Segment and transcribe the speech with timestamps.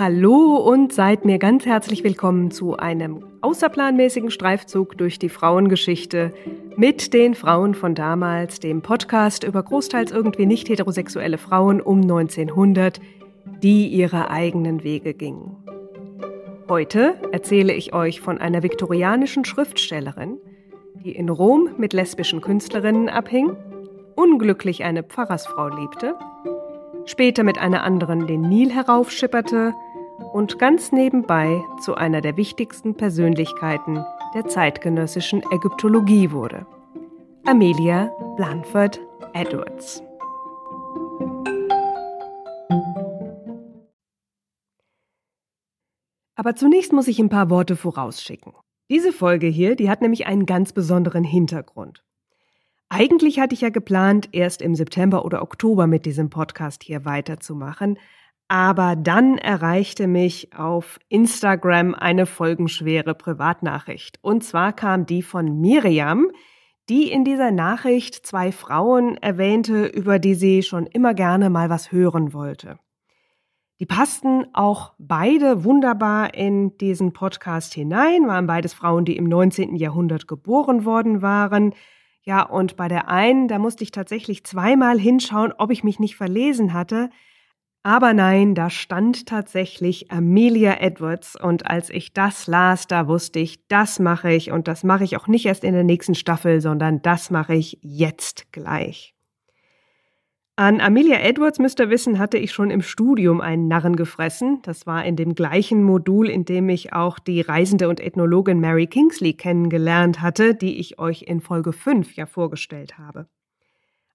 [0.00, 6.32] Hallo und seid mir ganz herzlich willkommen zu einem außerplanmäßigen Streifzug durch die Frauengeschichte
[6.76, 13.00] mit den Frauen von damals, dem Podcast über großteils irgendwie nicht heterosexuelle Frauen um 1900,
[13.60, 15.56] die ihre eigenen Wege gingen.
[16.68, 20.38] Heute erzähle ich euch von einer viktorianischen Schriftstellerin,
[21.04, 23.56] die in Rom mit lesbischen Künstlerinnen abhing,
[24.14, 26.14] unglücklich eine Pfarrersfrau liebte,
[27.04, 29.74] später mit einer anderen den Nil heraufschipperte
[30.32, 34.04] und ganz nebenbei zu einer der wichtigsten Persönlichkeiten
[34.34, 36.66] der zeitgenössischen Ägyptologie wurde.
[37.46, 39.00] Amelia Blanford
[39.32, 40.02] Edwards.
[46.34, 48.52] Aber zunächst muss ich ein paar Worte vorausschicken.
[48.90, 52.04] Diese Folge hier, die hat nämlich einen ganz besonderen Hintergrund.
[52.88, 57.98] Eigentlich hatte ich ja geplant, erst im September oder Oktober mit diesem Podcast hier weiterzumachen,
[58.48, 64.18] aber dann erreichte mich auf Instagram eine folgenschwere Privatnachricht.
[64.22, 66.30] Und zwar kam die von Miriam,
[66.88, 71.92] die in dieser Nachricht zwei Frauen erwähnte, über die sie schon immer gerne mal was
[71.92, 72.78] hören wollte.
[73.80, 79.76] Die passten auch beide wunderbar in diesen Podcast hinein, waren beides Frauen, die im 19.
[79.76, 81.74] Jahrhundert geboren worden waren.
[82.22, 86.16] Ja, und bei der einen, da musste ich tatsächlich zweimal hinschauen, ob ich mich nicht
[86.16, 87.10] verlesen hatte,
[87.88, 93.66] aber nein, da stand tatsächlich Amelia Edwards und als ich das las, da wusste ich,
[93.68, 97.00] das mache ich und das mache ich auch nicht erst in der nächsten Staffel, sondern
[97.00, 99.14] das mache ich jetzt gleich.
[100.56, 104.60] An Amelia Edwards, müsst ihr wissen, hatte ich schon im Studium einen Narren gefressen.
[104.64, 108.86] Das war in dem gleichen Modul, in dem ich auch die Reisende und Ethnologin Mary
[108.86, 113.28] Kingsley kennengelernt hatte, die ich euch in Folge 5 ja vorgestellt habe.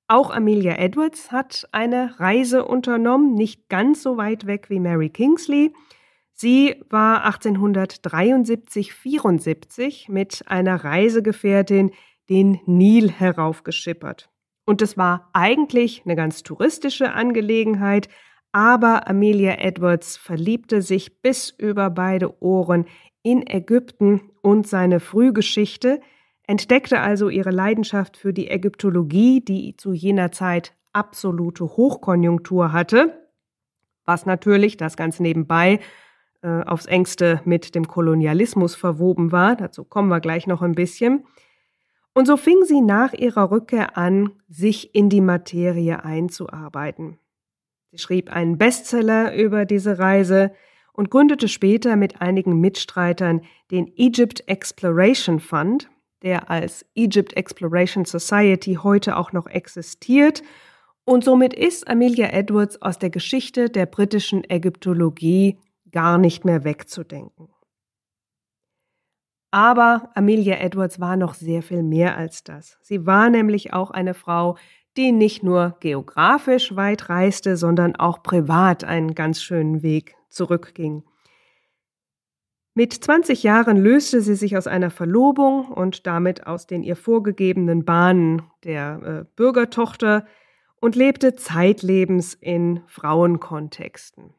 [0.08, 5.74] Auch Amelia Edwards hat eine Reise unternommen, nicht ganz so weit weg wie Mary Kingsley.
[6.34, 11.92] Sie war 1873-74 mit einer Reisegefährtin
[12.30, 14.30] den Nil heraufgeschippert.
[14.66, 18.08] Und es war eigentlich eine ganz touristische Angelegenheit,
[18.52, 22.86] aber Amelia Edwards verliebte sich bis über beide Ohren
[23.24, 26.02] in Ägypten und seine Frühgeschichte,
[26.48, 33.14] entdeckte also ihre Leidenschaft für die Ägyptologie, die zu jener Zeit absolute Hochkonjunktur hatte,
[34.06, 35.80] was natürlich das ganz nebenbei
[36.42, 39.56] äh, aufs engste mit dem Kolonialismus verwoben war.
[39.56, 41.26] Dazu kommen wir gleich noch ein bisschen.
[42.14, 47.18] Und so fing sie nach ihrer Rückkehr an, sich in die Materie einzuarbeiten.
[47.92, 50.52] Sie schrieb einen Bestseller über diese Reise
[50.94, 55.90] und gründete später mit einigen Mitstreitern den Egypt Exploration Fund,
[56.24, 60.42] der als Egypt Exploration Society heute auch noch existiert.
[61.06, 65.60] Und somit ist Amelia Edwards aus der Geschichte der britischen Ägyptologie
[65.92, 67.50] gar nicht mehr wegzudenken.
[69.52, 72.80] Aber Amelia Edwards war noch sehr viel mehr als das.
[72.82, 74.58] Sie war nämlich auch eine Frau,
[74.98, 81.04] die nicht nur geografisch weit reiste, sondern auch privat einen ganz schönen Weg zurückging.
[82.76, 87.86] Mit 20 Jahren löste sie sich aus einer Verlobung und damit aus den ihr vorgegebenen
[87.86, 90.26] Bahnen der äh, Bürgertochter
[90.82, 94.34] und lebte zeitlebens in Frauenkontexten.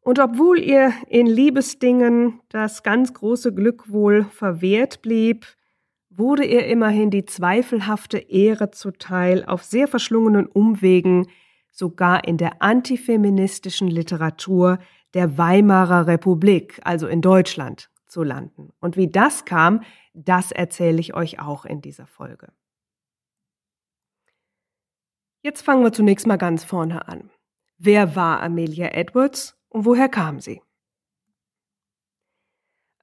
[0.00, 5.46] Und obwohl ihr in Liebesdingen das ganz große Glück wohl verwehrt blieb,
[6.10, 11.28] wurde ihr immerhin die zweifelhafte Ehre zuteil, auf sehr verschlungenen Umwegen
[11.70, 14.78] sogar in der antifeministischen Literatur
[15.16, 18.74] der Weimarer Republik, also in Deutschland, zu landen.
[18.80, 19.82] Und wie das kam,
[20.12, 22.52] das erzähle ich euch auch in dieser Folge.
[25.40, 27.30] Jetzt fangen wir zunächst mal ganz vorne an.
[27.78, 30.60] Wer war Amelia Edwards und woher kam sie?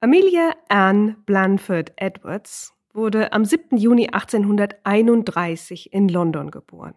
[0.00, 3.76] Amelia Anne Blanford Edwards wurde am 7.
[3.76, 6.94] Juni 1831 in London geboren.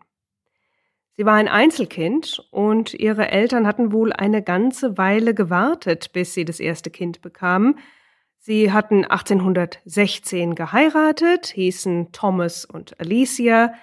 [1.18, 6.46] Sie war ein Einzelkind und ihre Eltern hatten wohl eine ganze Weile gewartet, bis sie
[6.46, 7.80] das erste Kind bekamen.
[8.38, 13.74] Sie hatten 1816 geheiratet, hießen Thomas und Alicia.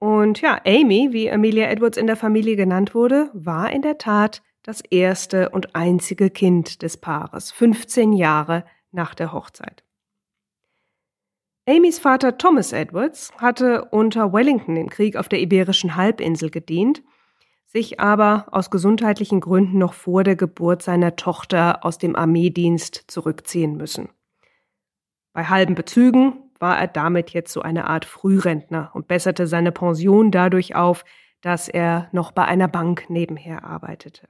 [0.00, 4.42] Und ja, Amy, wie Amelia Edwards in der Familie genannt wurde, war in der Tat
[4.64, 9.83] das erste und einzige Kind des Paares, 15 Jahre nach der Hochzeit.
[11.66, 17.02] Amys Vater Thomas Edwards hatte unter Wellington im Krieg auf der Iberischen Halbinsel gedient,
[17.64, 23.78] sich aber aus gesundheitlichen Gründen noch vor der Geburt seiner Tochter aus dem Armeedienst zurückziehen
[23.78, 24.10] müssen.
[25.32, 30.30] Bei halben Bezügen war er damit jetzt so eine Art Frührentner und besserte seine Pension
[30.30, 31.02] dadurch auf,
[31.40, 34.28] dass er noch bei einer Bank nebenher arbeitete.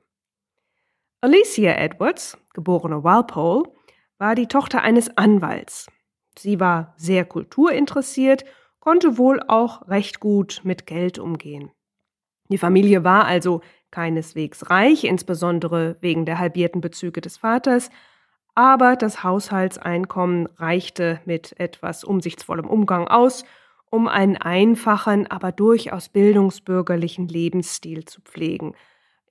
[1.21, 3.65] Alicia Edwards, geborene Walpole,
[4.19, 5.89] war die Tochter eines Anwalts.
[6.39, 8.45] Sie war sehr kulturinteressiert,
[8.81, 11.71] konnte wohl auch recht gut mit Geld umgehen.
[12.51, 17.91] Die Familie war also keineswegs reich, insbesondere wegen der halbierten Bezüge des Vaters,
[18.55, 23.45] aber das Haushaltseinkommen reichte mit etwas umsichtsvollem Umgang aus,
[23.91, 28.75] um einen einfachen, aber durchaus bildungsbürgerlichen Lebensstil zu pflegen,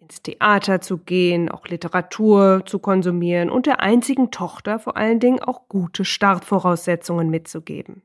[0.04, 5.40] ins Theater zu gehen, auch Literatur zu konsumieren und der einzigen Tochter vor allen Dingen
[5.40, 8.04] auch gute Startvoraussetzungen mitzugeben.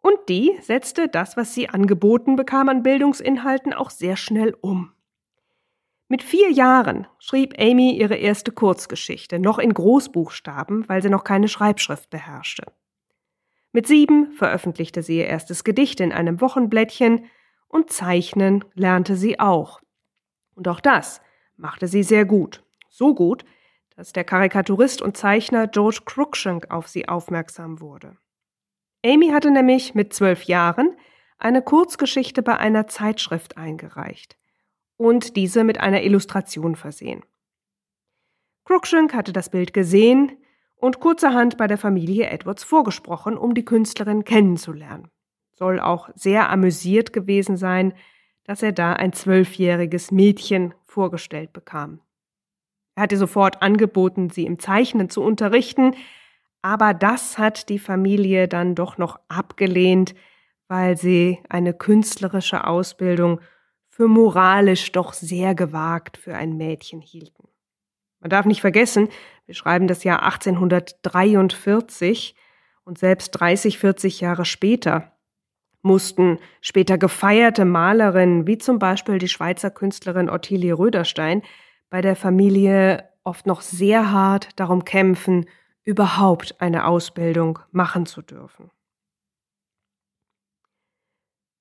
[0.00, 4.92] Und die setzte das, was sie angeboten bekam an Bildungsinhalten, auch sehr schnell um.
[6.08, 11.48] Mit vier Jahren schrieb Amy ihre erste Kurzgeschichte, noch in Großbuchstaben, weil sie noch keine
[11.48, 12.72] Schreibschrift beherrschte.
[13.72, 17.26] Mit sieben veröffentlichte sie ihr erstes Gedicht in einem Wochenblättchen
[17.68, 19.80] und Zeichnen lernte sie auch.
[20.58, 21.22] Und auch das
[21.56, 22.64] machte sie sehr gut.
[22.88, 23.44] So gut,
[23.94, 28.16] dass der Karikaturist und Zeichner George Cruikshank auf sie aufmerksam wurde.
[29.06, 30.96] Amy hatte nämlich mit zwölf Jahren
[31.38, 34.36] eine Kurzgeschichte bei einer Zeitschrift eingereicht
[34.96, 37.24] und diese mit einer Illustration versehen.
[38.64, 40.38] Cruikshank hatte das Bild gesehen
[40.74, 45.08] und kurzerhand bei der Familie Edwards vorgesprochen, um die Künstlerin kennenzulernen.
[45.52, 47.94] Soll auch sehr amüsiert gewesen sein,
[48.48, 52.00] dass er da ein zwölfjähriges Mädchen vorgestellt bekam.
[52.94, 55.94] Er hatte sofort angeboten, sie im Zeichnen zu unterrichten,
[56.62, 60.14] aber das hat die Familie dann doch noch abgelehnt,
[60.66, 63.42] weil sie eine künstlerische Ausbildung
[63.90, 67.48] für moralisch doch sehr gewagt für ein Mädchen hielten.
[68.20, 69.10] Man darf nicht vergessen,
[69.44, 72.34] wir schreiben das Jahr 1843
[72.84, 75.12] und selbst 30, 40 Jahre später
[75.82, 81.42] mussten später gefeierte Malerinnen wie zum Beispiel die Schweizer Künstlerin Ottilie Röderstein
[81.90, 85.46] bei der Familie oft noch sehr hart darum kämpfen,
[85.84, 88.70] überhaupt eine Ausbildung machen zu dürfen.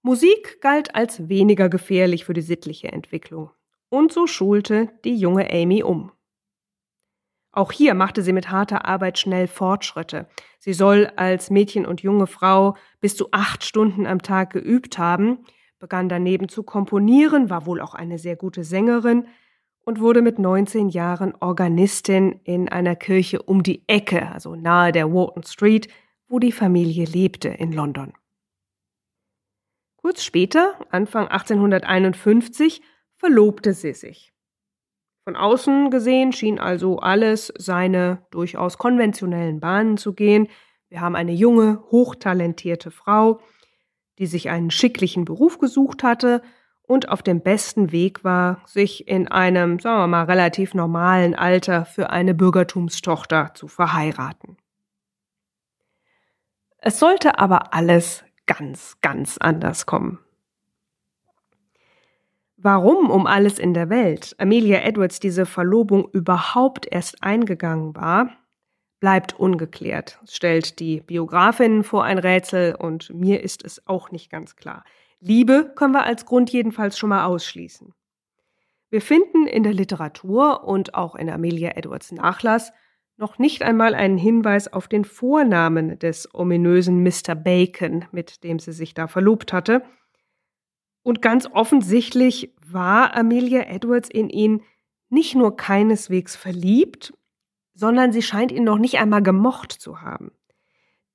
[0.02, 3.52] Musik galt als weniger gefährlich für die sittliche Entwicklung.
[3.90, 6.12] Und so schulte die junge Amy um.
[7.58, 10.28] Auch hier machte sie mit harter Arbeit schnell Fortschritte.
[10.60, 15.40] Sie soll als Mädchen und junge Frau bis zu acht Stunden am Tag geübt haben,
[15.80, 19.26] begann daneben zu komponieren, war wohl auch eine sehr gute Sängerin
[19.86, 25.12] und wurde mit 19 Jahren Organistin in einer Kirche um die Ecke, also nahe der
[25.12, 25.88] Wharton Street,
[26.28, 28.14] wo die Familie lebte in London.
[29.96, 32.84] Kurz später, Anfang 1851,
[33.16, 34.32] verlobte sie sich.
[35.28, 40.48] Von außen gesehen schien also alles seine durchaus konventionellen Bahnen zu gehen.
[40.88, 43.42] Wir haben eine junge, hochtalentierte Frau,
[44.20, 46.42] die sich einen schicklichen Beruf gesucht hatte
[46.82, 51.84] und auf dem besten Weg war, sich in einem, sagen wir mal, relativ normalen Alter
[51.84, 54.56] für eine Bürgertumstochter zu verheiraten.
[56.78, 60.20] Es sollte aber alles ganz, ganz anders kommen.
[62.70, 68.30] Warum um alles in der Welt Amelia Edwards diese Verlobung überhaupt erst eingegangen war,
[69.00, 70.20] bleibt ungeklärt.
[70.28, 74.84] Stellt die Biografin vor ein Rätsel und mir ist es auch nicht ganz klar.
[75.22, 77.94] Liebe können wir als Grund jedenfalls schon mal ausschließen.
[78.90, 82.74] Wir finden in der Literatur und auch in Amelia Edwards Nachlass
[83.16, 87.34] noch nicht einmal einen Hinweis auf den Vornamen des ominösen Mr.
[87.34, 89.84] Bacon, mit dem sie sich da verlobt hatte.
[91.08, 94.62] Und ganz offensichtlich war Amelia Edwards in ihn
[95.08, 97.14] nicht nur keineswegs verliebt,
[97.74, 100.34] sondern sie scheint ihn noch nicht einmal gemocht zu haben.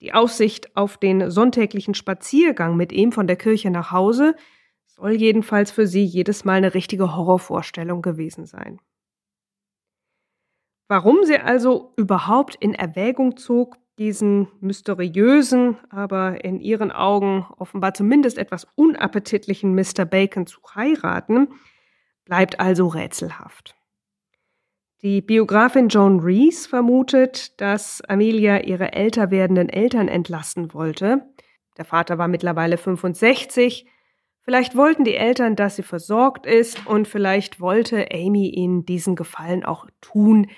[0.01, 4.35] Die Aussicht auf den sonntäglichen Spaziergang mit ihm von der Kirche nach Hause
[4.87, 8.81] soll jedenfalls für sie jedes Mal eine richtige Horrorvorstellung gewesen sein.
[10.89, 18.39] Warum sie also überhaupt in Erwägung zog, diesen mysteriösen, aber in ihren Augen offenbar zumindest
[18.39, 20.05] etwas unappetitlichen Mr.
[20.05, 21.49] Bacon zu heiraten,
[22.25, 23.77] bleibt also rätselhaft.
[25.03, 31.23] Die Biografin Joan Rees vermutet, dass Amelia ihre älter werdenden Eltern entlassen wollte.
[31.77, 33.87] Der Vater war mittlerweile 65.
[34.43, 39.65] Vielleicht wollten die Eltern, dass sie versorgt ist und vielleicht wollte Amy ihnen diesen Gefallen
[39.65, 40.49] auch tun,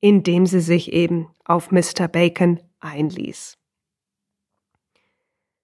[0.00, 2.08] indem sie sich eben auf Mr.
[2.08, 3.58] Bacon einließ.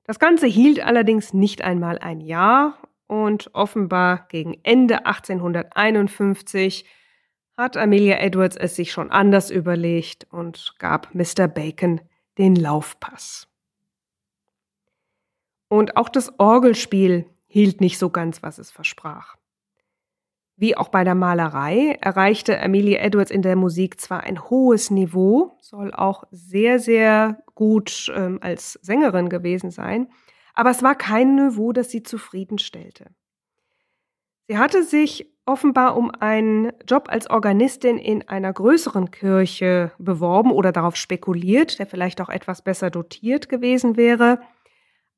[0.05, 6.87] Das Ganze hielt allerdings nicht einmal ein Jahr und offenbar gegen Ende 1851
[7.57, 11.49] hat Amelia Edwards es sich schon anders überlegt und gab Mr.
[11.49, 12.01] Bacon
[12.39, 13.49] den Laufpass.
[15.69, 19.38] Und auch das Orgelspiel hielt nicht so ganz, was es versprach.
[20.61, 25.57] Wie auch bei der Malerei erreichte Amelia Edwards in der Musik zwar ein hohes Niveau,
[25.61, 30.09] soll auch sehr, sehr gut ähm, als Sängerin gewesen sein,
[30.55, 33.07] aber es war kein Niveau, das sie zufriedenstellte.
[34.49, 40.73] Sie hatte sich offenbar um einen Job als Organistin in einer größeren Kirche beworben oder
[40.73, 44.41] darauf spekuliert, der vielleicht auch etwas besser dotiert gewesen wäre,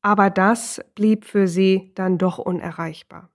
[0.02, 3.30] aber das blieb für sie dann doch unerreichbar.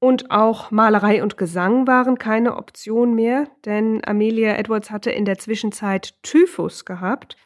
[0.00, 5.38] Und auch Malerei und Gesang waren keine Option mehr, denn Amelia Edwards hatte in der
[5.38, 7.36] Zwischenzeit Typhus gehabt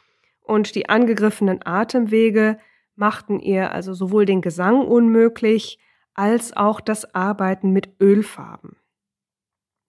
[0.42, 2.58] und die angegriffenen Atemwege
[2.94, 5.78] machten ihr also sowohl den Gesang unmöglich
[6.14, 8.76] als auch das Arbeiten mit Ölfarben.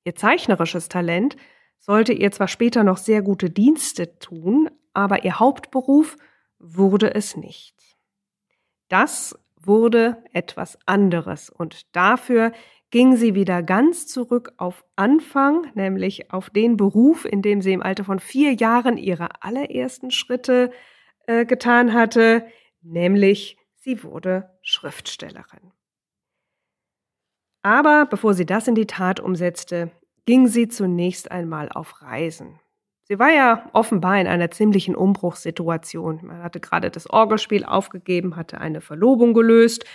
[0.06, 1.36] Ihr zeichnerisches Talent
[1.80, 6.16] sollte ihr zwar später noch sehr gute Dienste tun, aber ihr Hauptberuf
[6.60, 7.76] wurde es nicht.
[8.88, 12.52] Das wurde etwas anderes und dafür
[12.92, 17.82] ging sie wieder ganz zurück auf Anfang, nämlich auf den Beruf, in dem sie im
[17.82, 20.72] Alter von vier Jahren ihre allerersten Schritte
[21.26, 22.46] äh, getan hatte,
[22.82, 25.72] nämlich sie wurde Schriftstellerin.
[27.64, 29.92] Aber bevor sie das in die Tat umsetzte,
[30.26, 32.60] ging sie zunächst einmal auf Reisen.
[33.06, 36.22] Sie war ja offenbar in einer ziemlichen Umbruchssituation.
[36.24, 39.86] Man hatte gerade das Orgelspiel aufgegeben, hatte eine Verlobung gelöst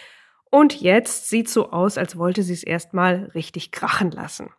[0.51, 4.51] und jetzt sieht so aus, als wollte sie es erstmal richtig krachen lassen.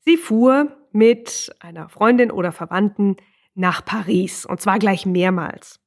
[0.00, 3.16] Sie fuhr mit einer Freundin oder Verwandten
[3.54, 5.80] nach Paris und zwar gleich mehrmals.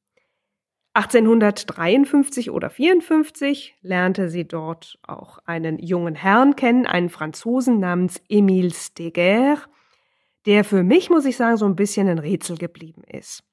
[0.94, 8.74] 1853 oder 54 lernte sie dort auch einen jungen Herrn kennen, einen Franzosen namens Émile
[8.74, 9.60] Steger,
[10.46, 13.44] der für mich, muss ich sagen, so ein bisschen ein Rätsel geblieben ist.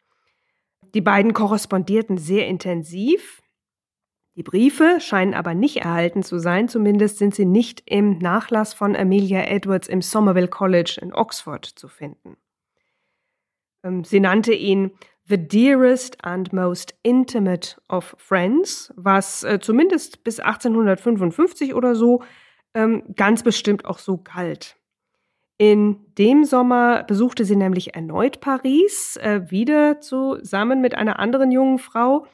[0.95, 3.43] Die beiden korrespondierten sehr intensiv.
[4.37, 8.95] Die Briefe scheinen aber nicht erhalten zu sein, zumindest sind sie nicht im Nachlass von
[8.95, 12.37] Amelia Edwards im Somerville College in Oxford zu finden.
[13.83, 14.93] Ähm, sie nannte ihn
[15.28, 22.23] The Dearest and Most Intimate of Friends, was äh, zumindest bis 1855 oder so
[22.75, 24.76] ähm, ganz bestimmt auch so galt.
[25.58, 31.78] In dem Sommer besuchte sie nämlich erneut Paris, äh, wieder zusammen mit einer anderen jungen
[31.78, 32.26] Frau.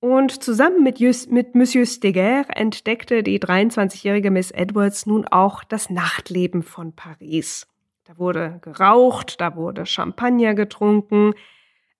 [0.00, 5.90] Und zusammen mit, Just, mit Monsieur Steger entdeckte die 23-jährige Miss Edwards nun auch das
[5.90, 7.68] Nachtleben von Paris.
[8.04, 11.34] Da wurde geraucht, da wurde Champagner getrunken.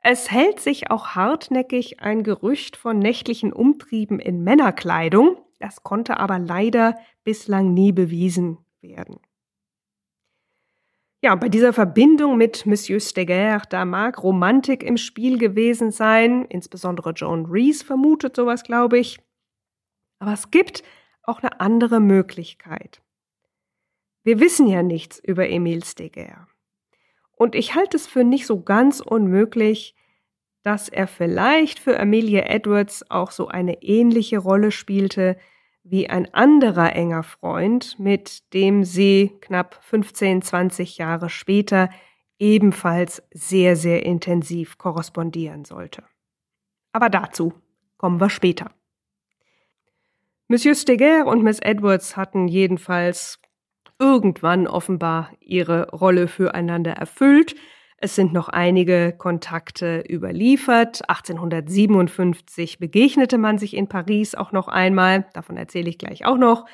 [0.02, 5.36] Es hält sich auch hartnäckig ein Gerücht von nächtlichen Umtrieben in Männerkleidung.
[5.60, 9.20] Das konnte aber leider bislang nie bewiesen werden.
[11.24, 17.12] Ja, bei dieser Verbindung mit Monsieur Steger, da mag Romantik im Spiel gewesen sein, insbesondere
[17.12, 19.20] Joan Rees vermutet sowas, glaube ich.
[20.18, 20.82] Aber es gibt
[21.22, 23.02] auch eine andere Möglichkeit.
[24.24, 26.48] Wir wissen ja nichts über Emile Steger.
[27.36, 29.94] Und ich halte es für nicht so ganz unmöglich,
[30.64, 35.36] dass er vielleicht für Amelia Edwards auch so eine ähnliche Rolle spielte
[35.84, 41.90] wie ein anderer enger Freund, mit dem sie knapp 15, 20 Jahre später
[42.38, 46.04] ebenfalls sehr, sehr intensiv korrespondieren sollte.
[46.92, 47.54] Aber dazu
[47.96, 48.70] kommen wir später.
[50.48, 53.40] Monsieur Steger und Miss Edwards hatten jedenfalls
[53.98, 57.54] irgendwann offenbar ihre Rolle füreinander erfüllt,
[58.02, 61.08] es sind noch einige Kontakte überliefert.
[61.08, 65.26] 1857 begegnete man sich in Paris auch noch einmal.
[65.34, 66.66] Davon erzähle ich gleich auch noch.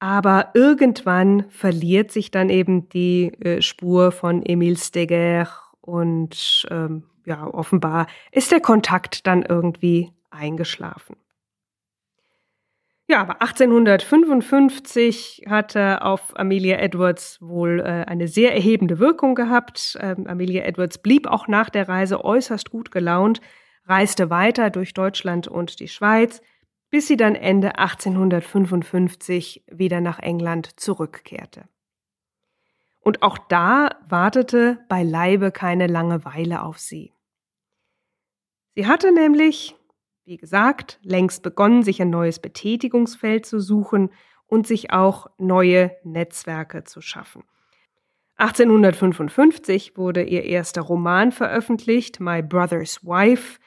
[0.00, 5.48] Aber irgendwann verliert sich dann eben die äh, Spur von Emile Steger
[5.82, 11.14] und ähm, ja, offenbar ist der Kontakt dann irgendwie eingeschlafen.
[13.10, 19.98] Ja, aber 1855 hatte auf Amelia Edwards wohl äh, eine sehr erhebende Wirkung gehabt.
[20.00, 23.40] Ähm, Amelia Edwards blieb auch nach der Reise äußerst gut gelaunt,
[23.84, 26.40] reiste weiter durch Deutschland und die Schweiz,
[26.90, 31.64] bis sie dann Ende 1855 wieder nach England zurückkehrte.
[33.00, 37.12] Und auch da wartete beileibe keine Langeweile auf sie.
[38.76, 39.74] Sie hatte nämlich
[40.30, 44.10] wie gesagt, längst begonnen, sich ein neues Betätigungsfeld zu suchen
[44.46, 47.42] und sich auch neue Netzwerke zu schaffen.
[48.36, 53.58] 1855 wurde ihr erster Roman veröffentlicht, My Brother's Wife.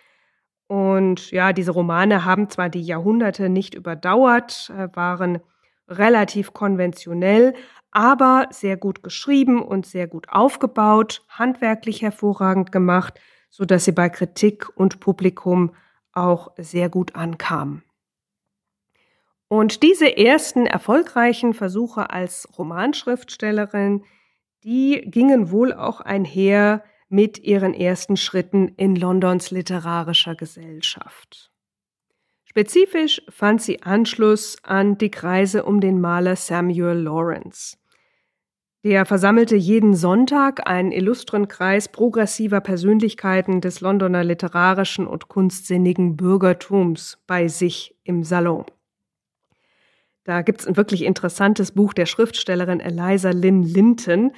[0.67, 5.41] Und ja, diese Romane haben zwar die Jahrhunderte nicht überdauert, äh, waren
[5.89, 7.55] relativ konventionell,
[7.91, 14.07] aber sehr gut geschrieben und sehr gut aufgebaut, handwerklich hervorragend gemacht, so dass sie bei
[14.07, 15.73] Kritik und Publikum
[16.13, 17.83] auch sehr gut ankam.
[19.47, 24.03] Und diese ersten erfolgreichen Versuche als Romanschriftstellerin,
[24.63, 31.51] die gingen wohl auch einher mit ihren ersten Schritten in Londons literarischer Gesellschaft.
[32.45, 37.77] Spezifisch fand sie Anschluss an die Kreise um den Maler Samuel Lawrence.
[38.85, 47.17] Der versammelte jeden Sonntag einen illustren Kreis progressiver Persönlichkeiten des Londoner literarischen und kunstsinnigen Bürgertums
[47.25, 48.65] bei sich im Salon.
[50.25, 54.33] Da gibt's ein wirklich interessantes Buch der Schriftstellerin Eliza Lynn Linton,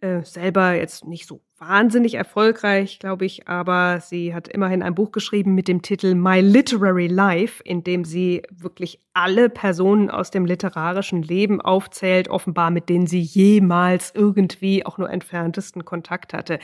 [0.00, 5.10] äh, selber jetzt nicht so wahnsinnig erfolgreich, glaube ich, aber sie hat immerhin ein Buch
[5.10, 10.46] geschrieben mit dem Titel My Literary Life, in dem sie wirklich alle Personen aus dem
[10.46, 16.60] literarischen Leben aufzählt, offenbar mit denen sie jemals irgendwie auch nur entferntesten Kontakt hatte.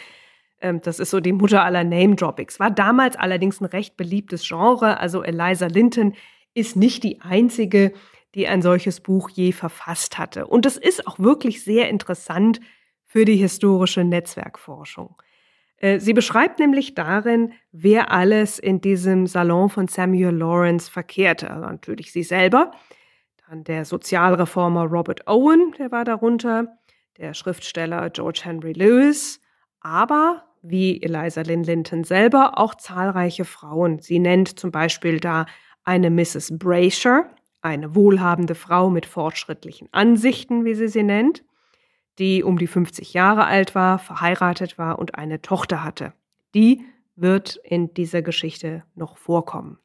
[0.60, 2.60] Ähm, das ist so die Mutter aller Name-Droppings.
[2.60, 5.00] War damals allerdings ein recht beliebtes Genre.
[5.00, 6.14] Also Eliza Linton
[6.54, 7.92] ist nicht die einzige,
[8.34, 10.46] die ein solches Buch je verfasst hatte.
[10.46, 12.60] Und es ist auch wirklich sehr interessant,
[13.14, 15.14] für die historische Netzwerkforschung.
[15.76, 21.48] Äh, sie beschreibt nämlich darin, wer alles in diesem Salon von Samuel Lawrence verkehrte.
[21.48, 22.72] Also natürlich sie selber,
[23.48, 26.76] dann der Sozialreformer Robert Owen, der war darunter,
[27.16, 29.40] der Schriftsteller George Henry Lewis,
[29.78, 34.00] aber wie Eliza Lynn Linton selber auch zahlreiche Frauen.
[34.00, 35.46] Sie nennt zum Beispiel da
[35.84, 36.58] eine Mrs.
[36.58, 37.30] Brasher,
[37.62, 41.44] eine wohlhabende Frau mit fortschrittlichen Ansichten, wie sie sie nennt
[42.18, 46.12] die um die 50 Jahre alt war, verheiratet war und eine Tochter hatte.
[46.54, 46.84] Die
[47.16, 49.78] wird in dieser Geschichte noch vorkommen.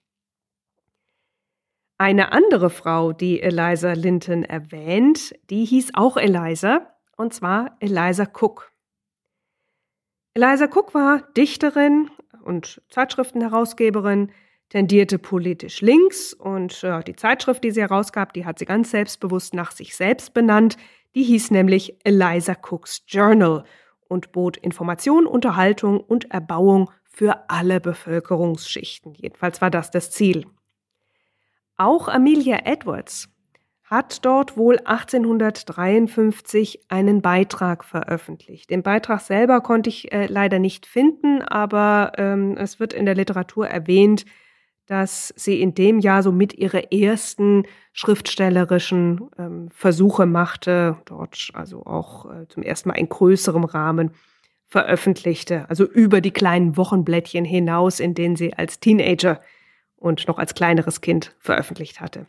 [1.98, 8.72] Eine andere Frau, die Eliza Linton erwähnt, die hieß auch Eliza, und zwar Eliza Cook.
[10.34, 12.10] Eliza Cook war Dichterin
[12.44, 14.32] und Zeitschriftenherausgeberin,
[14.70, 19.54] tendierte politisch links und äh, die Zeitschrift, die sie herausgab, die hat sie ganz selbstbewusst
[19.54, 20.78] nach sich selbst benannt.
[21.16, 23.64] Die hieß nämlich Eliza Cooks Journal
[24.08, 29.14] und bot Information, Unterhaltung und Erbauung für alle Bevölkerungsschichten.
[29.16, 30.46] Jedenfalls war das das Ziel.
[31.78, 33.30] Auch Amelia Edwards
[33.84, 38.70] hat dort wohl 1853 einen Beitrag veröffentlicht.
[38.70, 43.16] Den Beitrag selber konnte ich äh, leider nicht finden, aber ähm, es wird in der
[43.16, 44.26] Literatur erwähnt,
[44.90, 51.86] dass sie in dem Jahr so mit ihre ersten schriftstellerischen ähm, Versuche machte, dort also
[51.86, 54.12] auch äh, zum ersten Mal in größerem Rahmen
[54.66, 59.42] veröffentlichte, also über die kleinen Wochenblättchen hinaus, in denen sie als Teenager
[59.96, 62.26] und noch als kleineres Kind veröffentlicht hatte.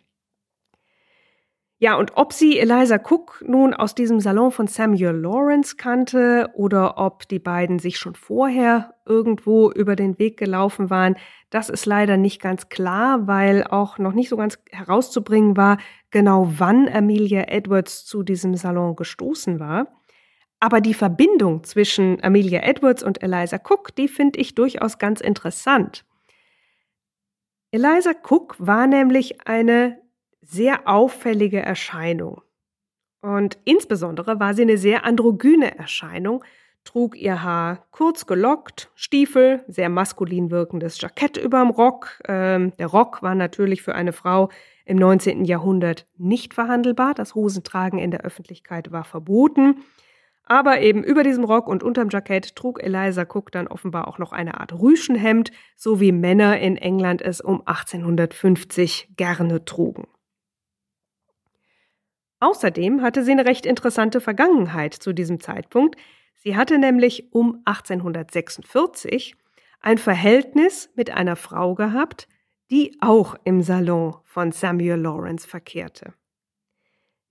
[1.83, 6.99] Ja, und ob sie Eliza Cook nun aus diesem Salon von Samuel Lawrence kannte oder
[6.99, 11.17] ob die beiden sich schon vorher irgendwo über den Weg gelaufen waren,
[11.49, 15.79] das ist leider nicht ganz klar, weil auch noch nicht so ganz herauszubringen war,
[16.11, 19.87] genau wann Amelia Edwards zu diesem Salon gestoßen war.
[20.61, 26.05] Aber die Verbindung zwischen Amelia Edwards und Eliza Cook, die finde ich durchaus ganz interessant.
[27.71, 29.99] Eliza Cook war nämlich eine
[30.41, 32.43] sehr auffällige Erscheinung.
[33.23, 36.43] Und insbesondere war sie eine sehr androgyne Erscheinung,
[36.85, 42.21] trug ihr Haar kurz gelockt, Stiefel, sehr maskulin wirkendes Jackett überm Rock.
[42.27, 44.49] Ähm, der Rock war natürlich für eine Frau
[44.87, 45.45] im 19.
[45.45, 47.15] Jahrhundert nicht verhandelbar.
[47.15, 49.85] Das Hosentragen in der Öffentlichkeit war verboten.
[50.45, 54.33] Aber eben über diesem Rock und unterm Jackett trug Eliza Cook dann offenbar auch noch
[54.33, 60.09] eine Art Rüschenhemd, so wie Männer in England es um 1850 gerne trugen.
[62.41, 65.97] Außerdem hatte sie eine recht interessante Vergangenheit zu diesem Zeitpunkt.
[66.35, 69.37] Sie hatte nämlich um 1846
[69.81, 72.29] ein Verhältnis mit einer Frau gehabt,
[72.71, 76.15] die auch im Salon von Samuel Lawrence verkehrte.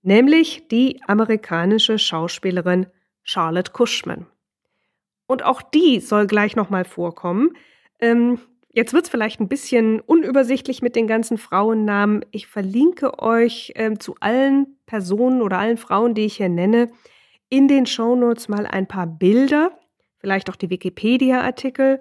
[0.02, 2.86] Nämlich die amerikanische Schauspielerin
[3.22, 4.26] Charlotte Cushman.
[5.26, 7.56] Und auch die soll gleich nochmal vorkommen.
[7.98, 8.38] Ähm,
[8.72, 12.24] Jetzt wird es vielleicht ein bisschen unübersichtlich mit den ganzen Frauennamen.
[12.30, 16.88] Ich verlinke euch äh, zu allen Personen oder allen Frauen, die ich hier nenne,
[17.48, 19.72] in den Shownotes mal ein paar Bilder,
[20.18, 21.98] vielleicht auch die Wikipedia-Artikel.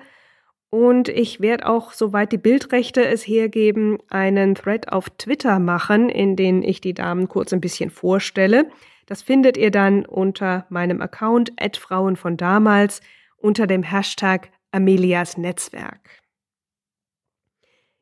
[0.70, 6.36] Und ich werde auch, soweit die Bildrechte es hergeben, einen Thread auf Twitter machen, in
[6.36, 8.70] den ich die Damen kurz ein bisschen vorstelle.
[9.08, 13.02] Das findet ihr dann unter meinem Account Frauen von damals
[13.38, 16.19] unter dem Hashtag Amelias Netzwerk.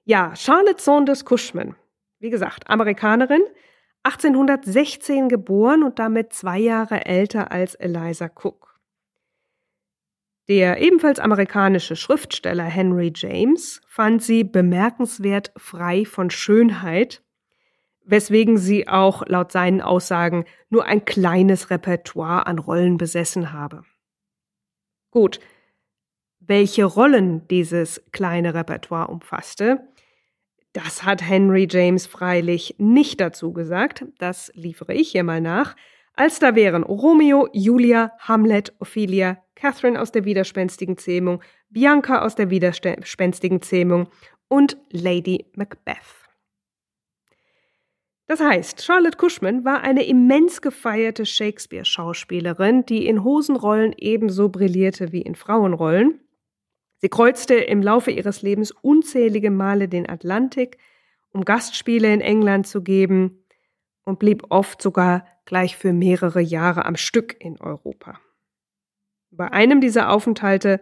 [0.07, 1.75] Ja, Charlotte Saunders Cushman,
[2.19, 3.41] wie gesagt, Amerikanerin,
[4.03, 8.79] 1816 geboren und damit zwei Jahre älter als Eliza Cook.
[10.47, 17.21] Der ebenfalls amerikanische Schriftsteller Henry James fand sie bemerkenswert frei von Schönheit,
[18.05, 23.83] weswegen sie auch laut seinen Aussagen nur ein kleines Repertoire an Rollen besessen habe.
[25.11, 25.41] Gut,
[26.39, 29.85] welche Rollen dieses kleine Repertoire umfasste,
[30.77, 35.75] das hat Henry James freilich nicht dazu gesagt, das liefere ich hier mal nach,
[36.13, 42.51] als da wären Romeo, Julia, Hamlet, Ophelia, Catherine aus der widerspenstigen Zähmung, Bianca aus der
[42.51, 44.07] widerspenstigen Zähmung
[44.49, 46.27] und Lady Macbeth.
[48.27, 55.21] Das heißt, Charlotte Cushman war eine immens gefeierte Shakespeare-Schauspielerin, die in Hosenrollen ebenso brillierte wie
[55.23, 56.19] in Frauenrollen.
[56.97, 60.77] Sie kreuzte im Laufe ihres Lebens unzählige Male den Atlantik,
[61.31, 63.43] um Gastspiele in England zu geben
[64.03, 68.19] und blieb oft sogar gleich für mehrere Jahre am Stück in Europa.
[69.29, 70.81] Bei einem dieser Aufenthalte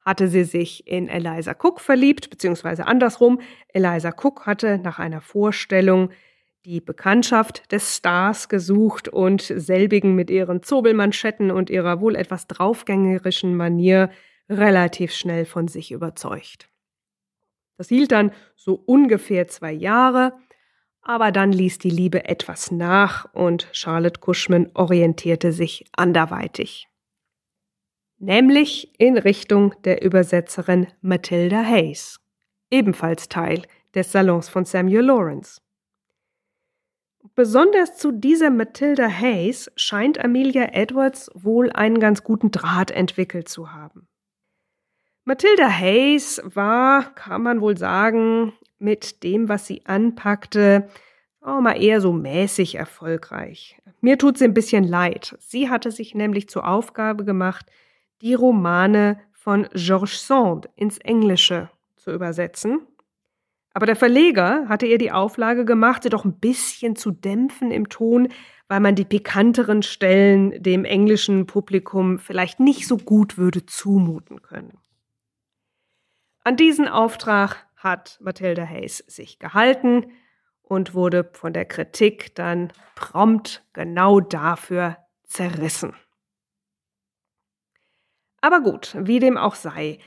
[0.00, 3.40] hatte sie sich in Eliza Cook verliebt, beziehungsweise andersrum.
[3.68, 6.10] Eliza Cook hatte nach einer Vorstellung
[6.64, 13.56] die Bekanntschaft des Stars gesucht und selbigen mit ihren Zobelmanschetten und ihrer wohl etwas draufgängerischen
[13.56, 14.10] Manier
[14.48, 16.68] relativ schnell von sich überzeugt.
[17.76, 20.32] Das hielt dann so ungefähr zwei Jahre,
[21.02, 26.88] aber dann ließ die Liebe etwas nach und Charlotte Cushman orientierte sich anderweitig.
[28.18, 32.18] Nämlich in Richtung der Übersetzerin Matilda Hayes,
[32.70, 33.62] ebenfalls Teil
[33.94, 35.60] des Salons von Samuel Lawrence.
[37.34, 43.72] Besonders zu dieser Matilda Hayes scheint Amelia Edwards wohl einen ganz guten Draht entwickelt zu
[43.72, 44.08] haben.
[45.28, 50.88] Matilda Hayes war, kann man wohl sagen, mit dem, was sie anpackte,
[51.40, 53.76] auch mal eher so mäßig erfolgreich.
[54.00, 55.36] Mir tut sie ein bisschen leid.
[55.40, 57.66] Sie hatte sich nämlich zur Aufgabe gemacht,
[58.22, 62.86] die Romane von Georges Sand ins Englische zu übersetzen.
[63.74, 67.88] Aber der Verleger hatte ihr die Auflage gemacht, sie doch ein bisschen zu dämpfen im
[67.88, 68.28] Ton,
[68.68, 74.78] weil man die pikanteren Stellen dem englischen Publikum vielleicht nicht so gut würde zumuten können.
[76.46, 80.12] An diesen Auftrag hat Matilda Hayes sich gehalten
[80.62, 85.96] und wurde von der Kritik dann prompt genau dafür zerrissen.
[88.42, 89.98] Aber gut, wie dem auch sei,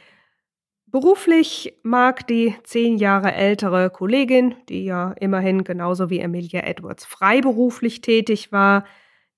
[0.86, 8.00] Beruflich mag die zehn Jahre ältere Kollegin, die ja immerhin genauso wie Amelia Edwards freiberuflich
[8.00, 8.86] tätig war,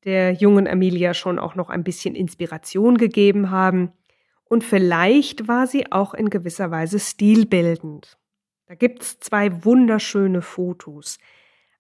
[0.05, 3.91] der jungen Amelia schon auch noch ein bisschen Inspiration gegeben haben.
[4.51, 8.17] Und vielleicht war sie auch in gewisser Weise stilbildend.
[8.67, 11.17] Da gibt's zwei wunderschöne Fotos.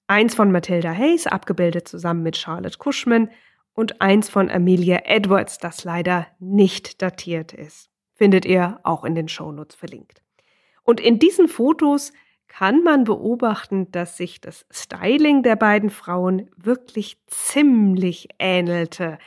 [0.07, 3.29] Eins von Matilda Hayes, abgebildet zusammen mit Charlotte Cushman,
[3.73, 9.27] und eins von Amelia Edwards, das leider nicht datiert ist findet ihr auch in den
[9.27, 10.21] Shownotes verlinkt.
[10.83, 12.13] Und in diesen Fotos
[12.47, 19.17] kann man beobachten, dass sich das Styling der beiden Frauen wirklich ziemlich ähnelte.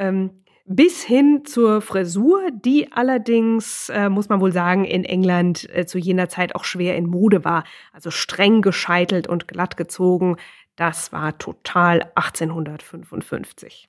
[0.00, 5.86] Ähm, bis hin zur Frisur, die allerdings, äh, muss man wohl sagen, in England äh,
[5.86, 7.64] zu jener Zeit auch schwer in Mode war.
[7.92, 10.36] Also streng gescheitelt und glatt gezogen.
[10.76, 13.88] Das war total 1855.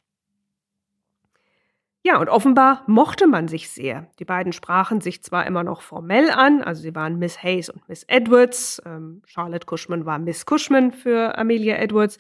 [2.04, 4.08] Ja, und offenbar mochte man sich sehr.
[4.20, 7.90] Die beiden sprachen sich zwar immer noch formell an, also sie waren Miss Hayes und
[7.90, 12.20] Miss Edwards, ähm, Charlotte Cushman war Miss Cushman für Amelia Edwards,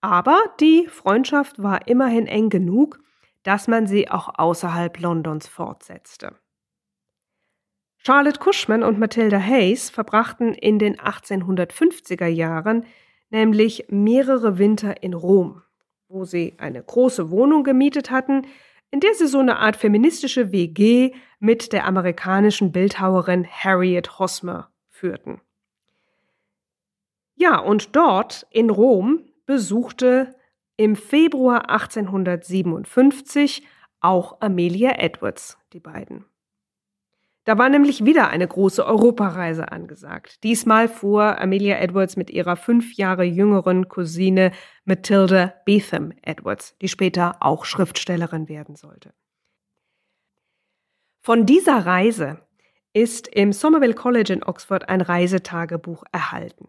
[0.00, 2.98] aber die Freundschaft war immerhin eng genug,
[3.44, 6.34] dass man sie auch außerhalb Londons fortsetzte.
[7.98, 12.84] Charlotte Cushman und Matilda Hayes verbrachten in den 1850er Jahren
[13.30, 15.62] nämlich mehrere Winter in Rom,
[16.08, 18.46] wo sie eine große Wohnung gemietet hatten,
[18.90, 25.40] in der sie so eine Art feministische WG mit der amerikanischen Bildhauerin Harriet Hosmer führten.
[27.34, 30.36] Ja, und dort in Rom besuchte
[30.76, 33.66] im Februar 1857
[34.00, 36.24] auch Amelia Edwards die beiden.
[37.44, 40.42] Da war nämlich wieder eine große Europareise angesagt.
[40.44, 44.52] Diesmal fuhr Amelia Edwards mit ihrer fünf Jahre jüngeren Cousine
[44.86, 49.12] Matilda Beetham Edwards, die später auch Schriftstellerin werden sollte.
[51.20, 52.40] Von dieser Reise
[52.94, 56.68] ist im Somerville College in Oxford ein Reisetagebuch erhalten.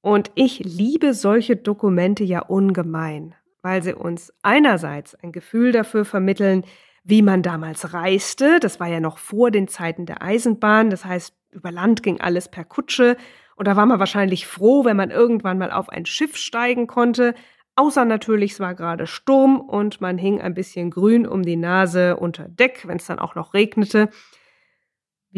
[0.00, 6.64] Und ich liebe solche Dokumente ja ungemein, weil sie uns einerseits ein Gefühl dafür vermitteln,
[7.04, 8.60] wie man damals reiste.
[8.60, 10.90] Das war ja noch vor den Zeiten der Eisenbahn.
[10.90, 13.16] Das heißt, über Land ging alles per Kutsche.
[13.56, 17.34] Und da war man wahrscheinlich froh, wenn man irgendwann mal auf ein Schiff steigen konnte.
[17.74, 22.16] Außer natürlich, es war gerade Sturm und man hing ein bisschen grün um die Nase
[22.16, 24.10] unter Deck, wenn es dann auch noch regnete,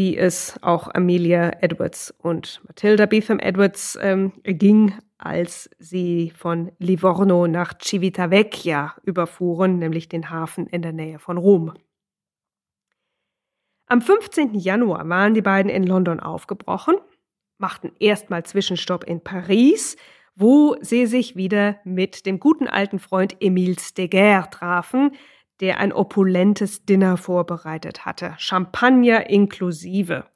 [0.00, 7.46] wie es auch Amelia Edwards und Matilda Beetham Edwards ähm, ging, als sie von Livorno
[7.46, 11.74] nach Civitavecchia überfuhren, nämlich den Hafen in der Nähe von Rom.
[13.88, 14.54] Am 15.
[14.54, 16.94] Januar waren die beiden in London aufgebrochen,
[17.58, 19.98] machten erstmal Zwischenstopp in Paris,
[20.34, 25.10] wo sie sich wieder mit dem guten alten Freund Emile Steger trafen,
[25.60, 30.26] der ein opulentes Dinner vorbereitet hatte, Champagner inklusive.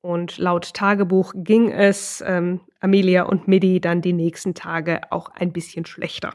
[0.00, 5.52] Und laut Tagebuch ging es ähm, Amelia und Midi dann die nächsten Tage auch ein
[5.52, 6.34] bisschen schlechter.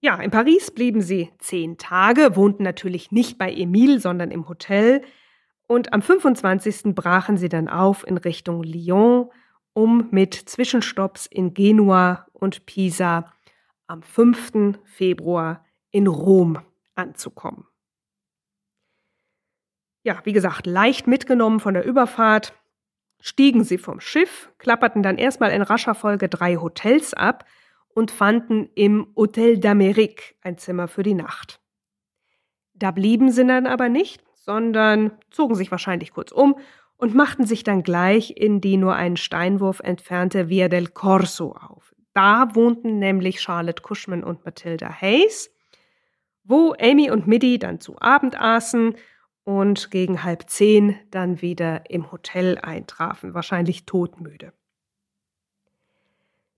[0.00, 5.02] Ja, in Paris blieben sie zehn Tage, wohnten natürlich nicht bei Emile, sondern im Hotel.
[5.66, 6.94] Und am 25.
[6.94, 9.30] brachen sie dann auf in Richtung Lyon,
[9.72, 13.32] um mit Zwischenstopps in Genua und Pisa
[13.88, 14.78] am 5.
[14.84, 16.58] Februar in Rom
[16.94, 17.66] anzukommen.
[20.02, 22.54] Ja, wie gesagt, leicht mitgenommen von der Überfahrt,
[23.20, 27.44] stiegen sie vom Schiff, klapperten dann erstmal in rascher Folge drei Hotels ab
[27.88, 31.60] und fanden im Hotel d'Amérique ein Zimmer für die Nacht.
[32.74, 36.56] Da blieben sie dann aber nicht, sondern zogen sich wahrscheinlich kurz um
[36.96, 41.94] und machten sich dann gleich in die nur einen Steinwurf entfernte Via del Corso auf.
[42.14, 45.50] Da wohnten nämlich Charlotte Cushman und Matilda Hayes,
[46.48, 48.96] wo Amy und Middy dann zu Abend aßen
[49.44, 54.52] und gegen halb zehn dann wieder im Hotel eintrafen, wahrscheinlich todmüde.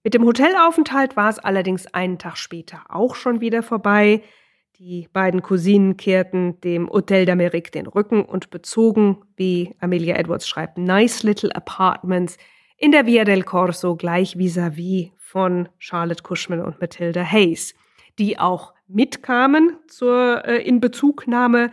[0.03, 4.23] Mit dem Hotelaufenthalt war es allerdings einen Tag später auch schon wieder vorbei.
[4.79, 10.79] Die beiden Cousinen kehrten dem Hotel d'Amérique den Rücken und bezogen, wie Amelia Edwards schreibt,
[10.79, 12.39] nice little apartments
[12.79, 17.75] in der Via del Corso gleich vis-à-vis -vis von Charlotte Cushman und Matilda Hayes,
[18.19, 21.71] die auch mitkamen zur äh, Inbezugnahme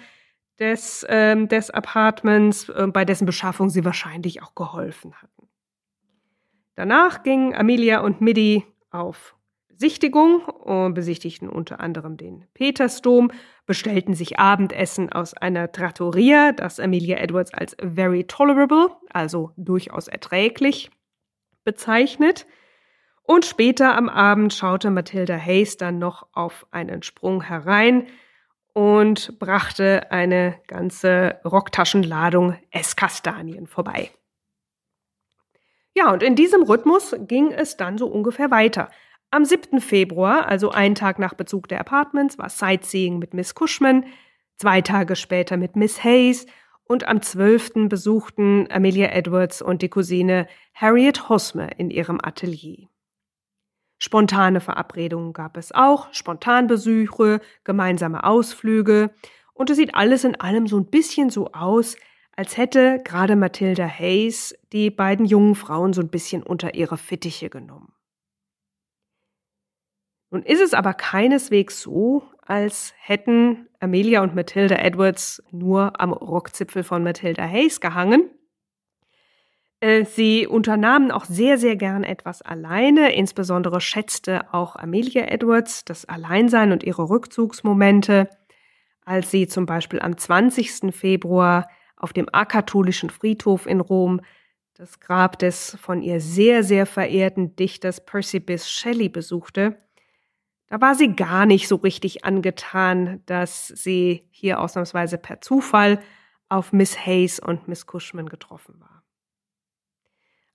[0.59, 5.47] des, ähm, des Apartments, äh, bei dessen Beschaffung sie wahrscheinlich auch geholfen hatten.
[6.75, 9.35] Danach gingen Amelia und Middy auf
[9.67, 13.31] Besichtigung und besichtigten unter anderem den Petersdom,
[13.67, 20.89] bestellten sich Abendessen aus einer Trattoria, das Amelia Edwards als very tolerable, also durchaus erträglich,
[21.63, 22.47] bezeichnet.
[23.27, 28.07] Und später am Abend schaute Matilda Hayes dann noch auf einen Sprung herein,
[28.77, 34.11] und brachte eine ganze Rocktaschenladung Esskastanien vorbei.
[35.95, 38.91] Ja, und in diesem Rhythmus ging es dann so ungefähr weiter.
[39.31, 39.81] Am 7.
[39.81, 44.05] Februar, also einen Tag nach Bezug der Apartments, war Sightseeing mit Miss Cushman,
[44.57, 46.45] zwei Tage später mit Miss Hayes
[46.83, 47.89] und am 12.
[47.89, 52.87] besuchten Amelia Edwards und die Cousine Harriet Hosmer in ihrem Atelier.
[53.99, 59.11] Spontane Verabredungen gab es auch, Spontanbesuche, gemeinsame Ausflüge.
[59.53, 61.97] Und es sieht alles in allem so ein bisschen so aus,
[62.35, 67.49] als hätte gerade Matilda Hayes die beiden jungen Frauen so ein bisschen unter ihre Fittiche
[67.49, 67.93] genommen.
[70.29, 76.83] Nun ist es aber keineswegs so, als hätten Amelia und Matilda Edwards nur am Rockzipfel
[76.83, 78.29] von Matilda Hayes gehangen,
[80.05, 83.13] sie unternahmen auch sehr, sehr gern etwas alleine.
[83.13, 88.29] Insbesondere schätzte auch Amelia Edwards das Alleinsein und ihre Rückzugsmomente,
[89.05, 90.95] als sie zum Beispiel am 20.
[90.95, 94.21] Februar auf dem akatholischen Friedhof in Rom
[94.73, 99.77] das Grab des von ihr sehr, sehr verehrten Dichters Percy Bysshe Shelley besuchte.
[100.67, 105.99] Da war sie gar nicht so richtig angetan, dass sie hier ausnahmsweise per Zufall
[106.49, 108.96] auf Miss Hayes und Miss Cushman getroffen war.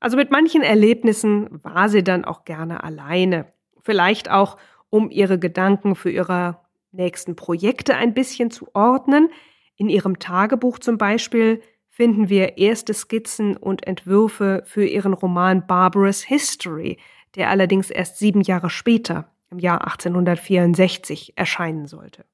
[0.03, 3.53] Also mit manchen Erlebnissen war sie dann auch gerne alleine.
[3.83, 4.57] Vielleicht auch,
[4.91, 6.59] um ihre Gedanken für ihre
[6.91, 9.29] nächsten Projekte ein bisschen zu ordnen.
[9.77, 16.23] In ihrem Tagebuch zum Beispiel finden wir erste Skizzen und Entwürfe für ihren Roman Barbara's
[16.23, 16.99] History,
[17.37, 22.25] der allerdings erst sieben Jahre später, im Jahr 1864, erscheinen sollte.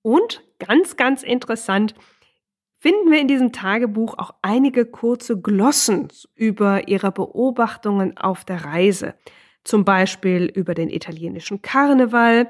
[0.00, 1.94] Und ganz, ganz interessant,
[2.86, 9.16] finden wir in diesem Tagebuch auch einige kurze Glossen über ihre Beobachtungen auf der Reise.
[9.64, 12.48] Zum Beispiel über den italienischen Karneval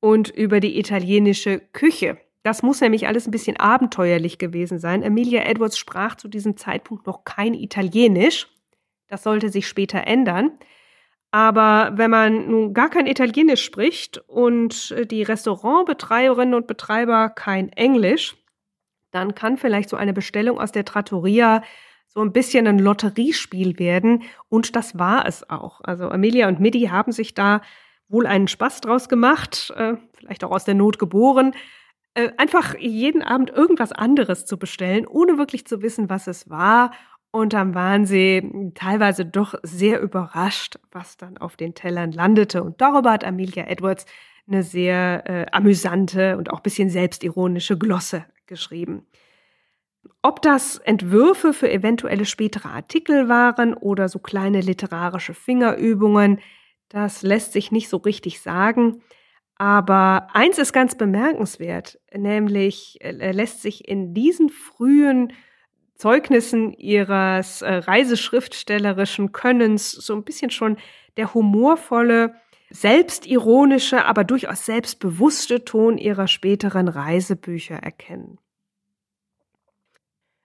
[0.00, 2.18] und über die italienische Küche.
[2.42, 5.02] Das muss nämlich alles ein bisschen abenteuerlich gewesen sein.
[5.02, 8.46] Emilia Edwards sprach zu diesem Zeitpunkt noch kein Italienisch.
[9.06, 10.50] Das sollte sich später ändern.
[11.30, 18.36] Aber wenn man nun gar kein Italienisch spricht und die Restaurantbetreiberinnen und Betreiber kein Englisch,
[19.10, 21.62] dann kann vielleicht so eine Bestellung aus der Trattoria
[22.06, 24.22] so ein bisschen ein Lotteriespiel werden.
[24.48, 25.80] Und das war es auch.
[25.82, 27.60] Also Amelia und Midi haben sich da
[28.08, 31.54] wohl einen Spaß draus gemacht, äh, vielleicht auch aus der Not geboren,
[32.14, 36.92] äh, einfach jeden Abend irgendwas anderes zu bestellen, ohne wirklich zu wissen, was es war
[37.30, 42.62] Und dann waren sie teilweise doch sehr überrascht, was dann auf den Tellern landete.
[42.62, 44.06] Und darüber hat Amelia Edwards
[44.48, 49.06] eine sehr äh, amüsante und auch bisschen selbstironische Glosse geschrieben.
[50.22, 56.40] Ob das Entwürfe für eventuelle spätere Artikel waren oder so kleine literarische Fingerübungen,
[56.88, 59.02] das lässt sich nicht so richtig sagen.
[59.56, 65.32] Aber eins ist ganz bemerkenswert, nämlich äh, lässt sich in diesen frühen
[65.96, 70.76] Zeugnissen ihres äh, reiseschriftstellerischen Könnens so ein bisschen schon
[71.16, 72.36] der humorvolle,
[72.70, 78.38] selbstironische, aber durchaus selbstbewusste Ton ihrer späteren Reisebücher erkennen.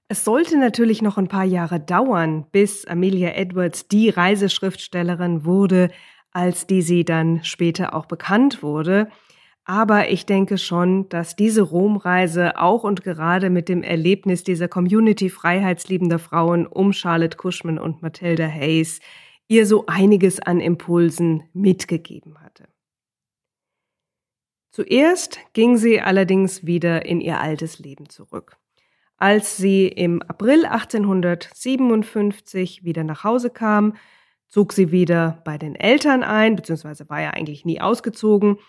[0.08, 5.90] Es sollte natürlich noch ein paar Jahre dauern, bis Amelia Edwards die Reiseschriftstellerin wurde,
[6.32, 9.08] als die sie dann später auch bekannt wurde.
[9.66, 15.30] Aber ich denke schon, dass diese Romreise auch und gerade mit dem Erlebnis dieser Community
[15.30, 19.00] freiheitsliebender Frauen um Charlotte Cushman und Matilda Hayes
[19.48, 22.68] ihr so einiges an Impulsen mitgegeben hatte.
[24.72, 28.58] Zuerst ging sie allerdings wieder in ihr altes Leben zurück.
[29.18, 33.96] Als sie im April 1857 wieder nach Hause kam,
[34.48, 38.60] zog sie wieder bei den Eltern ein, beziehungsweise war ja eigentlich nie ausgezogen,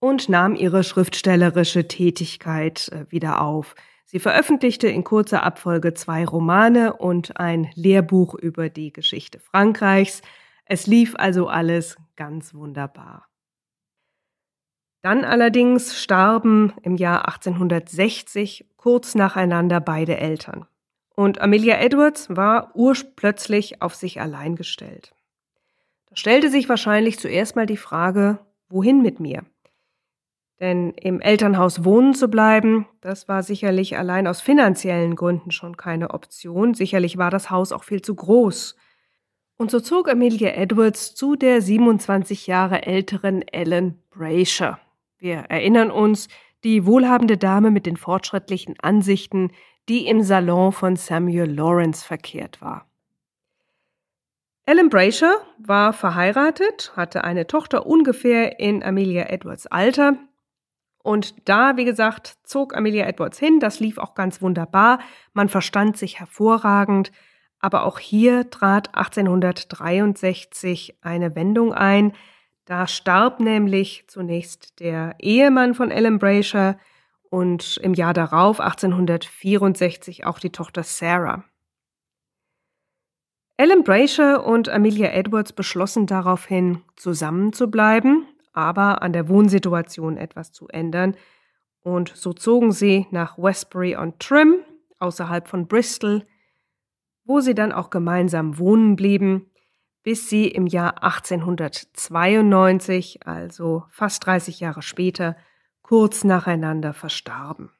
[0.00, 3.74] und nahm ihre schriftstellerische Tätigkeit äh, wieder auf.
[4.10, 10.20] Sie veröffentlichte in kurzer Abfolge zwei Romane und ein Lehrbuch über die Geschichte Frankreichs.
[10.64, 13.28] Es lief also alles ganz wunderbar.
[15.02, 20.66] Dann allerdings starben im Jahr 1860 kurz nacheinander beide Eltern.
[21.14, 25.14] Und Amelia Edwards war urplötzlich auf sich allein gestellt.
[26.08, 29.44] Da stellte sich wahrscheinlich zuerst mal die Frage, wohin mit mir?
[30.60, 36.10] Denn im Elternhaus wohnen zu bleiben, das war sicherlich allein aus finanziellen Gründen schon keine
[36.10, 36.74] Option.
[36.74, 38.76] Sicherlich war das Haus auch viel zu groß.
[39.56, 44.78] Und so zog Amelia Edwards zu der 27 Jahre älteren Ellen Brasher.
[45.18, 46.28] Wir erinnern uns,
[46.62, 49.50] die wohlhabende Dame mit den fortschrittlichen Ansichten,
[49.88, 52.86] die im Salon von Samuel Lawrence verkehrt war.
[54.66, 60.18] Ellen Brasher war verheiratet, hatte eine Tochter ungefähr in Amelia Edwards Alter
[61.02, 63.58] und da, wie gesagt, zog Amelia Edwards hin.
[63.58, 65.00] Das lief auch ganz wunderbar.
[65.32, 67.10] Man verstand sich hervorragend.
[67.58, 72.12] Aber auch hier trat 1863 eine Wendung ein.
[72.64, 76.78] Da starb nämlich zunächst der Ehemann von Ellen Brasher
[77.30, 81.44] und im Jahr darauf, 1864, auch die Tochter Sarah.
[83.56, 91.16] Ellen Brasher und Amelia Edwards beschlossen daraufhin, zusammenzubleiben aber an der Wohnsituation etwas zu ändern.
[91.80, 94.56] Und so zogen sie nach Westbury on Trim,
[94.98, 96.26] außerhalb von Bristol,
[97.24, 99.46] wo sie dann auch gemeinsam wohnen blieben,
[100.02, 105.36] bis sie im Jahr 1892, also fast 30 Jahre später,
[105.82, 107.70] kurz nacheinander verstarben.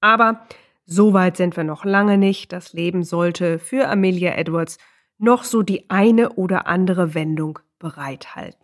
[0.00, 0.46] Aber
[0.86, 2.52] so weit sind wir noch lange nicht.
[2.52, 4.78] Das Leben sollte für Amelia Edwards
[5.16, 8.63] noch so die eine oder andere Wendung bereithalten.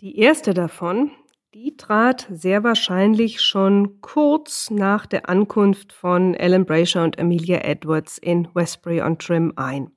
[0.00, 1.10] Die erste davon,
[1.52, 8.16] die trat sehr wahrscheinlich schon kurz nach der Ankunft von Ellen Brasher und Amelia Edwards
[8.16, 9.90] in Westbury-on-Trim ein.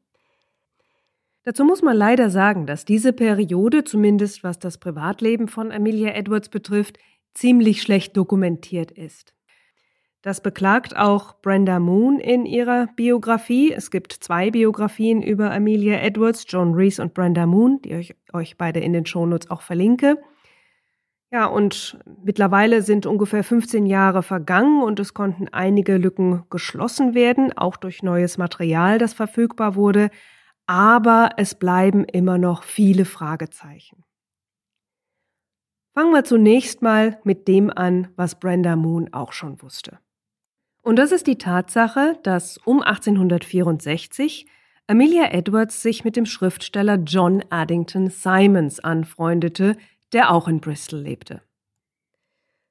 [1.44, 6.50] Dazu muss man leider sagen, dass diese Periode, zumindest was das Privatleben von Amelia Edwards
[6.50, 6.98] betrifft,
[7.34, 9.34] ziemlich schlecht dokumentiert ist.
[10.24, 13.74] Das beklagt auch Brenda Moon in ihrer Biografie.
[13.74, 18.58] Es gibt zwei Biografien über Amelia Edwards, John Reese und Brenda Moon, die ich euch
[18.58, 20.18] beide in den Shownotes auch verlinke.
[21.30, 27.52] Ja, und mittlerweile sind ungefähr 15 Jahre vergangen und es konnten einige Lücken geschlossen werden,
[27.58, 30.10] auch durch neues Material, das verfügbar wurde.
[30.68, 34.06] Aber es bleiben immer noch viele Fragezeichen.
[35.94, 40.00] Fangen wir zunächst mal mit dem an, was Brenda Moon auch schon wusste.
[40.84, 44.46] Und das ist die Tatsache, dass um 1864
[44.86, 49.78] Amelia Edwards sich mit dem Schriftsteller John Addington Simons anfreundete,
[50.12, 51.42] der auch in Bristol lebte.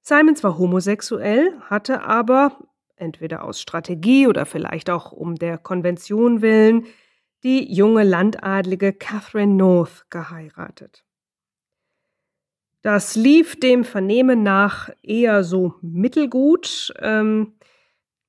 [0.03, 2.59] Simons war homosexuell, hatte aber,
[2.97, 6.85] entweder aus Strategie oder vielleicht auch um der Konvention willen,
[7.45, 11.03] die junge Landadlige Catherine North geheiratet.
[12.83, 16.93] Das lief dem Vernehmen nach eher so mittelgut.
[16.99, 17.55] Ähm,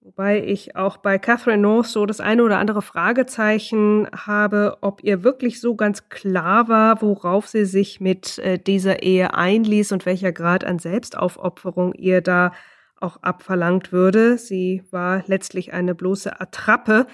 [0.06, 5.24] Wobei ich auch bei Catherine North so das eine oder andere Fragezeichen habe, ob ihr
[5.24, 10.34] wirklich so ganz klar war, worauf sie sich mit äh, dieser Ehe einließ und welcher
[10.34, 12.52] Grad an Selbstaufopferung ihr da
[13.00, 14.38] auch abverlangt würde.
[14.38, 17.08] Sie war letztlich eine bloße Attrappe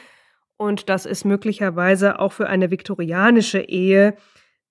[0.57, 4.15] und das ist möglicherweise auch für eine viktorianische Ehe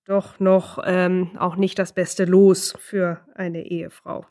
[0.07, 4.27] doch noch ähm, auch nicht das beste Los für eine Ehefrau.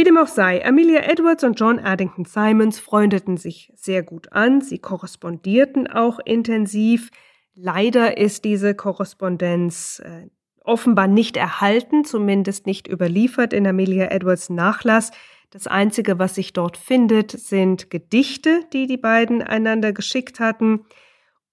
[0.00, 4.62] Wie dem auch sei, Amelia Edwards und John Addington Simons freundeten sich sehr gut an,
[4.62, 7.10] sie korrespondierten auch intensiv.
[7.54, 10.30] Leider ist diese Korrespondenz äh,
[10.64, 15.10] offenbar nicht erhalten, zumindest nicht überliefert in Amelia Edwards Nachlass.
[15.50, 20.86] Das Einzige, was sich dort findet, sind Gedichte, die die beiden einander geschickt hatten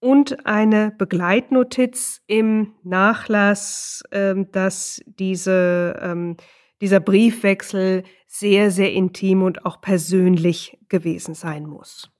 [0.00, 6.38] und eine Begleitnotiz im Nachlass, ähm, dass diese, ähm,
[6.80, 12.10] dieser Briefwechsel sehr, sehr intim und auch persönlich gewesen sein muss.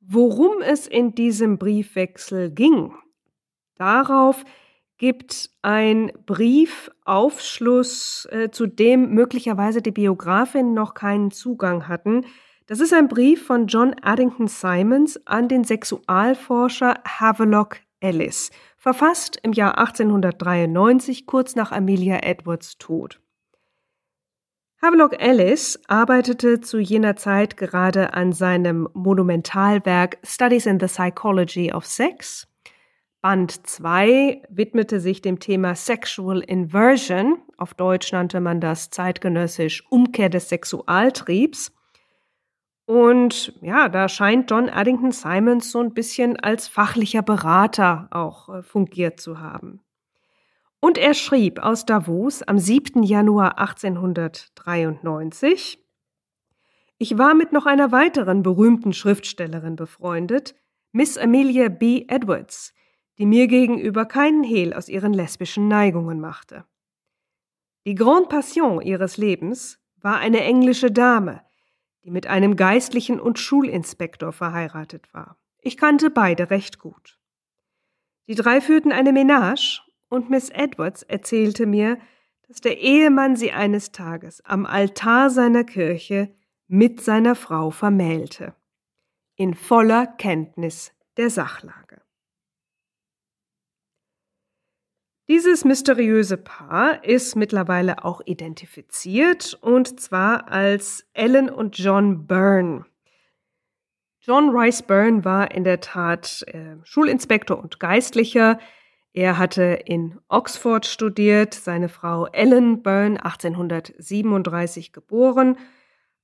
[0.00, 2.94] Worum es in diesem Briefwechsel ging,
[3.74, 4.44] darauf
[4.96, 12.24] gibt ein Brief Aufschluss, äh, zu dem möglicherweise die Biografinnen noch keinen Zugang hatten,
[12.66, 18.50] das ist ein Brief von John Addington Simons an den Sexualforscher Havelock Ellis,
[18.94, 23.20] verfasst im Jahr 1893, kurz nach Amelia Edwards Tod.
[24.80, 31.84] Havelock Ellis arbeitete zu jener Zeit gerade an seinem Monumentalwerk Studies in the Psychology of
[31.84, 32.48] Sex.
[33.20, 40.30] Band 2 widmete sich dem Thema Sexual Inversion, auf Deutsch nannte man das zeitgenössisch Umkehr
[40.30, 41.72] des Sexualtriebs.
[42.88, 48.62] Und ja, da scheint John Addington Simons so ein bisschen als fachlicher Berater auch äh,
[48.62, 49.82] fungiert zu haben.
[50.80, 53.02] Und er schrieb aus Davos am 7.
[53.02, 55.84] Januar 1893,
[56.96, 60.54] ich war mit noch einer weiteren berühmten Schriftstellerin befreundet,
[60.90, 62.06] Miss Amelia B.
[62.08, 62.72] Edwards,
[63.18, 66.64] die mir gegenüber keinen Hehl aus ihren lesbischen Neigungen machte.
[67.84, 71.42] Die Grande Passion ihres Lebens war eine englische Dame,
[72.04, 75.36] die mit einem Geistlichen und Schulinspektor verheiratet war.
[75.60, 77.18] Ich kannte beide recht gut.
[78.28, 81.98] Die drei führten eine Menage und Miss Edwards erzählte mir,
[82.46, 86.34] dass der Ehemann sie eines Tages am Altar seiner Kirche
[86.66, 88.54] mit seiner Frau vermählte.
[89.36, 91.87] In voller Kenntnis der Sachlage.
[95.30, 102.86] Dieses mysteriöse Paar ist mittlerweile auch identifiziert und zwar als Ellen und John Byrne.
[104.20, 108.58] John Rice Byrne war in der Tat äh, Schulinspektor und Geistlicher.
[109.12, 115.58] Er hatte in Oxford studiert, seine Frau Ellen Byrne 1837 geboren.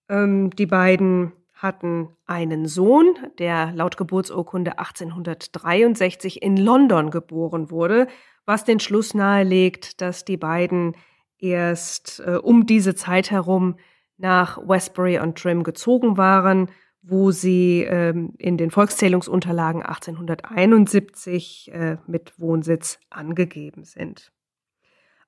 [0.09, 8.09] Ähm, die beiden hatten einen Sohn, der laut Geburtsurkunde 1863 in London geboren wurde
[8.47, 10.97] was den Schluss nahelegt, dass die beiden
[11.39, 13.77] erst äh, um diese Zeit herum
[14.17, 16.71] nach Westbury on Trim gezogen waren,
[17.03, 24.33] wo sie ähm, in den Volkszählungsunterlagen 1871 äh, mit Wohnsitz angegeben sind.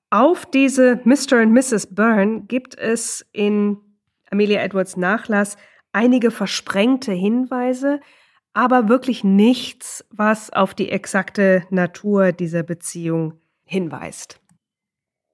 [0.09, 1.41] Auf diese Mr.
[1.41, 1.93] und Mrs.
[1.93, 3.77] Byrne gibt es in
[4.31, 5.57] Amelia Edwards Nachlass
[5.91, 7.99] einige versprengte Hinweise,
[8.57, 13.35] aber wirklich nichts, was auf die exakte Natur dieser Beziehung
[13.65, 14.41] hinweist.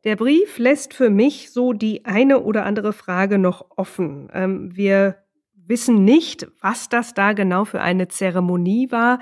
[0.04, 4.30] Der Brief lässt für mich so die eine oder andere Frage noch offen.
[4.34, 5.24] Ähm, wir
[5.56, 9.20] wissen nicht, was das da genau für eine Zeremonie war,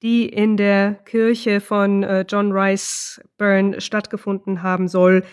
[0.00, 5.24] die in der Kirche von äh, John Rice Byrne stattgefunden haben soll.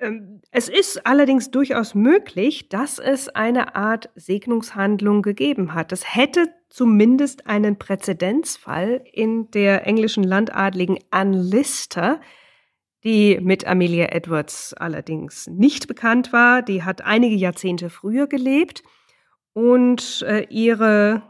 [0.00, 5.92] Ähm, es ist allerdings durchaus möglich, dass es eine Art Segnungshandlung gegeben hat.
[5.92, 12.20] Es hätte zumindest einen Präzedenzfall in der englischen Landadligen Anne Lister,
[13.04, 16.62] die mit Amelia Edwards allerdings nicht bekannt war.
[16.62, 18.82] Die hat einige Jahrzehnte früher gelebt
[19.52, 21.22] und äh, ihre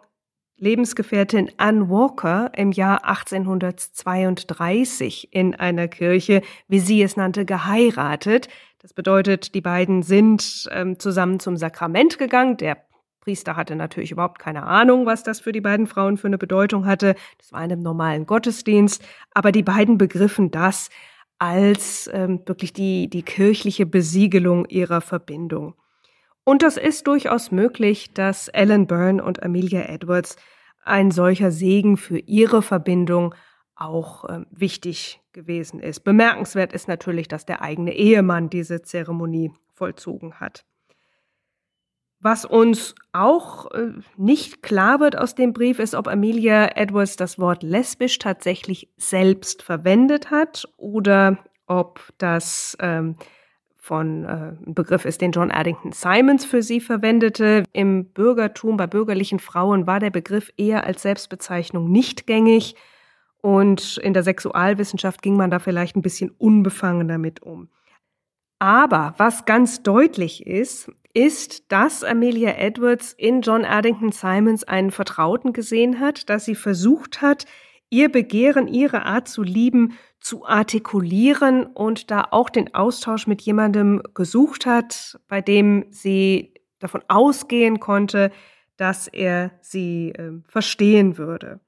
[0.57, 8.49] Lebensgefährtin Anne Walker im Jahr 1832 in einer Kirche, wie sie es nannte, geheiratet.
[8.81, 12.57] Das bedeutet, die beiden sind ähm, zusammen zum Sakrament gegangen.
[12.57, 12.88] Der
[13.29, 16.87] Priester hatte natürlich überhaupt keine Ahnung, was das für die beiden Frauen für eine Bedeutung
[16.87, 17.15] hatte.
[17.37, 19.05] Das war in einem normalen Gottesdienst.
[19.33, 20.89] Aber die beiden begriffen das
[21.39, 25.75] als ähm, wirklich die, die kirchliche Besiegelung ihrer Verbindung.
[26.43, 30.37] Und das ist durchaus möglich, dass Ellen Byrne und Amelia Edwards
[30.83, 33.35] ein solcher Segen für ihre Verbindung
[33.77, 36.01] auch äh, wichtig gewesen ist.
[36.01, 40.65] Bemerkenswert ist natürlich, dass der eigene Ehemann diese Zeremonie vollzogen hat.
[42.21, 47.39] Was uns auch äh, nicht klar wird aus dem Brief, ist, ob Amelia Edwards das
[47.39, 51.39] Wort lesbisch tatsächlich selbst verwendet hat oder
[51.69, 53.17] ob das ähm,
[53.77, 57.63] von äh, Begriff ist, den John Addington Simons für sie verwendete.
[57.73, 62.75] Im Bürgertum, bei bürgerlichen Frauen war der Begriff eher als Selbstbezeichnung nicht gängig.
[63.41, 67.69] Und in der Sexualwissenschaft ging man da vielleicht ein bisschen unbefangen damit um.
[68.59, 75.53] Aber was ganz deutlich ist, ist, dass Amelia Edwards in John Addington Simons einen Vertrauten
[75.53, 77.45] gesehen hat, dass sie versucht hat,
[77.91, 84.01] ihr Begehren, ihre Art zu lieben, zu artikulieren und da auch den Austausch mit jemandem
[84.15, 88.31] gesucht hat, bei dem sie davon ausgehen konnte,
[88.77, 91.59] dass er sie äh, verstehen würde.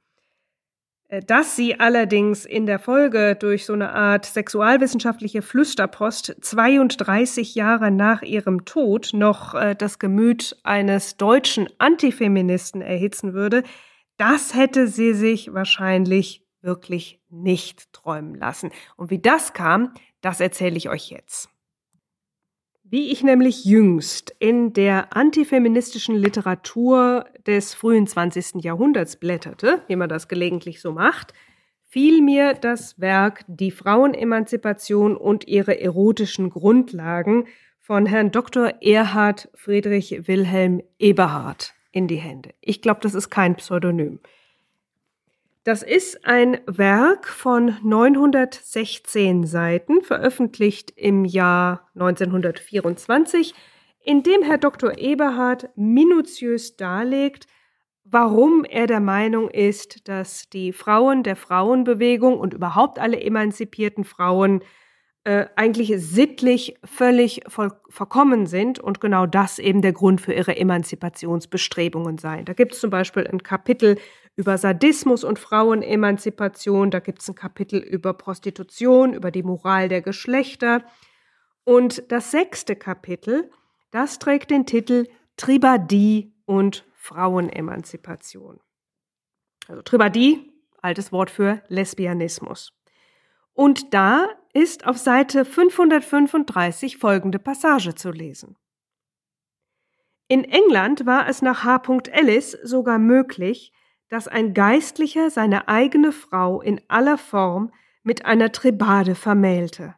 [1.10, 7.90] Äh, dass sie allerdings in der Folge durch so eine Art sexualwissenschaftliche Flüsterpost 32 Jahre
[7.90, 13.64] nach ihrem Tod noch äh, das Gemüt eines deutschen Antifeministen erhitzen würde,
[14.16, 18.70] das hätte sie sich wahrscheinlich wirklich nicht träumen lassen.
[18.96, 21.48] Und wie das kam, das erzähle ich euch jetzt.
[22.82, 28.62] Wie ich nämlich jüngst in der antifeministischen Literatur des frühen 20.
[28.62, 31.34] Jahrhunderts blätterte, wie man das gelegentlich so macht,
[31.84, 37.46] fiel mir das Werk Die Frauenemanzipation und ihre erotischen Grundlagen
[37.78, 38.74] von Herrn Dr.
[38.80, 42.50] Erhard Friedrich Wilhelm Eberhard in die Hände.
[42.60, 44.20] Ich glaube, das ist kein Pseudonym.
[45.64, 53.54] Das ist ein Werk von 916 Seiten, veröffentlicht im Jahr 1924,
[54.02, 54.98] in dem Herr Dr.
[54.98, 57.46] Eberhard minutiös darlegt,
[58.04, 64.62] warum er der Meinung ist, dass die Frauen der Frauenbewegung und überhaupt alle emanzipierten Frauen
[65.24, 67.42] äh, eigentlich sittlich völlig
[67.90, 72.42] verkommen sind und genau das eben der Grund für ihre Emanzipationsbestrebungen sei.
[72.42, 73.98] Da gibt es zum Beispiel ein Kapitel
[74.34, 80.00] über Sadismus und Frauenemanzipation, da gibt es ein Kapitel über Prostitution, über die Moral der
[80.00, 80.82] Geschlechter.
[81.64, 83.50] Und das sechste Kapitel,
[83.90, 88.60] das trägt den Titel Tribadie und Frauenemanzipation.
[89.68, 92.72] Also Tribadie, altes Wort für Lesbianismus.
[93.52, 98.56] Und da ist auf Seite 535 folgende Passage zu lesen.
[100.28, 101.82] In England war es nach H.
[102.12, 103.72] Ellis sogar möglich,
[104.08, 107.72] dass ein Geistlicher seine eigene Frau in aller Form
[108.02, 109.94] mit einer Tribade vermählte,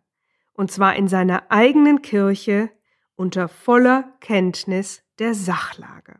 [0.55, 2.70] und zwar in seiner eigenen Kirche
[3.23, 6.18] unter voller Kenntnis der Sachlage.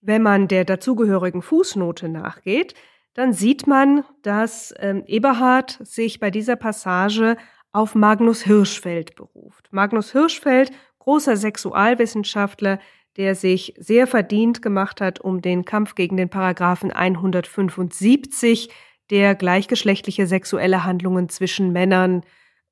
[0.00, 2.74] Wenn man der dazugehörigen Fußnote nachgeht,
[3.14, 7.36] dann sieht man, dass ähm, Eberhard sich bei dieser Passage
[7.70, 9.68] auf Magnus Hirschfeld beruft.
[9.70, 12.80] Magnus Hirschfeld, großer Sexualwissenschaftler,
[13.16, 18.68] der sich sehr verdient gemacht hat um den Kampf gegen den Paragraphen 175,
[19.10, 22.24] der gleichgeschlechtliche sexuelle Handlungen zwischen Männern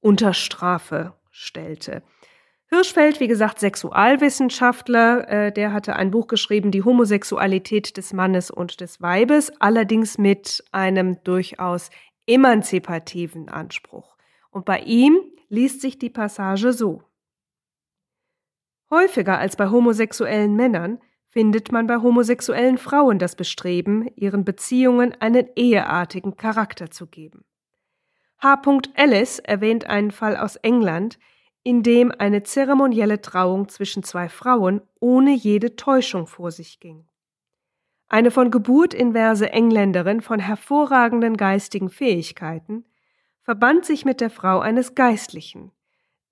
[0.05, 2.03] unter Strafe stellte.
[2.67, 8.81] Hirschfeld, wie gesagt, Sexualwissenschaftler, äh, der hatte ein Buch geschrieben, Die Homosexualität des Mannes und
[8.83, 11.89] des Weibes, allerdings mit einem durchaus
[12.27, 14.17] emanzipativen Anspruch.
[14.51, 17.03] Und bei ihm liest sich die Passage so.
[18.91, 21.01] Häufiger als bei homosexuellen Männern
[21.31, 27.45] findet man bei homosexuellen Frauen das Bestreben, ihren Beziehungen einen eheartigen Charakter zu geben.
[28.45, 28.61] H.
[28.93, 31.19] Ellis erwähnt einen Fall aus England,
[31.63, 37.09] in dem eine zeremonielle Trauung zwischen zwei Frauen ohne jede Täuschung vor sich ging.
[38.07, 42.85] Eine von Geburt inverse Engländerin von hervorragenden geistigen Fähigkeiten
[43.41, 45.73] verband sich mit der Frau eines Geistlichen,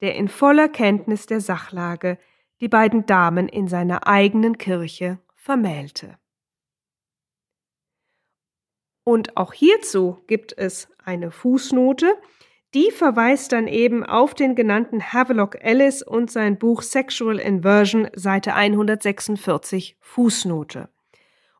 [0.02, 2.18] der in voller Kenntnis der Sachlage
[2.60, 6.18] die beiden Damen in seiner eigenen Kirche vermählte.
[9.04, 12.14] Und auch hierzu gibt es eine Fußnote,
[12.74, 18.54] die verweist dann eben auf den genannten Havelock Ellis und sein Buch Sexual Inversion, Seite
[18.54, 20.88] 146, Fußnote.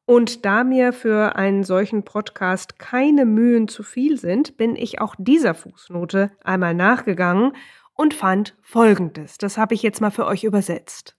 [0.05, 5.14] Und da mir für einen solchen Podcast keine Mühen zu viel sind, bin ich auch
[5.18, 7.53] dieser Fußnote einmal nachgegangen
[7.95, 9.38] und fand Folgendes.
[9.38, 11.16] Das habe ich jetzt mal für euch übersetzt.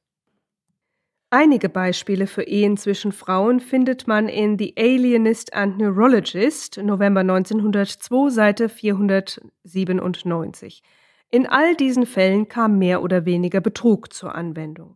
[1.36, 8.30] Einige Beispiele für Ehen zwischen Frauen findet man in The Alienist and Neurologist, November 1902,
[8.30, 10.84] Seite 497.
[11.32, 14.96] In all diesen Fällen kam mehr oder weniger Betrug zur Anwendung.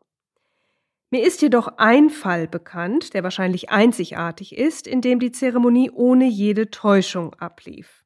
[1.09, 6.27] Mir ist jedoch ein Fall bekannt, der wahrscheinlich einzigartig ist, in dem die Zeremonie ohne
[6.27, 7.96] jede Täuschung ablief.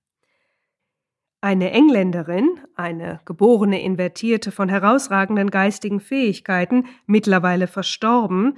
[1.44, 8.58] Eine Engländerin, eine geborene Invertierte von herausragenden geistigen Fähigkeiten, mittlerweile verstorben,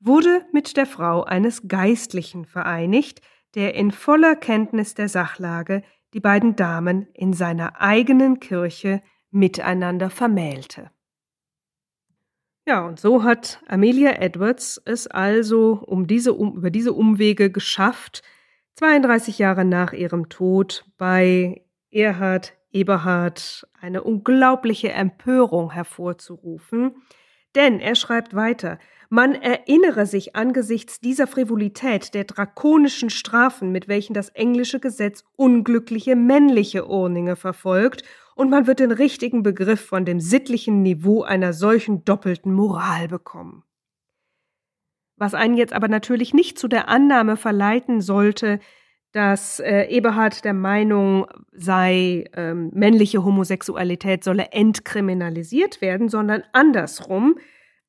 [0.00, 3.22] wurde mit der Frau eines Geistlichen vereinigt,
[3.54, 10.90] der in voller Kenntnis der Sachlage die beiden Damen in seiner eigenen Kirche miteinander vermählte.
[12.66, 18.22] Ja, und so hat Amelia Edwards es also um diese, um, über diese Umwege geschafft,
[18.76, 21.63] 32 Jahre nach ihrem Tod bei
[21.94, 26.96] Erhard Eberhard eine unglaubliche Empörung hervorzurufen.
[27.54, 28.80] Denn er schreibt weiter,
[29.10, 36.16] man erinnere sich angesichts dieser Frivolität der drakonischen Strafen, mit welchen das englische Gesetz unglückliche
[36.16, 38.02] männliche Urninge verfolgt
[38.34, 43.62] und man wird den richtigen Begriff von dem sittlichen Niveau einer solchen doppelten Moral bekommen.
[45.16, 48.58] Was einen jetzt aber natürlich nicht zu der Annahme verleiten sollte,
[49.14, 57.38] dass äh, Eberhard der Meinung sei, ähm, männliche Homosexualität solle entkriminalisiert werden, sondern andersrum.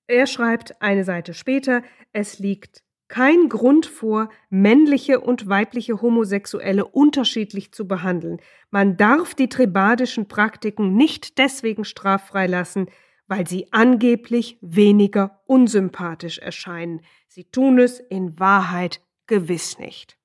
[0.06, 1.82] Er schreibt eine Seite später,
[2.14, 8.40] es liegt kein Grund vor, männliche und weibliche Homosexuelle unterschiedlich zu behandeln.
[8.70, 12.86] Man darf die tribadischen Praktiken nicht deswegen straffrei lassen,
[13.28, 17.02] weil sie angeblich weniger unsympathisch erscheinen.
[17.28, 20.20] Sie tun es in Wahrheit gewiss nicht.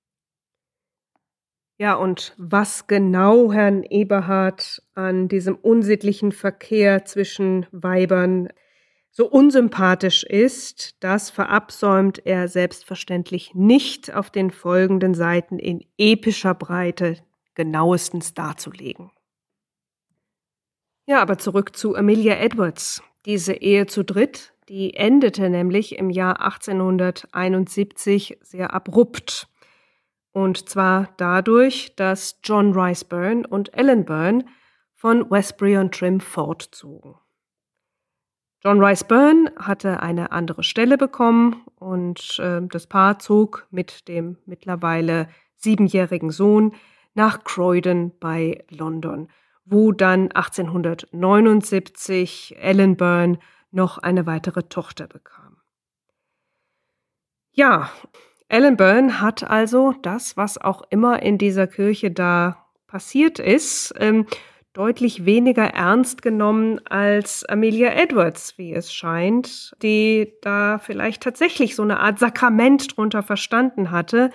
[1.80, 8.50] Ja, und was genau Herrn Eberhard an diesem unsittlichen Verkehr zwischen Weibern
[9.10, 17.16] so unsympathisch ist, das verabsäumt er selbstverständlich nicht auf den folgenden Seiten in epischer Breite
[17.54, 19.10] genauestens darzulegen.
[21.06, 23.02] Ja, aber zurück zu Amelia Edwards.
[23.24, 29.49] Diese Ehe zu dritt, die endete nämlich im Jahr 1871 sehr abrupt.
[30.32, 34.44] Und zwar dadurch, dass John Rice Byrne und Ellen Byrne
[34.94, 37.14] von Westbury on Trim fortzogen.
[38.62, 44.36] John Rice Byrne hatte eine andere Stelle bekommen und äh, das Paar zog mit dem
[44.44, 46.74] mittlerweile siebenjährigen Sohn
[47.14, 49.28] nach Croydon bei London,
[49.64, 53.38] wo dann 1879 Ellen Byrne
[53.70, 55.56] noch eine weitere Tochter bekam.
[57.52, 57.90] Ja,
[58.50, 64.26] Ellen Byrne hat also das, was auch immer in dieser Kirche da passiert ist, ähm,
[64.72, 71.84] deutlich weniger ernst genommen als Amelia Edwards, wie es scheint, die da vielleicht tatsächlich so
[71.84, 74.30] eine Art Sakrament drunter verstanden hatte,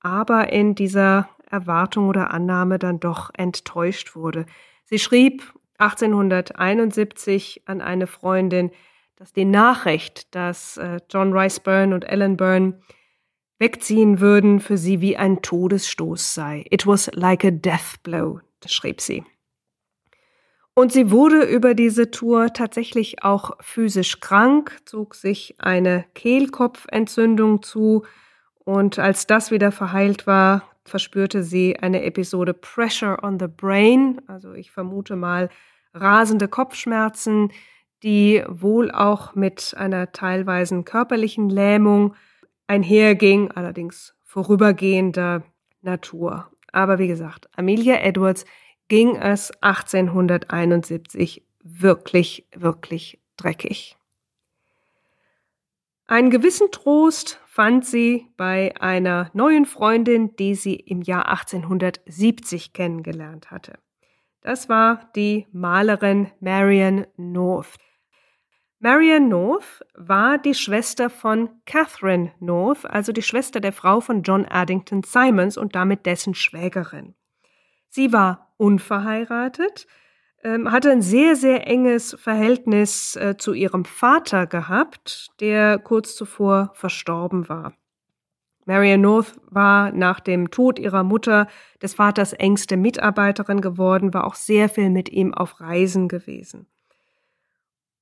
[0.00, 4.46] aber in dieser Erwartung oder Annahme dann doch enttäuscht wurde.
[4.84, 5.42] Sie schrieb
[5.76, 8.70] 1871 an eine Freundin,
[9.16, 12.80] dass die Nachricht, dass äh, John Rice Byrne und Ellen Byrne
[13.60, 16.64] wegziehen würden, für sie wie ein Todesstoß sei.
[16.70, 19.22] It was like a death blow, schrieb sie.
[20.74, 28.04] Und sie wurde über diese Tour tatsächlich auch physisch krank, zog sich eine Kehlkopfentzündung zu
[28.64, 34.52] und als das wieder verheilt war, verspürte sie eine Episode Pressure on the Brain, also
[34.54, 35.50] ich vermute mal
[35.92, 37.52] rasende Kopfschmerzen,
[38.02, 42.14] die wohl auch mit einer teilweisen körperlichen Lähmung
[42.70, 45.42] einherging, allerdings vorübergehender
[45.82, 46.48] Natur.
[46.72, 48.44] Aber wie gesagt, Amelia Edwards
[48.86, 53.96] ging es 1871 wirklich, wirklich dreckig.
[56.06, 63.50] Einen gewissen Trost fand sie bei einer neuen Freundin, die sie im Jahr 1870 kennengelernt
[63.50, 63.78] hatte.
[64.42, 67.76] Das war die Malerin Marian North.
[68.82, 74.46] Marian North war die Schwester von Catherine North, also die Schwester der Frau von John
[74.46, 77.14] Addington Simons und damit dessen Schwägerin.
[77.90, 79.86] Sie war unverheiratet,
[80.42, 86.70] ähm, hatte ein sehr, sehr enges Verhältnis äh, zu ihrem Vater gehabt, der kurz zuvor
[86.72, 87.74] verstorben war.
[88.64, 91.48] Marian North war nach dem Tod ihrer Mutter
[91.82, 96.66] des Vaters engste Mitarbeiterin geworden, war auch sehr viel mit ihm auf Reisen gewesen.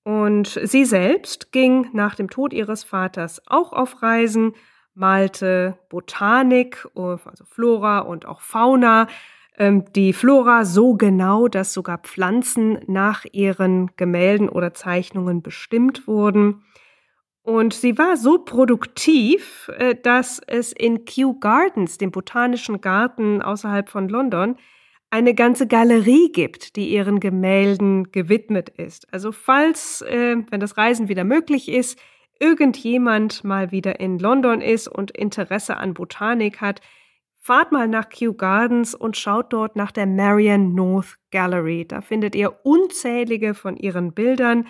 [0.08, 4.54] Und sie selbst ging nach dem Tod ihres Vaters auch auf Reisen,
[4.94, 9.06] malte Botanik, also Flora und auch Fauna,
[9.58, 16.62] ähm, die Flora so genau, dass sogar Pflanzen nach ihren Gemälden oder Zeichnungen bestimmt wurden.
[17.42, 23.90] Und sie war so produktiv, äh, dass es in Kew Gardens, dem botanischen Garten außerhalb
[23.90, 24.56] von London,
[25.10, 29.12] eine ganze Galerie gibt, die ihren Gemälden gewidmet ist.
[29.12, 31.98] Also falls, äh, wenn das Reisen wieder möglich ist,
[32.38, 36.80] irgendjemand mal wieder in London ist und Interesse an Botanik hat,
[37.48, 41.86] Fahrt mal nach Kew Gardens und schaut dort nach der Marian North Gallery.
[41.86, 44.66] Da findet ihr unzählige von ihren Bildern.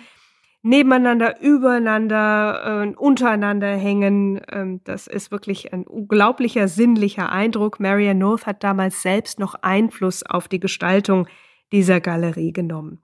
[0.61, 4.41] Nebeneinander, übereinander, äh, untereinander hängen.
[4.51, 7.79] Ähm, das ist wirklich ein unglaublicher sinnlicher Eindruck.
[7.79, 11.27] Marianne North hat damals selbst noch Einfluss auf die Gestaltung
[11.71, 13.01] dieser Galerie genommen.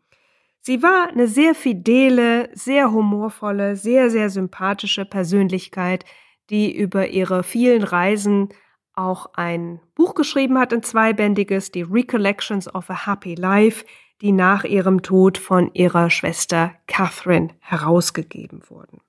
[0.61, 6.05] Sie war eine sehr fidele, sehr humorvolle, sehr, sehr sympathische Persönlichkeit,
[6.49, 8.49] die über ihre vielen Reisen
[8.93, 13.85] auch ein Buch geschrieben hat, ein zweibändiges, die Recollections of a Happy Life,
[14.21, 19.01] die nach ihrem Tod von ihrer Schwester Catherine herausgegeben wurden.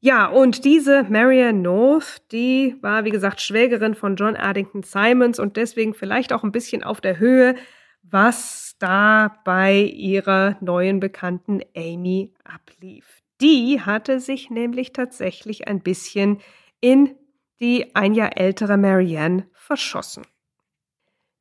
[0.00, 5.56] Ja, und diese Marianne North, die war, wie gesagt, Schwägerin von John Addington Simons und
[5.56, 7.54] deswegen vielleicht auch ein bisschen auf der Höhe,
[8.02, 13.22] was da bei ihrer neuen Bekannten Amy ablief.
[13.40, 16.40] Die hatte sich nämlich tatsächlich ein bisschen
[16.80, 17.14] in
[17.60, 20.24] die ein Jahr ältere Marianne verschossen.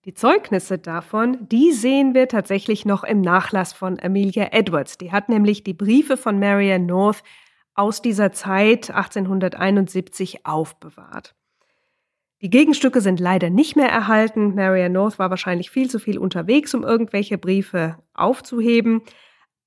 [0.06, 4.98] Die Zeugnisse davon, die sehen wir tatsächlich noch im Nachlass von Amelia Edwards.
[4.98, 7.22] Die hat nämlich die Briefe von Marianne North
[7.76, 11.36] aus dieser Zeit 1871 aufbewahrt.
[12.42, 14.56] Die Gegenstücke sind leider nicht mehr erhalten.
[14.56, 19.04] Marianne North war wahrscheinlich viel zu viel unterwegs, um irgendwelche Briefe aufzuheben.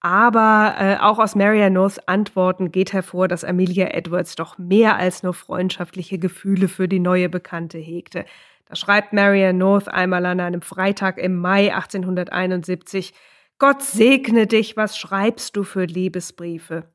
[0.00, 5.22] Aber äh, auch aus Marianne Norths Antworten geht hervor, dass Amelia Edwards doch mehr als
[5.22, 8.26] nur freundschaftliche Gefühle für die neue Bekannte hegte.
[8.74, 13.14] Schreibt Marianne North einmal an einem Freitag im Mai 1871,
[13.58, 16.92] Gott segne dich, was schreibst du für Liebesbriefe?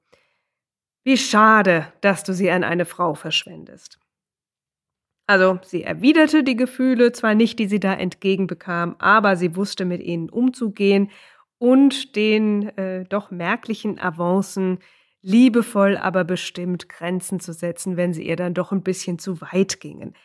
[1.03, 3.99] Wie schade, dass du sie an eine Frau verschwendest.
[5.25, 10.01] Also sie erwiderte die Gefühle zwar nicht, die sie da entgegenbekam, aber sie wusste mit
[10.01, 11.11] ihnen umzugehen
[11.59, 14.79] und den äh, doch merklichen Avancen
[15.21, 19.79] liebevoll, aber bestimmt Grenzen zu setzen, wenn sie ihr dann doch ein bisschen zu weit
[19.79, 20.15] gingen.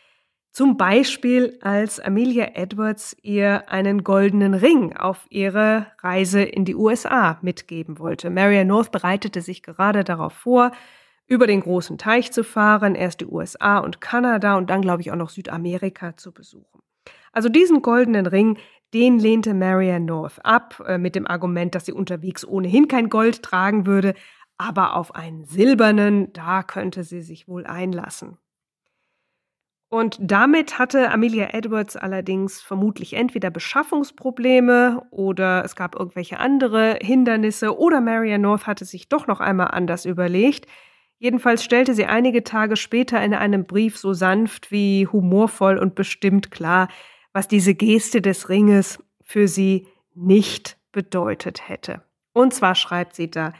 [0.55, 7.37] Zum Beispiel, als Amelia Edwards ihr einen goldenen Ring auf ihre Reise in die USA
[7.41, 8.29] mitgeben wollte.
[8.29, 10.71] Marianne North bereitete sich gerade darauf vor,
[11.27, 15.11] über den großen Teich zu fahren, erst die USA und Kanada und dann, glaube ich,
[15.11, 16.79] auch noch Südamerika zu besuchen.
[17.33, 18.57] Also diesen goldenen Ring,
[18.93, 23.43] den lehnte Marianne North ab, äh, mit dem Argument, dass sie unterwegs ohnehin kein Gold
[23.43, 24.13] tragen würde,
[24.57, 28.37] aber auf einen silbernen, da könnte sie sich wohl einlassen.
[29.89, 37.77] Und damit hatte Amelia Edwards allerdings vermutlich entweder Beschaffungsprobleme oder es gab irgendwelche andere Hindernisse
[37.77, 40.67] oder Marianne North hatte sich doch noch einmal anders überlegt.
[41.17, 46.51] Jedenfalls stellte sie einige Tage später in einem Brief so sanft wie humorvoll und bestimmt
[46.51, 46.89] klar,
[47.31, 52.01] was diese Geste des Ringes für sie nicht bedeutet hätte.
[52.33, 53.53] Und zwar schreibt sie da,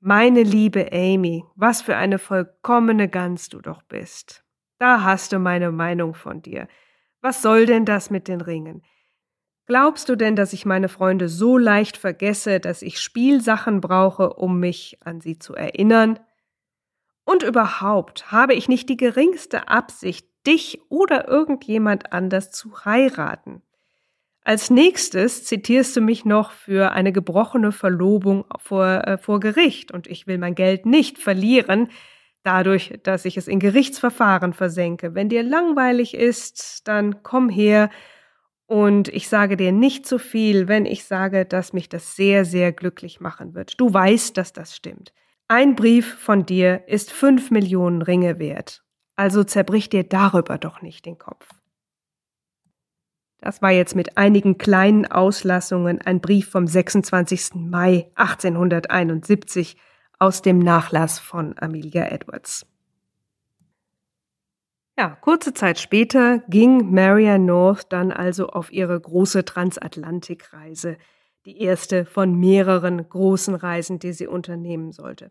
[0.00, 4.44] meine liebe Amy, was für eine vollkommene Gans du doch bist.
[4.78, 6.68] Da hast du meine Meinung von dir.
[7.20, 8.82] Was soll denn das mit den Ringen?
[9.66, 14.60] Glaubst du denn, dass ich meine Freunde so leicht vergesse, dass ich Spielsachen brauche, um
[14.60, 16.18] mich an sie zu erinnern?
[17.24, 23.62] Und überhaupt habe ich nicht die geringste Absicht, dich oder irgendjemand anders zu heiraten.
[24.42, 30.06] Als nächstes zitierst du mich noch für eine gebrochene Verlobung vor, äh, vor Gericht und
[30.06, 31.90] ich will mein Geld nicht verlieren,
[32.48, 35.14] dadurch, dass ich es in Gerichtsverfahren versenke.
[35.14, 37.90] Wenn dir langweilig ist, dann komm her
[38.66, 42.72] und ich sage dir nicht zu viel, wenn ich sage, dass mich das sehr, sehr
[42.72, 43.78] glücklich machen wird.
[43.78, 45.12] Du weißt, dass das stimmt.
[45.46, 48.82] Ein Brief von dir ist fünf Millionen Ringe wert.
[49.14, 51.46] Also zerbrich dir darüber doch nicht den Kopf.
[53.40, 57.56] Das war jetzt mit einigen kleinen Auslassungen ein Brief vom 26.
[57.56, 59.76] Mai 1871
[60.18, 62.66] aus dem Nachlass von Amelia Edwards.
[64.98, 70.98] Ja, kurze Zeit später ging Marianne North dann also auf ihre große Transatlantikreise,
[71.46, 75.30] die erste von mehreren großen Reisen, die sie unternehmen sollte.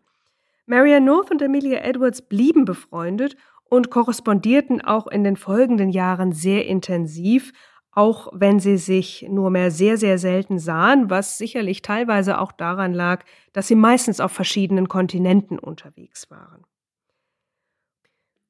[0.64, 6.66] Marianne North und Amelia Edwards blieben befreundet und korrespondierten auch in den folgenden Jahren sehr
[6.66, 7.52] intensiv,
[7.92, 12.92] auch wenn sie sich nur mehr sehr, sehr selten sahen, was sicherlich teilweise auch daran
[12.92, 16.64] lag, dass sie meistens auf verschiedenen Kontinenten unterwegs waren.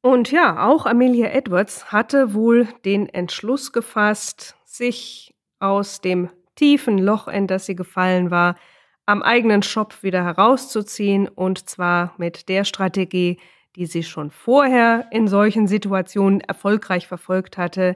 [0.00, 7.28] Und ja, auch Amelia Edwards hatte wohl den Entschluss gefasst, sich aus dem tiefen Loch,
[7.28, 8.56] in das sie gefallen war,
[9.06, 13.38] am eigenen Schopf wieder herauszuziehen und zwar mit der Strategie,
[13.74, 17.94] die sie schon vorher in solchen Situationen erfolgreich verfolgt hatte,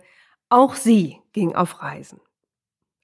[0.52, 2.20] auch sie ging auf Reisen.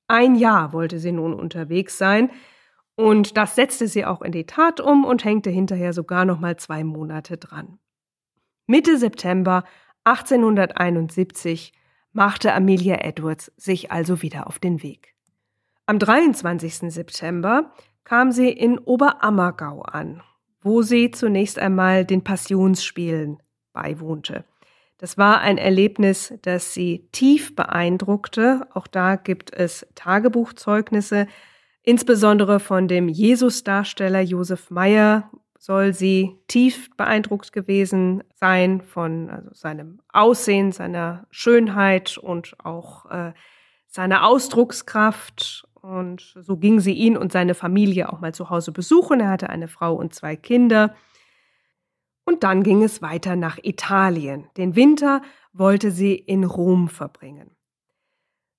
[0.06, 2.30] Ein Jahr wollte sie nun unterwegs sein,
[2.94, 6.58] und das setzte sie auch in die Tat um und hängte hinterher sogar noch mal
[6.58, 7.78] zwei Monate dran.
[8.66, 9.64] Mitte September
[10.04, 11.72] 1871
[12.12, 15.14] machte Amelia Edwards sich also wieder auf den Weg.
[15.86, 16.92] Am 23.
[16.92, 17.72] September
[18.04, 20.22] kam sie in Oberammergau an,
[20.60, 23.42] wo sie zunächst einmal den Passionsspielen
[23.72, 24.44] beiwohnte.
[24.98, 28.66] Das war ein Erlebnis, das sie tief beeindruckte.
[28.74, 31.28] Auch da gibt es Tagebuchzeugnisse,
[31.82, 40.00] insbesondere von dem Jesusdarsteller Josef Meyer soll sie tief beeindruckt gewesen sein von also seinem
[40.12, 43.32] Aussehen, seiner Schönheit und auch äh,
[43.86, 45.66] seiner Ausdruckskraft.
[45.74, 49.20] Und so ging sie ihn und seine Familie auch mal zu Hause besuchen.
[49.20, 50.94] Er hatte eine Frau und zwei Kinder.
[52.28, 54.50] Und dann ging es weiter nach Italien.
[54.58, 55.22] Den Winter
[55.54, 57.56] wollte sie in Rom verbringen.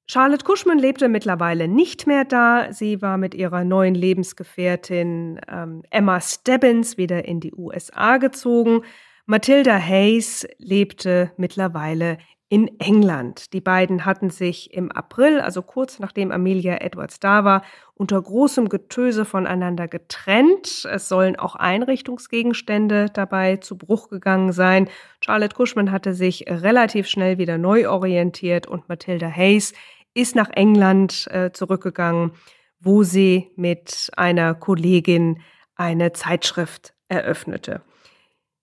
[0.08, 2.74] Charlotte Cushman lebte mittlerweile nicht mehr da.
[2.74, 8.82] Sie war mit ihrer neuen Lebensgefährtin ähm, Emma Stebbins wieder in die USA gezogen.
[9.28, 12.18] Matilda Hayes lebte mittlerweile
[12.50, 13.54] in England.
[13.54, 17.62] Die beiden hatten sich im April, also kurz nachdem Amelia Edwards da war,
[17.93, 20.86] unter großem Getöse voneinander getrennt.
[20.91, 24.89] Es sollen auch Einrichtungsgegenstände dabei zu Bruch gegangen sein.
[25.22, 29.74] Charlotte Cushman hatte sich relativ schnell wieder neu orientiert und Matilda Hayes
[30.16, 32.32] ist nach England äh, zurückgegangen,
[32.80, 35.41] wo sie mit einer Kollegin
[35.76, 37.84] eine Zeitschrift eröffnete.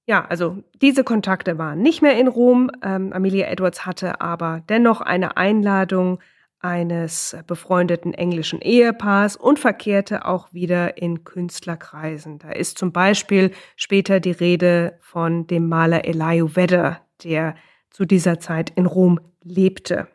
[0.07, 2.71] Ja, also diese Kontakte waren nicht mehr in Rom.
[2.83, 6.21] Ähm, Amelia Edwards hatte aber dennoch eine Einladung
[6.61, 12.39] eines befreundeten englischen Ehepaars und verkehrte auch wieder in Künstlerkreisen.
[12.39, 17.57] Da ist zum Beispiel später die Rede von dem Maler Elihu Vedder, der
[17.91, 20.09] zu dieser Zeit in Rom lebte.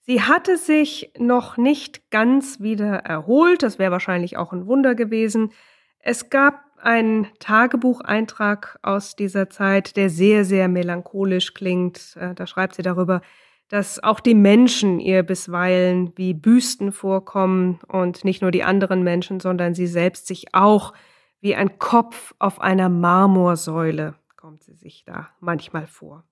[0.00, 5.52] Sie hatte sich noch nicht ganz wieder erholt, das wäre wahrscheinlich auch ein Wunder gewesen.
[5.98, 12.16] Es gab einen Tagebucheintrag aus dieser Zeit, der sehr, sehr melancholisch klingt.
[12.16, 13.20] Äh, da schreibt sie darüber,
[13.68, 19.40] dass auch die Menschen ihr bisweilen wie Büsten vorkommen und nicht nur die anderen Menschen,
[19.40, 20.92] sondern sie selbst sich auch
[21.40, 24.14] wie ein Kopf auf einer Marmorsäule
[24.44, 26.22] kommt sie sich da manchmal vor.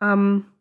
[0.00, 0.51] Am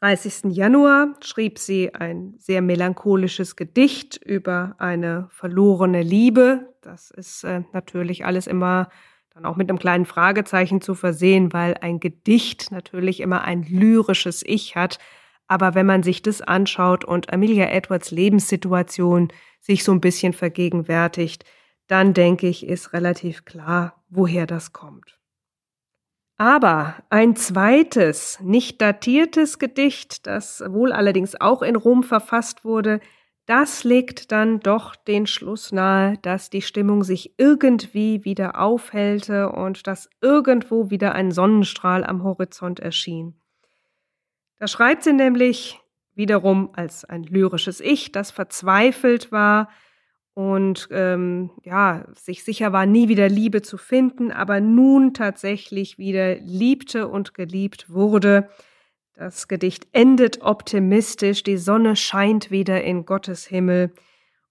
[0.00, 0.56] 30.
[0.56, 6.74] Januar schrieb sie ein sehr melancholisches Gedicht über eine verlorene Liebe.
[6.80, 8.88] Das ist äh, natürlich alles immer
[9.34, 14.42] dann auch mit einem kleinen Fragezeichen zu versehen, weil ein Gedicht natürlich immer ein lyrisches
[14.42, 14.98] Ich hat.
[15.46, 19.28] Aber wenn man sich das anschaut und Amelia Edwards Lebenssituation
[19.60, 21.44] sich so ein bisschen vergegenwärtigt,
[21.88, 25.19] dann denke ich, ist relativ klar, woher das kommt.
[26.40, 33.00] Aber ein zweites, nicht datiertes Gedicht, das wohl allerdings auch in Rom verfasst wurde,
[33.44, 39.86] das legt dann doch den Schluss nahe, dass die Stimmung sich irgendwie wieder aufhellte und
[39.86, 43.38] dass irgendwo wieder ein Sonnenstrahl am Horizont erschien.
[44.58, 45.78] Da schreibt sie nämlich
[46.14, 49.68] wiederum als ein lyrisches Ich, das verzweifelt war,
[50.40, 56.36] und ähm, ja, sich sicher war, nie wieder Liebe zu finden, aber nun tatsächlich wieder
[56.36, 58.48] liebte und geliebt wurde.
[59.12, 63.92] Das Gedicht endet optimistisch, die Sonne scheint wieder in Gottes Himmel.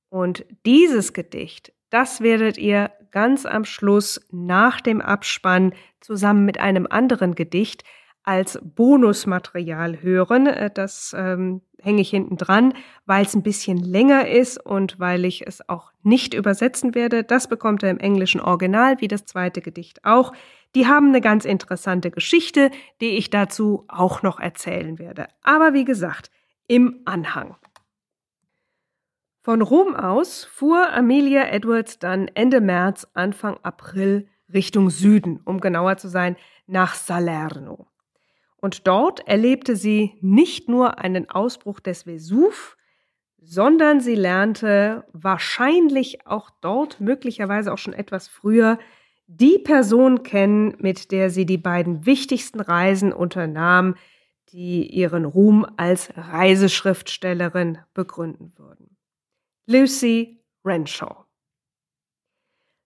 [0.10, 6.86] Und dieses Gedicht, das werdet ihr ganz am Schluss nach dem Abspann zusammen mit einem
[6.88, 7.84] anderen Gedicht
[8.30, 10.46] als Bonusmaterial hören.
[10.46, 12.74] Äh, das ähm, hänge ich hinten dran,
[13.08, 17.24] weil es ein bisschen länger ist und weil ich es auch nicht übersetzen werde.
[17.24, 20.32] Das bekommt er im englischen Original, wie das zweite Gedicht auch.
[20.76, 22.70] Die haben eine ganz interessante Geschichte,
[23.02, 25.28] die ich dazu auch noch erzählen werde.
[25.42, 26.30] Aber wie gesagt,
[26.68, 27.56] im Anhang.
[29.42, 35.98] Von Rom aus fuhr Amelia Edwards dann Ende März, Anfang April Richtung Süden, um genauer
[35.98, 36.36] zu sein,
[36.68, 37.88] nach Salerno.
[38.62, 42.78] Und dort erlebte sie nicht nur einen Ausbruch des Vesuv,
[43.42, 48.78] sondern sie lernte wahrscheinlich auch dort, möglicherweise auch schon etwas früher,
[49.28, 53.96] die Person kennen, mit der sie die beiden wichtigsten Reisen unternahm,
[54.52, 58.98] die ihren Ruhm als Reiseschriftstellerin begründen würden.
[59.68, 61.29] Lucy Renshaw.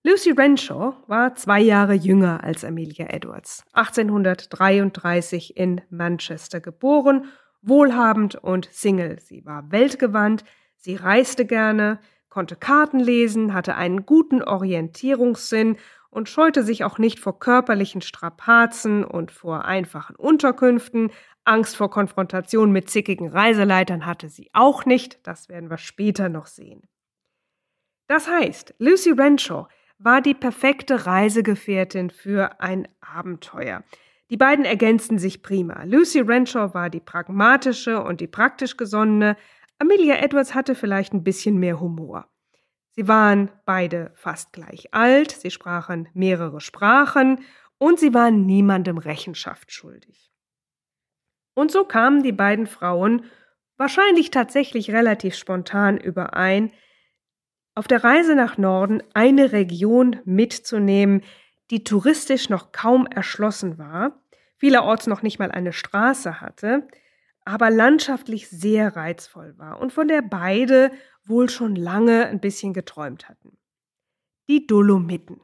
[0.05, 7.27] Lucy Renshaw war zwei Jahre jünger als Amelia Edwards, 1833 in Manchester geboren,
[7.61, 9.21] wohlhabend und Single.
[9.21, 10.43] Sie war weltgewandt,
[10.75, 15.77] sie reiste gerne, konnte Karten lesen, hatte einen guten Orientierungssinn
[16.09, 21.11] und scheute sich auch nicht vor körperlichen Strapazen und vor einfachen Unterkünften.
[21.45, 26.47] Angst vor Konfrontation mit zickigen Reiseleitern hatte sie auch nicht, das werden wir später noch
[26.47, 26.89] sehen.
[28.07, 29.69] Das heißt, Lucy Renshaw
[30.03, 33.83] war die perfekte Reisegefährtin für ein Abenteuer.
[34.29, 35.83] Die beiden ergänzten sich prima.
[35.83, 39.37] Lucy Renshaw war die pragmatische und die praktisch gesonnene.
[39.79, 42.27] Amelia Edwards hatte vielleicht ein bisschen mehr Humor.
[42.91, 47.39] Sie waren beide fast gleich alt, sie sprachen mehrere Sprachen
[47.77, 50.31] und sie waren niemandem Rechenschaft schuldig.
[51.55, 53.25] Und so kamen die beiden Frauen
[53.77, 56.71] wahrscheinlich tatsächlich relativ spontan überein,
[57.75, 61.23] auf der Reise nach Norden eine Region mitzunehmen,
[61.71, 64.21] die touristisch noch kaum erschlossen war,
[64.57, 66.87] vielerorts noch nicht mal eine Straße hatte,
[67.45, 70.91] aber landschaftlich sehr reizvoll war und von der beide
[71.25, 73.57] wohl schon lange ein bisschen geträumt hatten.
[74.47, 75.41] Die Dolomiten.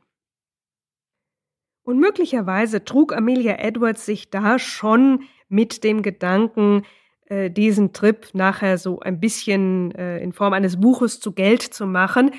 [1.83, 6.85] Und möglicherweise trug Amelia Edwards sich da schon mit dem Gedanken,
[7.29, 11.85] äh, diesen Trip nachher so ein bisschen äh, in Form eines Buches zu Geld zu
[11.87, 12.31] machen.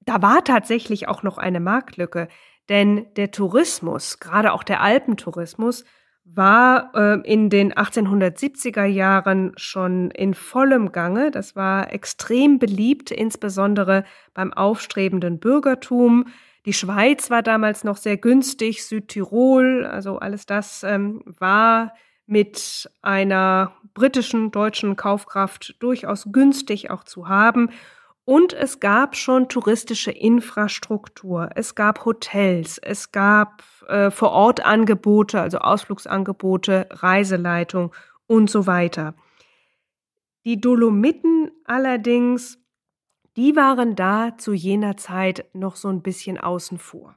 [0.00, 2.28] Da war tatsächlich auch noch eine Marktlücke,
[2.68, 5.84] denn der Tourismus, gerade auch der Alpentourismus,
[6.24, 11.30] war äh, in den 1870er Jahren schon in vollem Gange.
[11.30, 16.26] Das war extrem beliebt, insbesondere beim aufstrebenden Bürgertum.
[16.66, 21.94] Die Schweiz war damals noch sehr günstig, Südtirol, also alles das ähm, war
[22.30, 27.70] mit einer britischen, deutschen Kaufkraft durchaus günstig auch zu haben.
[28.24, 36.86] Und es gab schon touristische Infrastruktur, es gab Hotels, es gab äh, Vor-Ort-Angebote, also Ausflugsangebote,
[36.90, 37.92] Reiseleitung
[38.28, 39.16] und so weiter.
[40.44, 42.58] Die Dolomiten allerdings,
[43.36, 47.16] die waren da zu jener Zeit noch so ein bisschen außen vor.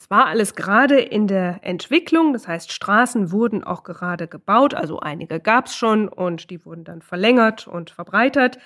[0.00, 4.98] Das war alles gerade in der Entwicklung, das heißt Straßen wurden auch gerade gebaut, also
[4.98, 8.58] einige gab es schon und die wurden dann verlängert und verbreitert.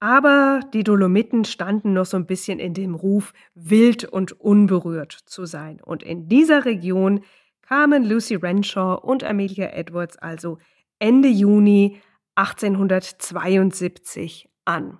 [0.00, 5.44] Aber die Dolomiten standen noch so ein bisschen in dem Ruf, wild und unberührt zu
[5.44, 5.82] sein.
[5.82, 7.24] Und in dieser Region
[7.60, 10.56] kamen Lucy Renshaw und Amelia Edwards also
[10.98, 12.00] Ende Juni
[12.36, 14.98] 1872 an.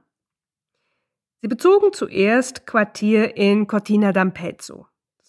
[1.41, 4.89] Sie bezogen zuerst Quartier in Cortina d'Ampezzo.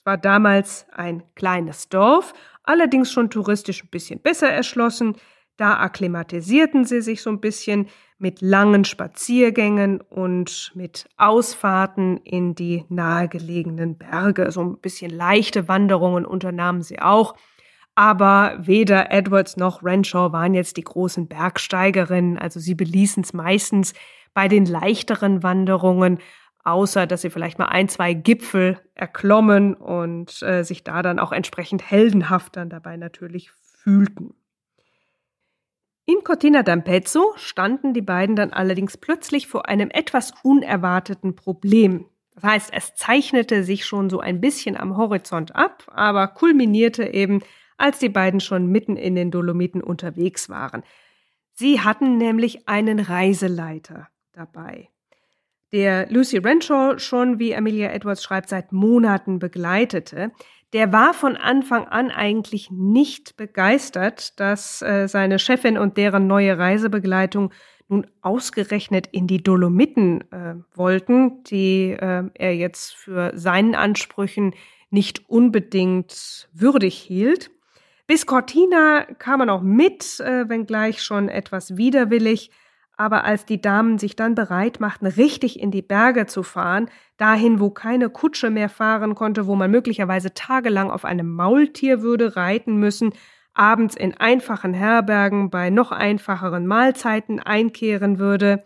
[0.10, 2.34] War damals ein kleines Dorf,
[2.64, 5.16] allerdings schon touristisch ein bisschen besser erschlossen.
[5.56, 7.86] Da akklimatisierten sie sich so ein bisschen
[8.18, 14.52] mit langen Spaziergängen und mit Ausfahrten in die nahegelegenen Berge.
[14.52, 17.36] So ein bisschen leichte Wanderungen unternahmen sie auch.
[17.94, 23.94] Aber weder Edwards noch Renshaw waren jetzt die großen Bergsteigerinnen, also sie beließen es meistens
[24.34, 26.18] bei den leichteren Wanderungen,
[26.64, 31.32] außer dass sie vielleicht mal ein, zwei Gipfel erklommen und äh, sich da dann auch
[31.32, 34.34] entsprechend heldenhaft dann dabei natürlich fühlten.
[36.06, 42.06] In Cortina d'Ampezzo standen die beiden dann allerdings plötzlich vor einem etwas unerwarteten Problem.
[42.34, 47.44] Das heißt, es zeichnete sich schon so ein bisschen am Horizont ab, aber kulminierte eben,
[47.78, 50.84] als die beiden schon mitten in den Dolomiten unterwegs waren.
[51.54, 54.90] Sie hatten nämlich einen Reiseleiter dabei,
[55.72, 60.32] der Lucy Renshaw schon, wie Amelia Edwards schreibt, seit Monaten begleitete
[60.74, 66.58] der war von Anfang an eigentlich nicht begeistert, dass äh, seine Chefin und deren neue
[66.58, 67.52] Reisebegleitung
[67.88, 74.54] nun ausgerechnet in die Dolomiten äh, wollten, die äh, er jetzt für seinen Ansprüchen
[74.92, 77.50] nicht unbedingt würdig hielt.
[78.06, 82.52] Bis Cortina kam er noch mit, äh, wenngleich schon etwas widerwillig,
[83.00, 87.62] aber als die Damen sich dann bereit machten, richtig in die Berge zu fahren, dahin,
[87.62, 92.76] wo keine Kutsche mehr fahren konnte, wo man möglicherweise tagelang auf einem Maultier würde reiten
[92.76, 93.14] müssen,
[93.54, 98.66] abends in einfachen Herbergen bei noch einfacheren Mahlzeiten einkehren würde,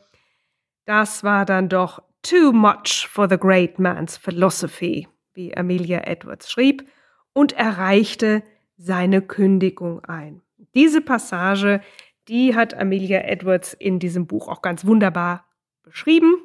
[0.86, 6.89] das war dann doch too much for the great man's philosophy, wie Amelia Edwards schrieb,
[7.34, 8.41] und erreichte
[8.77, 10.41] seine Kündigung ein.
[10.73, 11.81] Diese Passage
[12.28, 15.45] die hat Amelia Edwards in diesem Buch auch ganz wunderbar
[15.84, 16.36] beschrieben.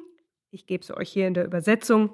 [0.51, 2.13] Ich gebe sie euch hier in der Übersetzung.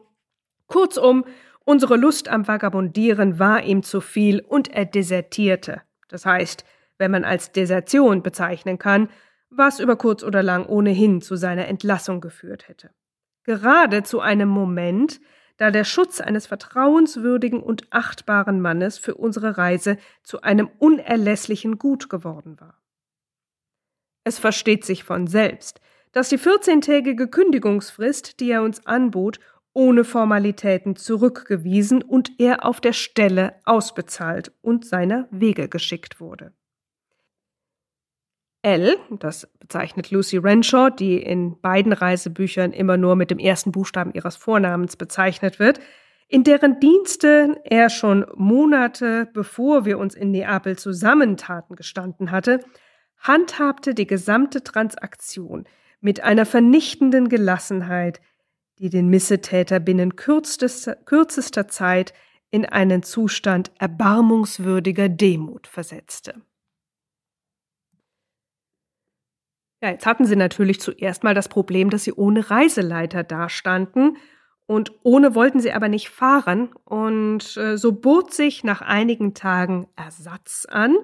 [0.68, 1.26] Kurzum,
[1.64, 5.82] unsere Lust am Vagabundieren war ihm zu viel und er desertierte.
[6.08, 6.66] Das heißt,
[6.98, 9.10] wenn man als Desertion bezeichnen kann,
[9.50, 12.92] was über kurz oder lang ohnehin zu seiner Entlassung geführt hätte.
[13.44, 15.22] Gerade zu einem Moment,
[15.58, 22.10] da der Schutz eines vertrauenswürdigen und achtbaren Mannes für unsere Reise zu einem unerlässlichen Gut
[22.10, 22.82] geworden war.
[24.26, 25.80] Es versteht sich von selbst,
[26.12, 29.40] dass die 14-tägige Kündigungsfrist, die er uns anbot,
[29.72, 36.54] ohne Formalitäten zurückgewiesen und er auf der Stelle ausbezahlt und seiner Wege geschickt wurde.
[38.64, 44.12] L, das bezeichnet Lucy Renshaw, die in beiden Reisebüchern immer nur mit dem ersten Buchstaben
[44.14, 45.80] ihres Vornamens bezeichnet wird,
[46.28, 52.62] in deren Dienste er schon Monate bevor wir uns in Neapel zusammentaten gestanden hatte,
[53.28, 55.66] handhabte die gesamte Transaktion
[56.00, 58.22] mit einer vernichtenden Gelassenheit,
[58.80, 62.14] die den Missetäter binnen kürzester, kürzester Zeit
[62.52, 66.42] in einen Zustand erbarmungswürdiger Demut versetzte.
[69.82, 74.18] Ja, jetzt hatten sie natürlich zuerst mal das Problem, dass sie ohne Reiseleiter dastanden
[74.68, 79.88] und ohne wollten sie aber nicht fahren und äh, so bot sich nach einigen Tagen
[79.96, 80.96] Ersatz an,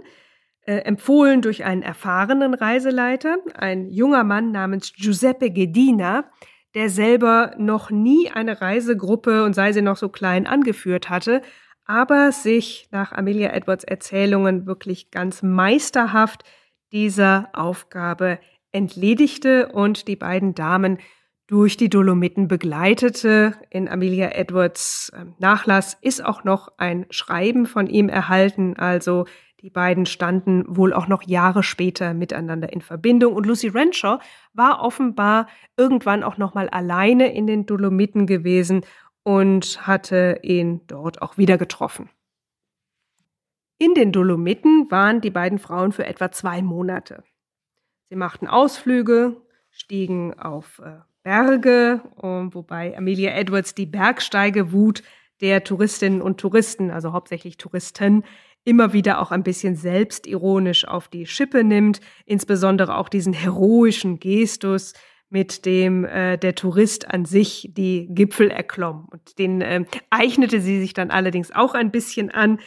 [0.65, 6.29] äh, empfohlen durch einen erfahrenen Reiseleiter, ein junger Mann namens Giuseppe Gedina,
[6.75, 11.41] der selber noch nie eine Reisegruppe und sei sie noch so klein angeführt hatte,
[11.85, 16.43] aber sich nach Amelia Edwards Erzählungen wirklich ganz meisterhaft
[16.91, 18.39] dieser Aufgabe
[18.71, 20.99] entledigte und die beiden Damen
[21.47, 23.55] durch die Dolomiten begleitete.
[23.69, 29.25] In Amelia Edwards ähm, Nachlass ist auch noch ein Schreiben von ihm erhalten, also
[29.61, 34.17] die beiden standen wohl auch noch Jahre später miteinander in Verbindung und Lucy Renshaw
[34.53, 35.47] war offenbar
[35.77, 38.83] irgendwann auch noch mal alleine in den Dolomiten gewesen
[39.23, 42.09] und hatte ihn dort auch wieder getroffen.
[43.77, 47.23] In den Dolomiten waren die beiden Frauen für etwa zwei Monate.
[48.09, 55.03] Sie machten Ausflüge, stiegen auf äh, Berge, wobei Amelia Edwards die Bergsteigewut
[55.39, 58.23] der Touristinnen und Touristen, also hauptsächlich Touristen,
[58.63, 64.93] immer wieder auch ein bisschen selbstironisch auf die Schippe nimmt, insbesondere auch diesen heroischen Gestus,
[65.31, 69.07] mit dem äh, der Tourist an sich die Gipfel erklomm.
[69.09, 72.59] Und den äh, eignete sie sich dann allerdings auch ein bisschen an,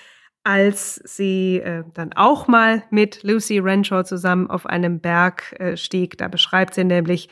[0.45, 6.17] als sie äh, dann auch mal mit Lucy Renshaw zusammen auf einem Berg äh, stieg.
[6.17, 7.29] Da beschreibt sie nämlich,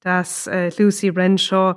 [0.00, 1.74] dass äh, Lucy Renshaw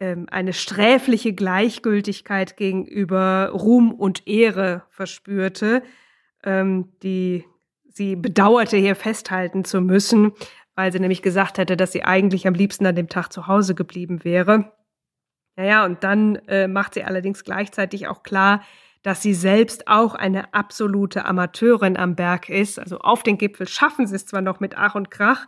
[0.00, 5.82] eine sträfliche Gleichgültigkeit gegenüber Ruhm und Ehre verspürte,
[6.44, 7.44] ähm, die
[7.88, 10.32] sie bedauerte, hier festhalten zu müssen,
[10.76, 13.74] weil sie nämlich gesagt hätte, dass sie eigentlich am liebsten an dem Tag zu Hause
[13.74, 14.72] geblieben wäre.
[15.56, 18.62] Naja, und dann äh, macht sie allerdings gleichzeitig auch klar,
[19.02, 22.78] dass sie selbst auch eine absolute Amateurin am Berg ist.
[22.78, 25.46] Also auf den Gipfel schaffen sie es zwar noch mit Ach und Krach,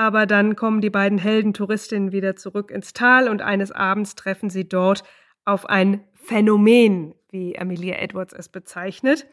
[0.00, 4.66] aber dann kommen die beiden Heldentouristinnen wieder zurück ins Tal und eines Abends treffen sie
[4.66, 5.04] dort
[5.44, 9.26] auf ein Phänomen, wie Amelia Edwards es bezeichnet,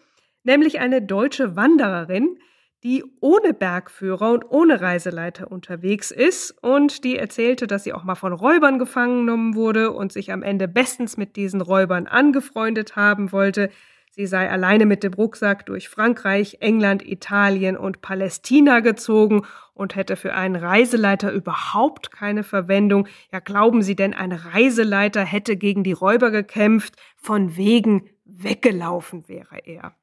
[0.43, 2.37] nämlich eine deutsche Wandererin,
[2.83, 6.51] die ohne Bergführer und ohne Reiseleiter unterwegs ist.
[6.61, 10.43] Und die erzählte, dass sie auch mal von Räubern gefangen genommen wurde und sich am
[10.43, 13.69] Ende bestens mit diesen Räubern angefreundet haben wollte,
[14.17, 19.43] Sie sei alleine mit dem Rucksack durch Frankreich, England, Italien und Palästina gezogen
[19.75, 23.07] und hätte für einen Reiseleiter überhaupt keine Verwendung.
[23.31, 26.95] Ja, glauben Sie denn, ein Reiseleiter hätte gegen die Räuber gekämpft?
[27.15, 29.95] Von wegen weggelaufen wäre er.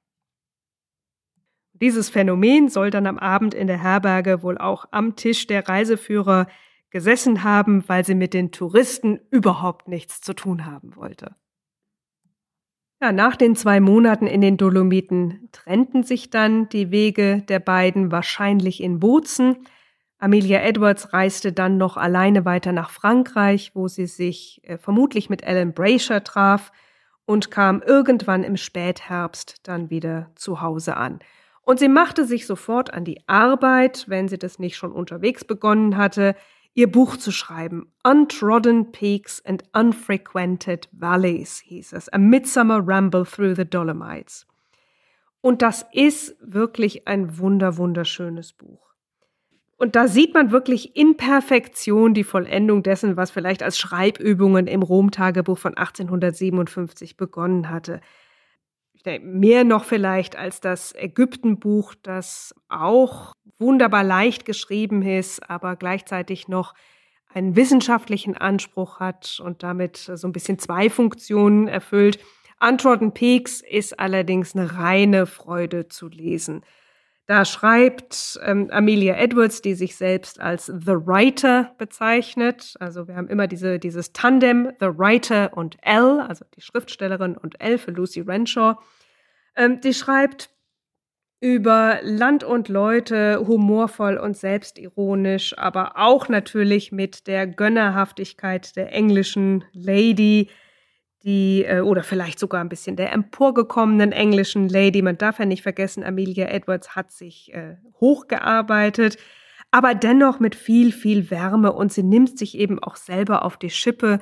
[1.73, 6.47] Dieses Phänomen soll dann am Abend in der Herberge wohl auch am Tisch der Reiseführer
[6.91, 11.35] gesessen haben, weil sie mit den Touristen überhaupt nichts zu tun haben wollte.
[13.01, 18.11] Ja, nach den zwei Monaten in den Dolomiten trennten sich dann die Wege der beiden
[18.13, 19.67] wahrscheinlich in Bozen.
[20.19, 25.43] Amelia Edwards reiste dann noch alleine weiter nach Frankreich, wo sie sich äh, vermutlich mit
[25.43, 26.73] Ellen Brasher traf
[27.27, 31.19] und kam irgendwann im Spätherbst dann wieder zu Hause an.
[31.63, 35.97] Und sie machte sich sofort an die Arbeit, wenn sie das nicht schon unterwegs begonnen
[35.97, 36.37] hatte,
[36.75, 37.93] ihr Buch zu schreiben.
[38.03, 42.09] Untrodden Peaks and Unfrequented Valleys hieß es.
[42.11, 44.47] A Midsummer Ramble Through the Dolomites.
[45.41, 48.85] Und das ist wirklich ein wunder, wunderschönes Buch.
[49.77, 54.83] Und da sieht man wirklich in Perfektion die Vollendung dessen, was vielleicht als Schreibübungen im
[54.83, 58.01] Rom-Tagebuch von 1857 begonnen hatte.
[59.21, 66.75] Mehr noch vielleicht als das Ägyptenbuch, das auch wunderbar leicht geschrieben ist, aber gleichzeitig noch
[67.29, 72.19] einen wissenschaftlichen Anspruch hat und damit so ein bisschen zwei Funktionen erfüllt.
[72.61, 76.63] Untrodden Peaks ist allerdings eine reine Freude zu lesen.
[77.27, 82.75] Da schreibt ähm, Amelia Edwards, die sich selbst als The Writer bezeichnet.
[82.81, 87.61] Also wir haben immer diese, dieses Tandem, The Writer und L, also die Schriftstellerin und
[87.63, 88.77] L für Lucy Renshaw.
[89.57, 90.51] Ähm, die schreibt
[91.41, 99.65] über Land und Leute humorvoll und selbstironisch, aber auch natürlich mit der Gönnerhaftigkeit der englischen
[99.73, 100.49] Lady,
[101.25, 105.01] die äh, oder vielleicht sogar ein bisschen der emporgekommenen englischen Lady.
[105.01, 109.17] Man darf ja nicht vergessen, Amelia Edwards hat sich äh, hochgearbeitet,
[109.71, 113.71] aber dennoch mit viel, viel Wärme und sie nimmt sich eben auch selber auf die
[113.71, 114.19] Schippe,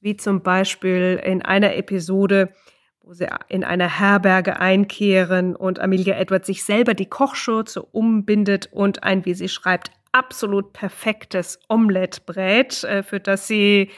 [0.00, 2.52] wie zum Beispiel in einer Episode,
[3.02, 9.04] wo sie in einer Herberge einkehren und Amelia Edwards sich selber die Kochschürze umbindet und
[9.04, 13.90] ein, wie sie schreibt, absolut perfektes Omelett brät, äh, für das sie,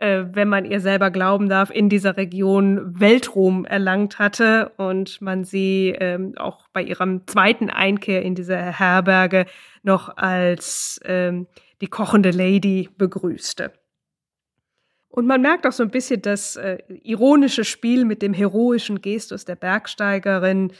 [0.00, 5.44] äh, wenn man ihr selber glauben darf, in dieser Region Weltruhm erlangt hatte und man
[5.44, 9.46] sie ähm, auch bei ihrem zweiten Einkehr in diese Herberge
[9.82, 11.46] noch als ähm,
[11.80, 13.72] die kochende Lady begrüßte.
[15.08, 19.44] Und man merkt auch so ein bisschen das äh, ironische Spiel mit dem heroischen Gestus
[19.44, 20.72] der Bergsteigerin,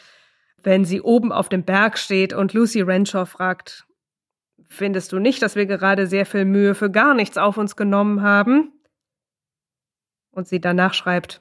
[0.61, 3.87] wenn sie oben auf dem Berg steht und Lucy Renshaw fragt,
[4.67, 8.23] findest du nicht, dass wir gerade sehr viel Mühe für gar nichts auf uns genommen
[8.23, 8.74] haben?
[10.35, 11.41] Und sie danach schreibt,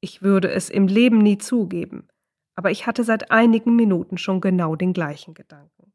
[0.00, 2.08] ich würde es im Leben nie zugeben,
[2.54, 5.92] aber ich hatte seit einigen Minuten schon genau den gleichen Gedanken.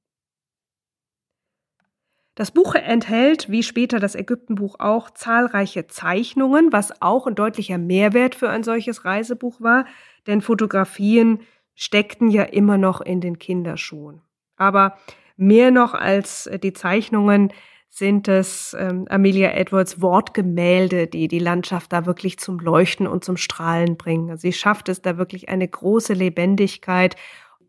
[2.36, 8.36] Das Buch enthält, wie später das Ägyptenbuch auch, zahlreiche Zeichnungen, was auch ein deutlicher Mehrwert
[8.36, 9.86] für ein solches Reisebuch war,
[10.28, 11.40] denn Fotografien
[11.74, 14.22] steckten ja immer noch in den Kinderschuhen.
[14.56, 14.98] Aber
[15.36, 17.52] mehr noch als die Zeichnungen
[17.98, 23.38] sind es ähm, Amelia Edwards Wortgemälde, die die Landschaft da wirklich zum Leuchten und zum
[23.38, 24.38] Strahlen bringen.
[24.38, 27.16] Sie schafft es da wirklich eine große Lebendigkeit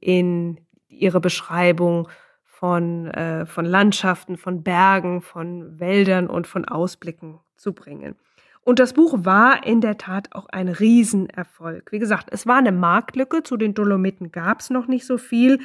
[0.00, 2.08] in ihre Beschreibung
[2.44, 8.14] von, äh, von Landschaften, von Bergen, von Wäldern und von Ausblicken zu bringen.
[8.60, 11.90] Und das Buch war in der Tat auch ein Riesenerfolg.
[11.90, 15.60] Wie gesagt, es war eine Marktlücke, zu den Dolomiten gab es noch nicht so viel.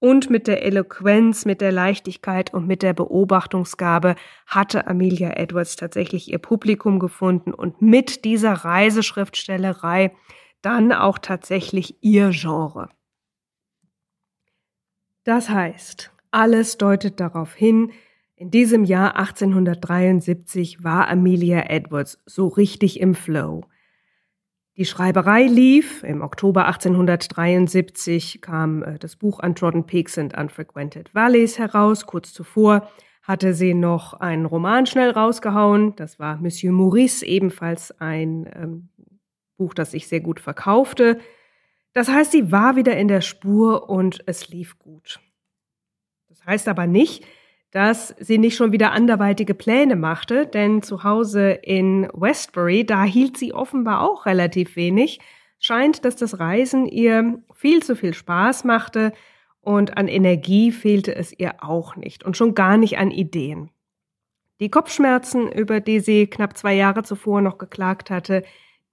[0.00, 4.14] Und mit der Eloquenz, mit der Leichtigkeit und mit der Beobachtungsgabe
[4.46, 10.12] hatte Amelia Edwards tatsächlich ihr Publikum gefunden und mit dieser Reiseschriftstellerei
[10.62, 12.88] dann auch tatsächlich ihr Genre.
[15.24, 17.92] Das heißt, alles deutet darauf hin,
[18.36, 23.64] in diesem Jahr 1873 war Amelia Edwards so richtig im Flow.
[24.78, 26.04] Die Schreiberei lief.
[26.04, 32.06] Im Oktober 1873 kam äh, das Buch Untrodden Peaks and Unfrequented Valleys heraus.
[32.06, 32.88] Kurz zuvor
[33.24, 35.96] hatte sie noch einen Roman schnell rausgehauen.
[35.96, 38.88] Das war Monsieur Maurice, ebenfalls ein ähm,
[39.56, 41.18] Buch, das sich sehr gut verkaufte.
[41.92, 45.18] Das heißt, sie war wieder in der Spur und es lief gut.
[46.28, 47.24] Das heißt aber nicht,
[47.70, 53.36] dass sie nicht schon wieder anderweitige Pläne machte, denn zu Hause in Westbury, da hielt
[53.36, 55.20] sie offenbar auch relativ wenig.
[55.58, 59.12] Scheint, dass das Reisen ihr viel zu viel Spaß machte
[59.60, 63.70] und an Energie fehlte es ihr auch nicht und schon gar nicht an Ideen.
[64.60, 68.44] Die Kopfschmerzen, über die sie knapp zwei Jahre zuvor noch geklagt hatte,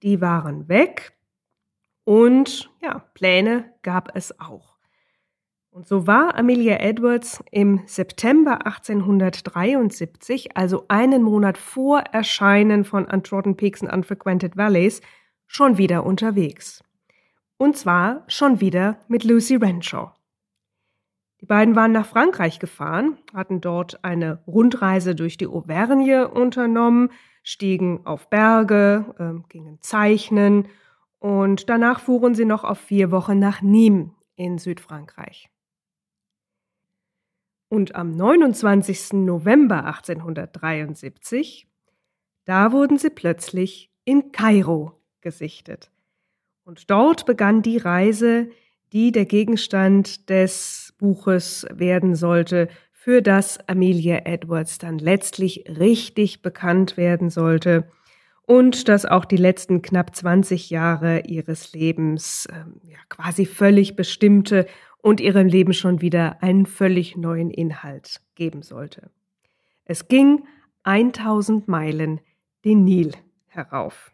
[0.02, 1.16] die waren weg
[2.04, 4.75] und ja, Pläne gab es auch.
[5.76, 13.58] Und so war Amelia Edwards im September 1873, also einen Monat vor Erscheinen von Untrodden
[13.58, 15.02] Peaks and Unfrequented Valleys,
[15.46, 16.82] schon wieder unterwegs.
[17.58, 20.12] Und zwar schon wieder mit Lucy Renshaw.
[21.42, 27.10] Die beiden waren nach Frankreich gefahren, hatten dort eine Rundreise durch die Auvergne unternommen,
[27.42, 30.68] stiegen auf Berge, äh, gingen zeichnen
[31.18, 35.50] und danach fuhren sie noch auf vier Wochen nach Nîmes in Südfrankreich.
[37.68, 39.14] Und am 29.
[39.14, 41.66] November 1873,
[42.44, 45.90] da wurden sie plötzlich in Kairo gesichtet.
[46.64, 48.48] Und dort begann die Reise,
[48.92, 56.96] die der Gegenstand des Buches werden sollte, für das Amelia Edwards dann letztlich richtig bekannt
[56.96, 57.88] werden sollte
[58.46, 64.66] und das auch die letzten knapp 20 Jahre ihres Lebens äh, ja, quasi völlig bestimmte
[64.98, 69.10] und ihrem Leben schon wieder einen völlig neuen Inhalt geben sollte.
[69.84, 70.44] Es ging
[70.82, 72.20] 1000 Meilen
[72.64, 73.12] den Nil
[73.46, 74.12] herauf.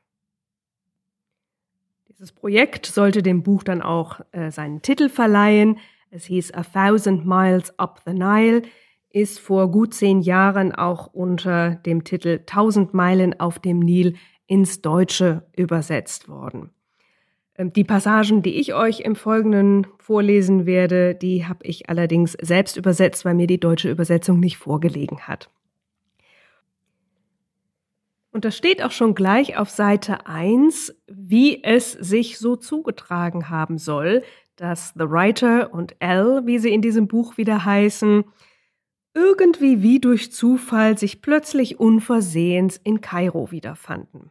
[2.09, 5.79] Dieses Projekt sollte dem Buch dann auch äh, seinen Titel verleihen.
[6.11, 8.63] Es hieß A Thousand Miles Up the Nile,
[9.11, 14.83] ist vor gut zehn Jahren auch unter dem Titel 1000 Meilen auf dem Nil ins
[14.83, 16.71] Deutsche übersetzt worden.
[17.57, 22.77] Ähm, die Passagen, die ich euch im Folgenden vorlesen werde, die habe ich allerdings selbst
[22.77, 25.51] übersetzt, weil mir die deutsche Übersetzung nicht vorgelegen hat.
[28.31, 33.77] Und das steht auch schon gleich auf Seite 1, wie es sich so zugetragen haben
[33.77, 34.23] soll,
[34.57, 38.25] dass The Writer und L, wie sie in diesem Buch wieder heißen,
[39.15, 44.31] irgendwie wie durch Zufall sich plötzlich unversehens in Kairo wiederfanden.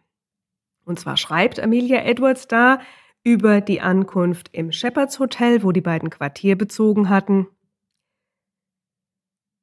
[0.84, 2.80] Und zwar schreibt Amelia Edwards da,
[3.24, 7.48] über die Ankunft im Shepherds Hotel, wo die beiden Quartier bezogen hatten.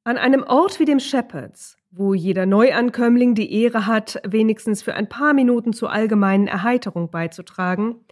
[0.03, 5.09] An einem Ort wie dem Shepherds, wo jeder Neuankömmling die Ehre hat, wenigstens für ein
[5.09, 8.05] paar Minuten zur allgemeinen Erheiterung beizutragen,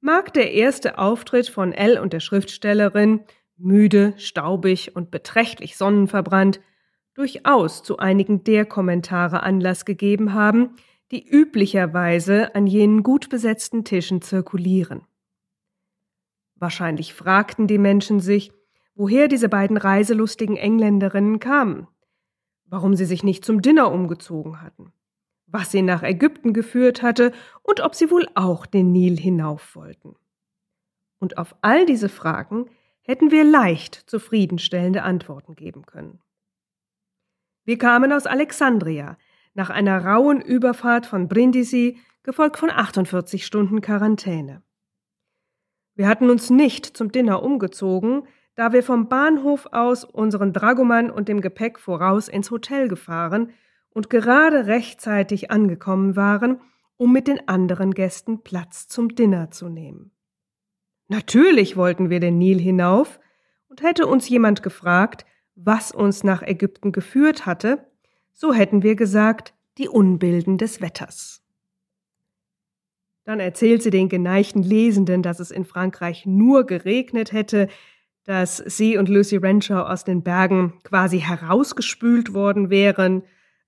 [0.00, 3.20] mag der erste Auftritt von Elle und der Schriftstellerin,
[3.56, 6.60] müde, staubig und beträchtlich sonnenverbrannt,
[7.14, 10.76] durchaus zu einigen der Kommentare Anlass gegeben haben,
[11.10, 15.02] die üblicherweise an jenen gut besetzten Tischen zirkulieren.
[16.56, 18.52] Wahrscheinlich fragten die Menschen sich,
[18.94, 21.86] woher diese beiden reiselustigen Engländerinnen kamen,
[22.64, 24.92] warum sie sich nicht zum Dinner umgezogen hatten,
[25.46, 30.16] was sie nach Ägypten geführt hatte und ob sie wohl auch den Nil hinauf wollten.
[31.18, 32.66] Und auf all diese Fragen
[33.02, 36.20] hätten wir leicht zufriedenstellende Antworten geben können.
[37.64, 39.18] Wir kamen aus Alexandria,
[39.56, 44.62] nach einer rauen Überfahrt von Brindisi, gefolgt von 48 Stunden Quarantäne.
[45.94, 48.24] Wir hatten uns nicht zum Dinner umgezogen,
[48.54, 53.50] da wir vom Bahnhof aus unseren Dragoman und dem Gepäck voraus ins Hotel gefahren
[53.88, 56.60] und gerade rechtzeitig angekommen waren,
[56.98, 60.10] um mit den anderen Gästen Platz zum Dinner zu nehmen.
[61.08, 63.20] Natürlich wollten wir den Nil hinauf,
[63.68, 67.90] und hätte uns jemand gefragt, was uns nach Ägypten geführt hatte,
[68.36, 71.42] so hätten wir gesagt, die Unbilden des Wetters.
[73.24, 77.68] Dann erzählt sie den geneigten Lesenden, dass es in Frankreich nur geregnet hätte,
[78.24, 83.22] dass sie und Lucy Renshaw aus den Bergen quasi herausgespült worden wären,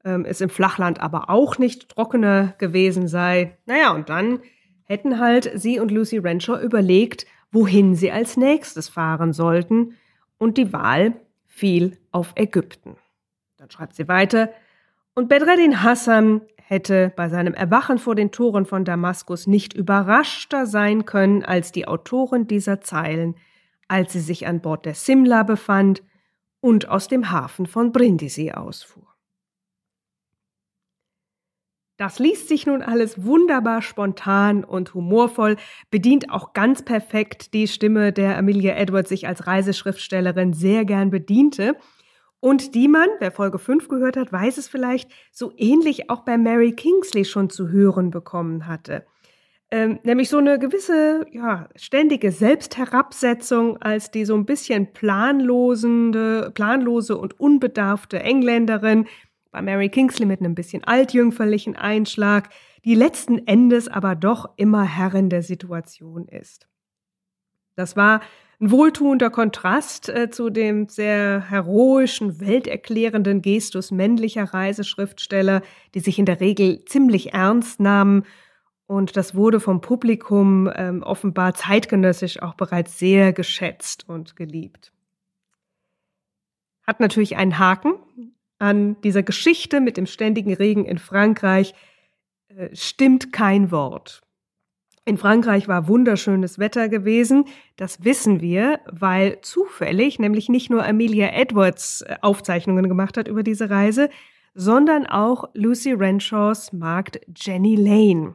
[0.04, 3.56] ähm, es im Flachland aber auch nicht trockener gewesen sei.
[3.66, 4.40] Naja, und dann
[4.84, 9.94] hätten halt sie und Lucy Renshaw überlegt, wohin sie als nächstes fahren sollten,
[10.36, 11.14] und die Wahl
[11.46, 12.96] fiel auf Ägypten.
[13.58, 14.50] Dann schreibt sie weiter,
[15.16, 21.06] und Bedreddin Hassan hätte bei seinem Erwachen vor den Toren von Damaskus nicht überraschter sein
[21.06, 23.34] können als die Autorin dieser Zeilen,
[23.88, 26.04] als sie sich an Bord der Simla befand
[26.60, 29.08] und aus dem Hafen von Brindisi ausfuhr.
[31.96, 35.56] Das liest sich nun alles wunderbar spontan und humorvoll,
[35.90, 41.76] bedient auch ganz perfekt die Stimme, der Amelia Edwards sich als Reiseschriftstellerin sehr gern bediente
[42.40, 46.38] und die man, wer Folge 5 gehört hat, weiß es vielleicht, so ähnlich auch bei
[46.38, 49.04] Mary Kingsley schon zu hören bekommen hatte.
[49.70, 57.18] Ähm, nämlich so eine gewisse, ja, ständige Selbstherabsetzung als die so ein bisschen planlosende, planlose
[57.18, 59.06] und unbedarfte Engländerin,
[59.50, 62.50] bei Mary Kingsley mit einem bisschen altjüngferlichen Einschlag,
[62.84, 66.68] die letzten Endes aber doch immer Herrin der Situation ist.
[67.74, 68.20] Das war
[68.60, 75.62] ein wohltuender Kontrast äh, zu dem sehr heroischen, welterklärenden Gestus männlicher Reiseschriftsteller,
[75.94, 78.24] die sich in der Regel ziemlich ernst nahmen.
[78.86, 84.92] Und das wurde vom Publikum ähm, offenbar zeitgenössisch auch bereits sehr geschätzt und geliebt.
[86.84, 87.94] Hat natürlich einen Haken
[88.58, 91.74] an dieser Geschichte mit dem ständigen Regen in Frankreich.
[92.48, 94.22] Äh, stimmt kein Wort.
[95.08, 97.46] In Frankreich war wunderschönes Wetter gewesen.
[97.76, 103.42] Das wissen wir, weil zufällig nämlich nicht nur Amelia Edwards äh, Aufzeichnungen gemacht hat über
[103.42, 104.10] diese Reise,
[104.52, 108.34] sondern auch Lucy Renshaws Magd Jenny Lane.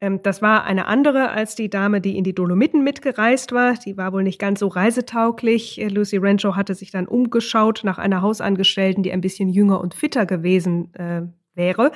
[0.00, 3.74] Ähm, das war eine andere als die Dame, die in die Dolomiten mitgereist war.
[3.74, 5.80] Die war wohl nicht ganz so reisetauglich.
[5.80, 9.94] Äh, Lucy Renshaw hatte sich dann umgeschaut nach einer Hausangestellten, die ein bisschen jünger und
[9.94, 11.22] fitter gewesen äh,
[11.56, 11.90] wäre.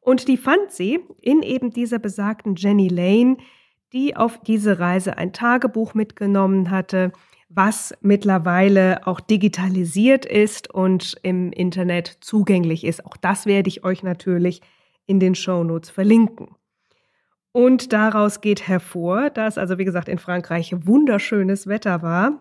[0.00, 3.36] Und die fand sie in eben dieser besagten Jenny Lane,
[3.92, 7.12] die auf diese Reise ein Tagebuch mitgenommen hatte,
[7.48, 13.04] was mittlerweile auch digitalisiert ist und im Internet zugänglich ist.
[13.04, 14.62] Auch das werde ich euch natürlich
[15.06, 16.54] in den Show Notes verlinken.
[17.52, 22.40] Und daraus geht hervor, dass also wie gesagt in Frankreich wunderschönes Wetter war.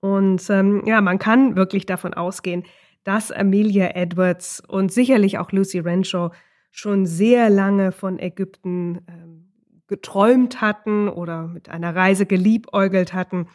[0.00, 2.64] Und ähm, ja, man kann wirklich davon ausgehen,
[3.04, 6.30] dass Amelia Edwards und sicherlich auch Lucy Renshaw
[6.76, 9.48] schon sehr lange von Ägypten ähm,
[9.86, 13.48] geträumt hatten oder mit einer Reise geliebäugelt hatten.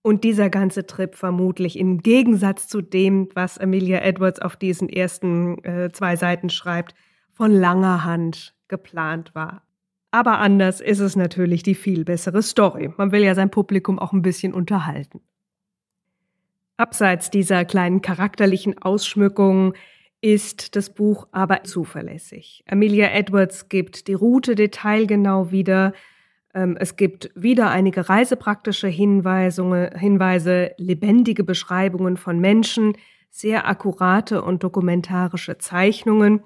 [0.00, 5.62] Und dieser ganze Trip vermutlich im Gegensatz zu dem, was Amelia Edwards auf diesen ersten
[5.64, 6.94] äh, zwei Seiten schreibt,
[7.32, 9.62] von langer Hand geplant war.
[10.12, 12.92] Aber anders ist es natürlich die viel bessere Story.
[12.96, 15.20] Man will ja sein Publikum auch ein bisschen unterhalten.
[16.76, 19.72] Abseits dieser kleinen charakterlichen Ausschmückungen
[20.22, 22.64] ist das Buch aber zuverlässig.
[22.66, 25.92] Amelia Edwards gibt die Route detailgenau wieder.
[26.54, 32.96] Ähm, es gibt wieder einige reisepraktische Hinweise, lebendige Beschreibungen von Menschen,
[33.30, 36.44] sehr akkurate und dokumentarische Zeichnungen.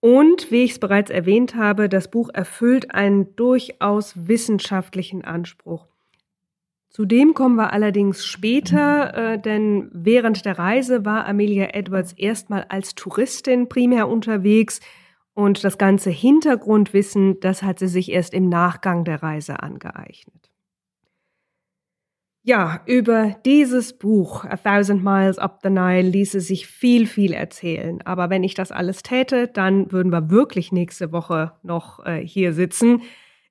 [0.00, 5.88] Und wie ich es bereits erwähnt habe, das Buch erfüllt einen durchaus wissenschaftlichen Anspruch.
[6.90, 12.94] Zudem kommen wir allerdings später, äh, denn während der Reise war Amelia Edwards erstmal als
[12.94, 14.80] Touristin primär unterwegs
[15.34, 20.50] Und das ganze Hintergrundwissen, das hat sie sich erst im Nachgang der Reise angeeignet.
[22.42, 28.00] Ja, über dieses Buch A Thousand Miles Up the Nile ließe sich viel, viel erzählen.
[28.06, 32.54] Aber wenn ich das alles täte, dann würden wir wirklich nächste Woche noch äh, hier
[32.54, 33.02] sitzen.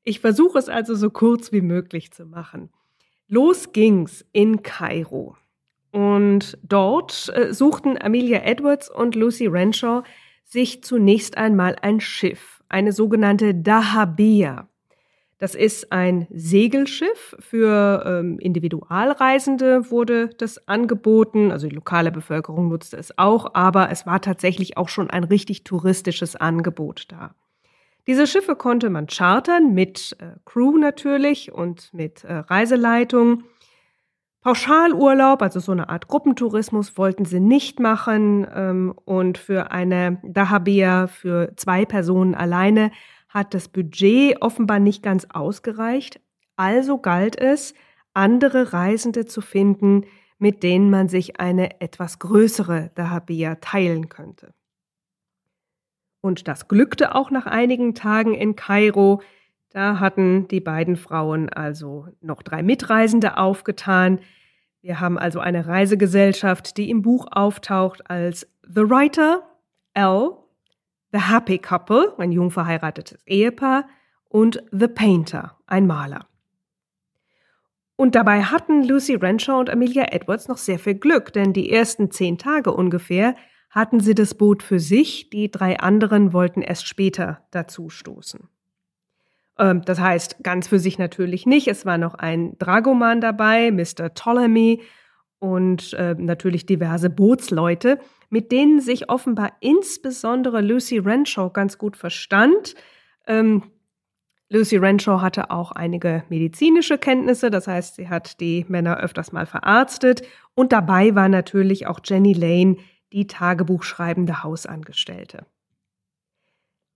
[0.04, 2.70] Ich versuche es also so kurz wie möglich zu machen.
[3.28, 5.36] Los ging's in Kairo.
[5.92, 10.04] Und dort äh, suchten Amelia Edwards und Lucy Renshaw
[10.44, 14.70] sich zunächst einmal ein Schiff, eine sogenannte Dahabia.
[15.40, 21.52] Das ist ein Segelschiff für ähm, Individualreisende wurde das angeboten.
[21.52, 25.64] Also die lokale Bevölkerung nutzte es auch, aber es war tatsächlich auch schon ein richtig
[25.64, 27.36] touristisches Angebot da.
[28.08, 33.44] Diese Schiffe konnte man chartern mit äh, Crew natürlich und mit äh, Reiseleitung.
[34.42, 38.48] Pauschalurlaub, also so eine Art Gruppentourismus, wollten sie nicht machen.
[38.56, 42.92] Ähm, und für eine Dahabia für zwei Personen alleine
[43.28, 46.22] hat das Budget offenbar nicht ganz ausgereicht.
[46.56, 47.74] Also galt es,
[48.14, 50.06] andere Reisende zu finden,
[50.40, 54.54] mit denen man sich eine etwas größere Dahabia teilen könnte.
[56.22, 59.22] Und das glückte auch nach einigen Tagen in Kairo.
[59.70, 64.20] Da hatten die beiden Frauen also noch drei Mitreisende aufgetan.
[64.82, 69.44] Wir haben also eine Reisegesellschaft, die im Buch auftaucht als The Writer,
[69.94, 70.32] L,
[71.12, 73.88] The Happy Couple, ein jung verheiratetes Ehepaar,
[74.30, 76.28] und The Painter, ein Maler.
[77.96, 82.12] Und dabei hatten Lucy Renshaw und Amelia Edwards noch sehr viel Glück, denn die ersten
[82.12, 83.36] zehn Tage ungefähr
[83.70, 88.48] hatten sie das Boot für sich, die drei anderen wollten erst später dazu stoßen.
[89.60, 91.68] Ähm, das heißt, ganz für sich natürlich nicht.
[91.68, 94.10] Es war noch ein Dragoman dabei, Mr.
[94.10, 94.82] Ptolemy
[95.40, 98.00] und äh, natürlich diverse Bootsleute
[98.30, 102.76] mit denen sich offenbar insbesondere Lucy Renshaw ganz gut verstand.
[103.26, 103.64] Ähm,
[104.50, 109.46] Lucy Renshaw hatte auch einige medizinische Kenntnisse, das heißt, sie hat die Männer öfters mal
[109.46, 110.24] verarztet.
[110.56, 112.78] Und dabei war natürlich auch Jenny Lane,
[113.14, 115.46] die Tagebuchschreibende Hausangestellte.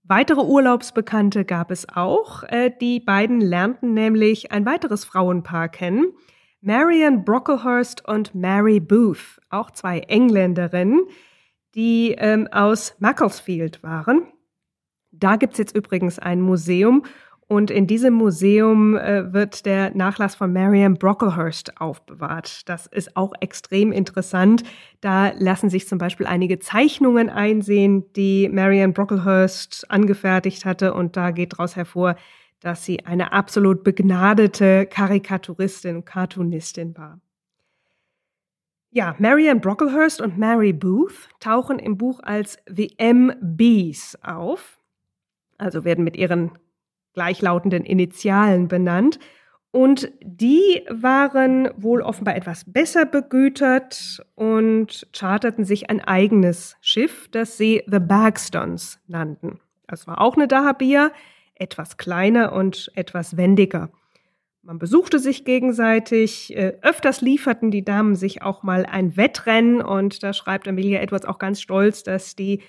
[0.04, 2.44] Weitere Urlaubsbekannte gab es auch.
[2.44, 6.14] Äh, die beiden lernten nämlich ein weiteres Frauenpaar kennen.
[6.60, 11.06] Marian Brocklehurst und Mary Booth, auch zwei Engländerinnen,
[11.76, 14.24] die ähm, aus Macclesfield waren.
[15.12, 17.04] Da gibt's jetzt übrigens ein Museum
[17.52, 22.70] und in diesem Museum äh, wird der Nachlass von Marian Brocklehurst aufbewahrt.
[22.70, 24.64] Das ist auch extrem interessant.
[25.02, 30.94] Da lassen sich zum Beispiel einige Zeichnungen einsehen, die Marian Brocklehurst angefertigt hatte.
[30.94, 32.16] Und da geht daraus hervor,
[32.62, 37.20] dass sie eine absolut begnadete Karikaturistin, Cartoonistin war.
[38.92, 44.80] Ja, Marianne Brocklehurst und Mary Booth tauchen im Buch als The MBs auf,
[45.58, 46.52] also werden mit ihren
[47.14, 49.20] gleichlautenden Initialen benannt.
[49.72, 57.58] Und die waren wohl offenbar etwas besser begütert und charterten sich ein eigenes Schiff, das
[57.58, 59.60] sie The Bagstons nannten.
[59.88, 61.12] Das war auch eine Dahabia,
[61.56, 63.90] etwas kleiner und etwas wendiger.
[64.64, 66.56] Man besuchte sich gegenseitig.
[66.56, 71.26] Äh, öfters lieferten die Damen sich auch mal ein Wettrennen und da schreibt Amelia Edwards
[71.26, 72.62] auch ganz stolz, dass die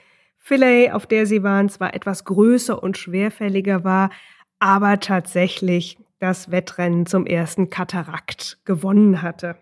[0.45, 4.11] Fillet, auf der sie waren, zwar etwas größer und schwerfälliger war,
[4.59, 9.57] aber tatsächlich das Wettrennen zum ersten Katarakt gewonnen hatte.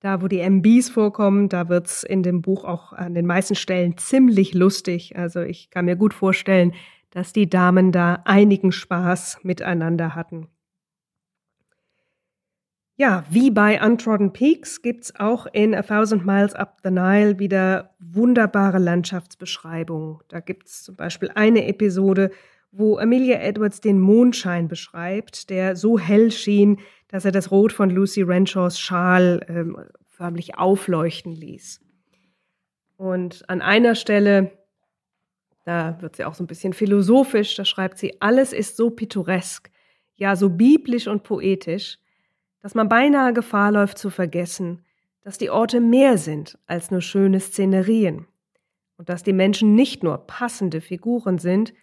[0.00, 3.96] Da, wo die MBs vorkommen, da wird's in dem Buch auch an den meisten Stellen
[3.98, 5.16] ziemlich lustig.
[5.16, 6.74] Also ich kann mir gut vorstellen,
[7.10, 10.48] dass die Damen da einigen Spaß miteinander hatten.
[13.02, 17.96] Ja, wie bei Untrodden Peaks gibt's auch in A Thousand Miles Up the Nile wieder
[17.98, 20.20] wunderbare Landschaftsbeschreibungen.
[20.28, 22.30] Da gibt's zum Beispiel eine Episode,
[22.70, 27.90] wo Amelia Edwards den Mondschein beschreibt, der so hell schien, dass er das Rot von
[27.90, 31.80] Lucy Renshaws Schal ähm, förmlich aufleuchten ließ.
[32.98, 34.52] Und an einer Stelle
[35.64, 39.72] da wird sie auch so ein bisschen philosophisch, da schreibt sie, alles ist so pittoresk,
[40.14, 41.98] ja so biblisch und poetisch,
[42.62, 44.84] dass man beinahe Gefahr läuft zu vergessen,
[45.22, 48.26] dass die Orte mehr sind als nur schöne Szenerien
[48.96, 51.74] und dass die Menschen nicht nur passende Figuren sind,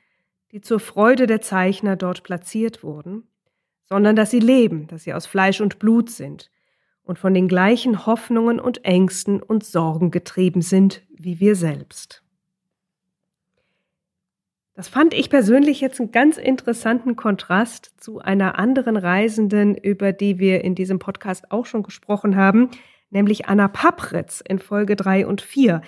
[0.52, 3.28] die zur Freude der Zeichner dort platziert wurden,
[3.86, 6.50] sondern dass sie leben, dass sie aus Fleisch und Blut sind
[7.04, 12.24] und von den gleichen Hoffnungen und Ängsten und Sorgen getrieben sind wie wir selbst.
[14.80, 20.40] Das fand ich persönlich jetzt einen ganz interessanten Kontrast zu einer anderen Reisenden, über die
[20.40, 22.70] wir in diesem Podcast auch schon gesprochen haben,
[23.10, 25.82] nämlich Anna Papritz in Folge 3 und 4.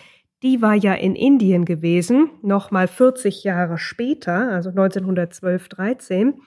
[0.43, 6.41] die war ja in Indien gewesen, nochmal 40 Jahre später, also 1912, 13.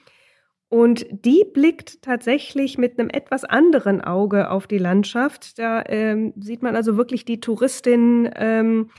[0.68, 5.58] Und die blickt tatsächlich mit einem etwas anderen Auge auf die Landschaft.
[5.58, 8.90] Da ähm, sieht man also wirklich die Touristin ähm,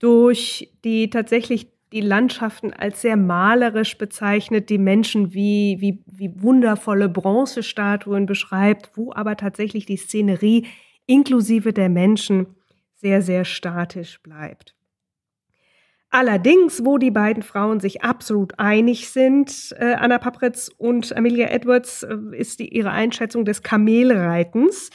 [0.00, 7.08] durch die tatsächlich die Landschaften als sehr malerisch bezeichnet, die Menschen wie, wie, wie wundervolle
[7.08, 10.66] Bronzestatuen beschreibt, wo aber tatsächlich die Szenerie
[11.06, 12.54] inklusive der Menschen
[12.94, 14.74] sehr, sehr statisch bleibt.
[16.10, 22.02] Allerdings, wo die beiden Frauen sich absolut einig sind, äh, Anna Papritz und Amelia Edwards,
[22.02, 24.90] äh, ist die, ihre Einschätzung des Kamelreitens.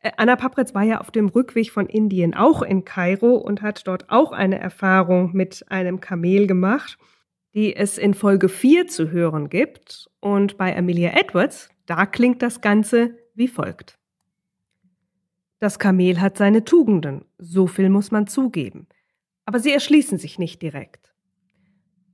[0.00, 3.86] Äh, Anna Papritz war ja auf dem Rückweg von Indien auch in Kairo und hat
[3.86, 6.98] dort auch eine Erfahrung mit einem Kamel gemacht,
[7.54, 10.08] die es in Folge 4 zu hören gibt.
[10.20, 13.98] Und bei Amelia Edwards, da klingt das Ganze wie folgt.
[15.58, 18.88] Das Kamel hat seine Tugenden, so viel muss man zugeben
[19.46, 21.14] aber sie erschließen sich nicht direkt.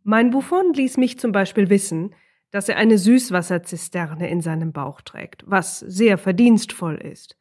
[0.04, 2.14] Mein Buffon ließ mich zum Beispiel wissen,
[2.50, 7.36] dass er eine Süßwasserzisterne in seinem Bauch trägt, was sehr verdienstvoll ist.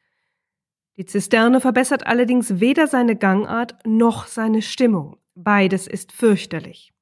[0.98, 5.18] Die Zisterne verbessert allerdings weder seine Gangart noch seine Stimmung.
[5.36, 6.94] Beides ist fürchterlich.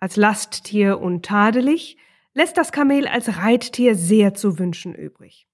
[0.00, 1.96] Als Lasttier untadelig
[2.34, 5.46] lässt das Kamel als Reittier sehr zu wünschen übrig.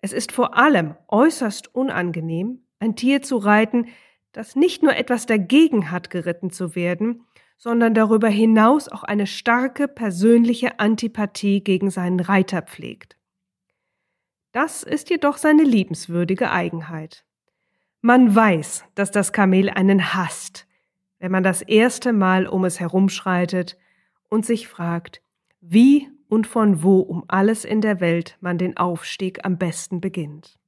[0.00, 3.86] Es ist vor allem äußerst unangenehm, ein Tier zu reiten,
[4.32, 7.24] das nicht nur etwas dagegen hat, geritten zu werden,
[7.56, 13.16] sondern darüber hinaus auch eine starke persönliche Antipathie gegen seinen Reiter pflegt.
[14.52, 17.24] Das ist jedoch seine liebenswürdige Eigenheit.
[18.02, 20.66] Man weiß, dass das Kamel einen hasst,
[21.18, 23.78] wenn man das erste Mal um es herumschreitet
[24.28, 25.22] und sich fragt,
[25.60, 30.58] wie und von wo um alles in der Welt man den Aufstieg am besten beginnt.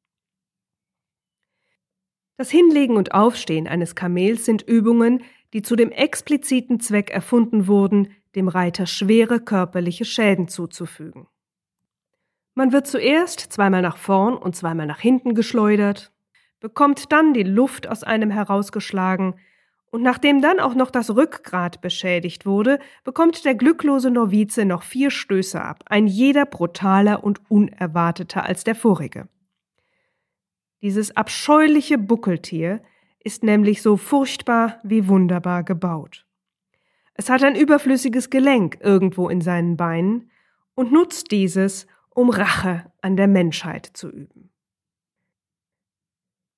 [2.36, 8.12] Das Hinlegen und Aufstehen eines Kamels sind Übungen, die zu dem expliziten Zweck erfunden wurden,
[8.35, 11.28] dem Reiter schwere körperliche Schäden zuzufügen.
[12.55, 16.12] Man wird zuerst zweimal nach vorn und zweimal nach hinten geschleudert,
[16.60, 19.35] bekommt dann die Luft aus einem herausgeschlagen,
[19.90, 25.12] und nachdem dann auch noch das Rückgrat beschädigt wurde, bekommt der glücklose Novize noch vier
[25.12, 29.28] Stöße ab, ein jeder brutaler und unerwarteter als der vorige.
[30.82, 32.82] Dieses abscheuliche Buckeltier
[33.20, 36.26] ist nämlich so furchtbar wie wunderbar gebaut.
[37.14, 40.28] Es hat ein überflüssiges Gelenk irgendwo in seinen Beinen
[40.74, 44.51] und nutzt dieses, um Rache an der Menschheit zu üben.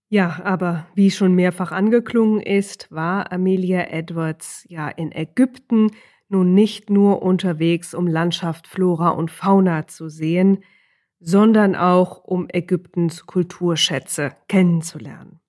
[0.08, 5.90] Ja, aber wie schon mehrfach angeklungen ist, war Amelia Edwards ja in Ägypten
[6.28, 10.62] nun nicht nur unterwegs, um Landschaft, Flora und Fauna zu sehen,
[11.18, 15.40] sondern auch um Ägyptens Kulturschätze kennenzulernen.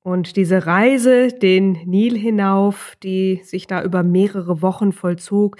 [0.00, 5.56] Und diese Reise den Nil hinauf, die sich da über mehrere Wochen vollzog,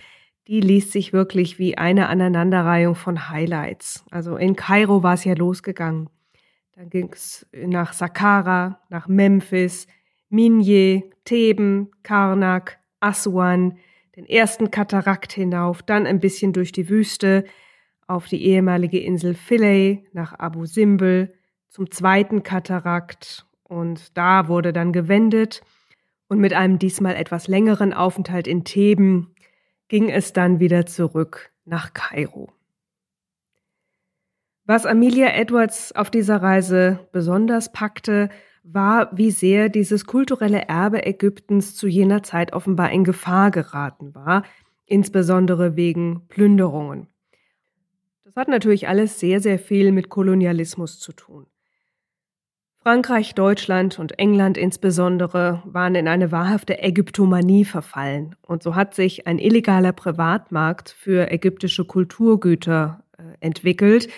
[0.48, 4.04] die liest sich wirklich wie eine Aneinanderreihung von Highlights.
[4.10, 6.10] Also in Kairo war es ja losgegangen.
[6.72, 9.86] Dann ging es nach Saqqara, nach Memphis,
[10.28, 13.78] Minye, Theben, Karnak, Aswan,
[14.16, 17.44] den ersten Katarakt hinauf, dann ein bisschen durch die Wüste,
[18.06, 21.34] auf die ehemalige Insel Philae nach Abu Simbel
[21.68, 25.62] zum zweiten Katarakt und da wurde dann gewendet
[26.28, 29.33] und mit einem diesmal etwas längeren Aufenthalt in Theben
[29.94, 32.50] ging es dann wieder zurück nach Kairo.
[34.64, 38.28] Was Amelia Edwards auf dieser Reise besonders packte,
[38.64, 44.42] war, wie sehr dieses kulturelle Erbe Ägyptens zu jener Zeit offenbar in Gefahr geraten war,
[44.84, 47.06] insbesondere wegen Plünderungen.
[48.24, 51.46] Das hat natürlich alles sehr, sehr viel mit Kolonialismus zu tun.
[52.84, 58.36] Frankreich, Deutschland und England insbesondere waren in eine wahrhafte Ägyptomanie verfallen.
[58.42, 64.08] Und so hat sich ein illegaler Privatmarkt für ägyptische Kulturgüter äh, entwickelt.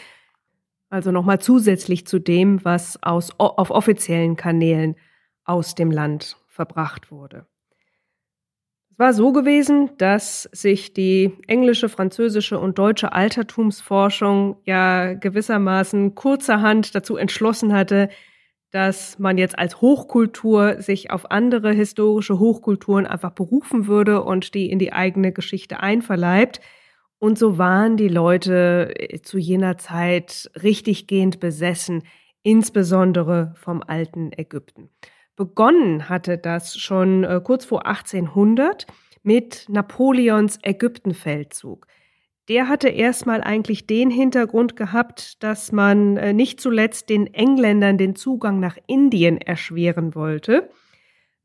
[0.90, 4.96] Also nochmal zusätzlich zu dem, was aus, auf offiziellen Kanälen
[5.44, 7.46] aus dem Land verbracht wurde.
[8.90, 16.96] Es war so gewesen, dass sich die englische, französische und deutsche Altertumsforschung ja gewissermaßen kurzerhand
[16.96, 18.08] dazu entschlossen hatte,
[18.70, 24.70] dass man jetzt als Hochkultur sich auf andere historische Hochkulturen einfach berufen würde und die
[24.70, 26.60] in die eigene Geschichte einverleibt.
[27.18, 32.02] Und so waren die Leute äh, zu jener Zeit richtiggehend besessen,
[32.42, 34.90] insbesondere vom alten Ägypten.
[35.36, 38.86] Begonnen hatte das schon äh, kurz vor 1800
[39.22, 41.86] mit Napoleons Ägyptenfeldzug.
[42.48, 48.14] Der hatte erstmal eigentlich den Hintergrund gehabt, dass man äh, nicht zuletzt den Engländern den
[48.14, 50.70] Zugang nach Indien erschweren wollte.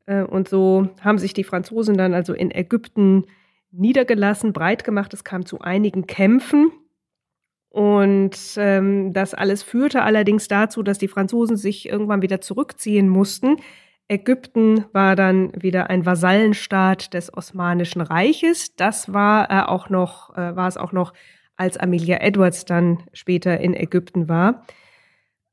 [0.06, 3.24] Äh, und so haben sich die Franzosen dann also in Ägypten
[3.72, 5.12] niedergelassen, breit gemacht.
[5.12, 6.70] Es kam zu einigen Kämpfen.
[7.68, 13.56] Und ähm, das alles führte allerdings dazu, dass die Franzosen sich irgendwann wieder zurückziehen mussten.
[14.12, 18.76] Ägypten war dann wieder ein Vasallenstaat des Osmanischen Reiches.
[18.76, 21.14] Das war äh, auch noch, äh, war es auch noch,
[21.56, 24.66] als Amelia Edwards dann später in Ägypten war.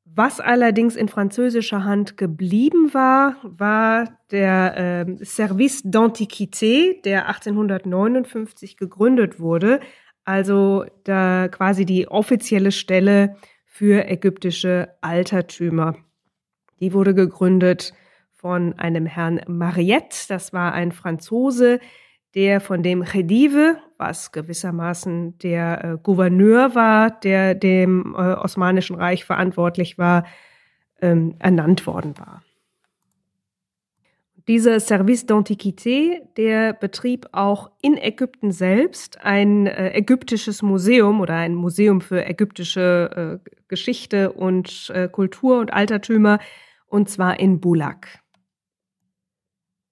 [0.03, 9.39] Was allerdings in französischer Hand geblieben war, war der äh, Service d'Antiquité, der 1859 gegründet
[9.39, 9.79] wurde,
[10.25, 15.95] also da quasi die offizielle Stelle für ägyptische Altertümer.
[16.81, 17.93] Die wurde gegründet
[18.39, 21.79] von einem Herrn Mariette, das war ein Franzose,
[22.35, 29.25] der von dem Khedive, was gewissermaßen der äh, Gouverneur war, der dem äh, Osmanischen Reich
[29.25, 30.25] verantwortlich war,
[31.01, 32.41] ähm, ernannt worden war.
[34.47, 41.55] Dieser Service d'Antiquité, der betrieb auch in Ägypten selbst ein äh, ägyptisches Museum oder ein
[41.55, 46.39] Museum für ägyptische äh, Geschichte und äh, Kultur und Altertümer,
[46.87, 48.07] und zwar in Bulak.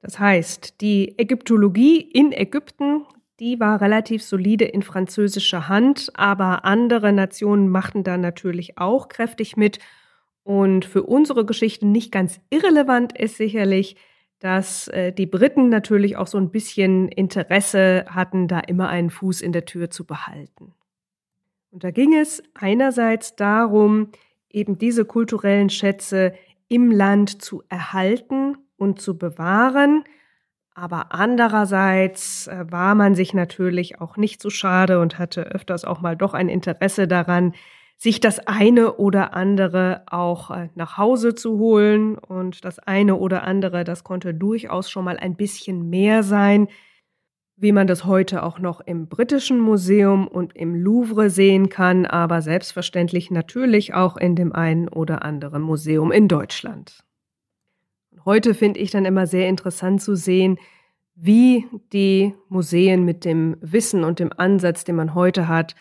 [0.02, 3.06] Das heißt, die Ägyptologie in Ägypten,
[3.40, 9.57] die war relativ solide in französischer Hand, aber andere Nationen machten da natürlich auch kräftig
[9.57, 9.80] mit.
[10.44, 13.98] Und für unsere Geschichte nicht ganz irrelevant ist sicherlich,
[14.40, 19.41] dass äh, die Briten natürlich auch so ein bisschen Interesse hatten, da immer einen Fuß
[19.41, 20.74] in der Tür zu behalten.
[21.72, 24.10] Und da ging es einerseits darum,
[24.49, 26.34] eben diese kulturellen Schätze
[26.69, 30.04] im Land zu erhalten und zu bewahren.
[30.74, 36.02] Aber andererseits äh, war man sich natürlich auch nicht so schade und hatte öfters auch
[36.02, 37.54] mal doch ein Interesse daran,
[37.98, 42.16] sich das eine oder andere auch äh, nach Hause zu holen.
[42.16, 46.68] Und das eine oder andere, das konnte durchaus schon mal ein bisschen mehr sein,
[47.56, 52.44] wie man das heute auch noch im Britischen Museum und im Louvre sehen kann, aber
[52.44, 57.06] selbstverständlich natürlich auch in dem einen oder anderen Museum in Deutschland.
[58.28, 60.60] Heute finde ich dann immer sehr interessant zu sehen,
[61.16, 65.76] wie die Museen mit dem Wissen und dem Ansatz, den man heute hat,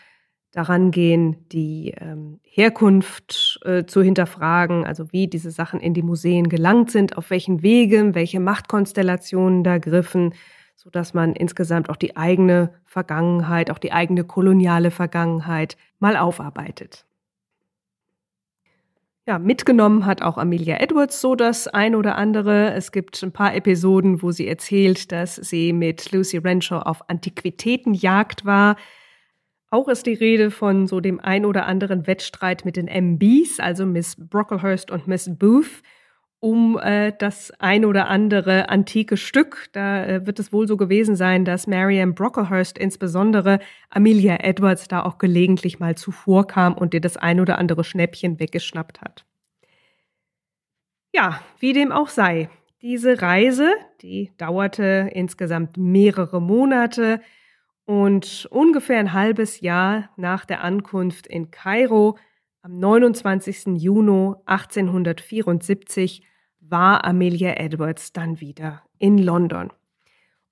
[0.53, 6.47] daran gehen, die ähm, Herkunft äh, zu hinterfragen, also wie diese Sachen in die Museen
[6.47, 10.33] gelangt sind, auf welchen Wegen, welche Machtkonstellationen da griffen,
[10.77, 17.06] so dass man insgesamt auch die eigene Vergangenheit, auch die eigene koloniale Vergangenheit mal aufarbeitet.
[19.27, 22.71] Ja, mitgenommen hat auch Amelia Edwards so das ein oder andere.
[22.71, 28.45] Es gibt ein paar Episoden, wo sie erzählt, dass sie mit Lucy Renshaw auf Antiquitätenjagd
[28.45, 28.77] war.
[29.69, 33.85] Auch ist die Rede von so dem ein oder anderen Wettstreit mit den MBs, also
[33.85, 35.83] Miss Brocklehurst und Miss Booth
[36.39, 39.69] um äh, das ein oder andere antike Stück.
[39.71, 43.59] Da äh, wird es wohl so gewesen sein, dass Marianne Brocklehurst insbesondere
[43.89, 49.01] Amelia Edwards da auch gelegentlich mal zuvorkam und ihr das ein oder andere Schnäppchen weggeschnappt
[49.01, 49.25] hat.
[51.13, 52.49] Ja, wie dem auch sei.
[52.83, 57.21] Diese Reise, die dauerte insgesamt mehrere Monate
[57.85, 62.17] und ungefähr ein halbes Jahr nach der Ankunft in Kairo
[62.67, 63.81] am 29.
[63.81, 66.21] Juni 1874
[66.59, 69.71] war Amelia Edwards dann wieder in London.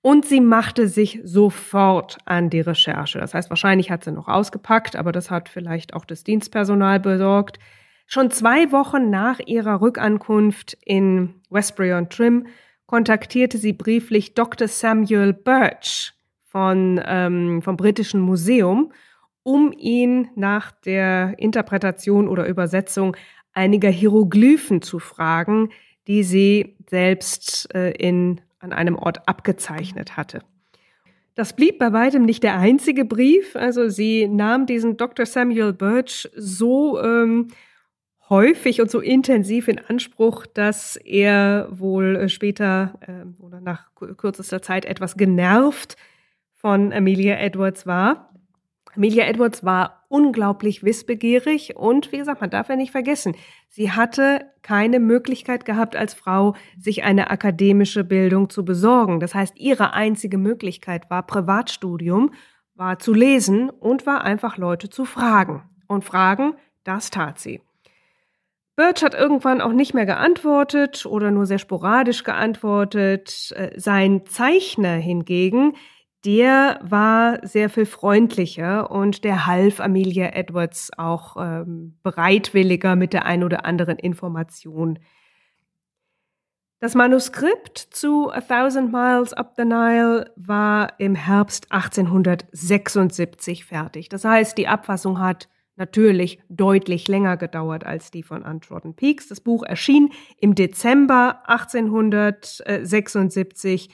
[0.00, 3.18] Und sie machte sich sofort an die Recherche.
[3.18, 7.58] Das heißt, wahrscheinlich hat sie noch ausgepackt, aber das hat vielleicht auch das Dienstpersonal besorgt.
[8.06, 12.46] Schon zwei Wochen nach ihrer Rückankunft in Westbury on Trim
[12.86, 14.68] kontaktierte sie brieflich Dr.
[14.68, 16.14] Samuel Birch
[16.44, 18.90] von, ähm, vom Britischen Museum
[19.46, 23.16] um ihn nach der Interpretation oder Übersetzung
[23.52, 25.70] einiger Hieroglyphen zu fragen,
[26.08, 30.40] die sie selbst äh, in, an einem Ort abgezeichnet hatte.
[31.36, 33.54] Das blieb bei weitem nicht der einzige Brief.
[33.54, 35.26] Also sie nahm diesen Dr.
[35.26, 37.46] Samuel Birch so ähm,
[38.28, 44.60] häufig und so intensiv in Anspruch, dass er wohl äh, später äh, oder nach kürzester
[44.60, 45.96] Zeit etwas genervt
[46.56, 48.32] von Amelia Edwards war
[48.96, 53.34] Amelia Edwards war unglaublich wissbegierig und wie gesagt, man darf ja nicht vergessen,
[53.68, 59.20] sie hatte keine Möglichkeit gehabt als Frau, sich eine akademische Bildung zu besorgen.
[59.20, 62.32] Das heißt, ihre einzige Möglichkeit war Privatstudium,
[62.74, 65.62] war zu lesen und war einfach Leute zu fragen.
[65.88, 67.60] Und fragen, das tat sie.
[68.76, 73.52] Birch hat irgendwann auch nicht mehr geantwortet oder nur sehr sporadisch geantwortet.
[73.56, 75.74] Äh, sein Zeichner hingegen,
[76.26, 83.26] der war sehr viel freundlicher und der half Amelia Edwards auch ähm, bereitwilliger mit der
[83.26, 84.98] ein oder anderen Information.
[86.80, 94.08] Das Manuskript zu A Thousand Miles Up the Nile war im Herbst 1876 fertig.
[94.08, 99.28] Das heißt, die Abfassung hat natürlich deutlich länger gedauert als die von Untrodden Peaks.
[99.28, 103.90] Das Buch erschien im Dezember 1876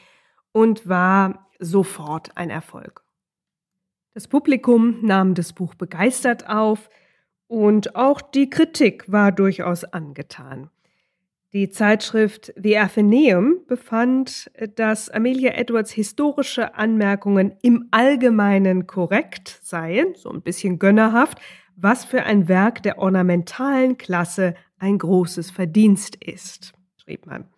[0.52, 3.02] und war sofort ein Erfolg.
[4.14, 6.90] Das Publikum nahm das Buch begeistert auf
[7.46, 10.70] und auch die Kritik war durchaus angetan.
[11.54, 20.30] Die Zeitschrift The Athenaeum befand, dass Amelia Edwards historische Anmerkungen im Allgemeinen korrekt seien, so
[20.30, 21.38] ein bisschen gönnerhaft,
[21.76, 27.51] was für ein Werk der ornamentalen Klasse ein großes Verdienst ist, schrieb man.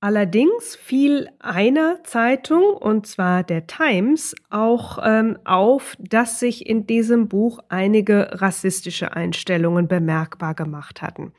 [0.00, 7.26] Allerdings fiel einer Zeitung, und zwar der Times, auch ähm, auf, dass sich in diesem
[7.28, 11.32] Buch einige rassistische Einstellungen bemerkbar gemacht hatten.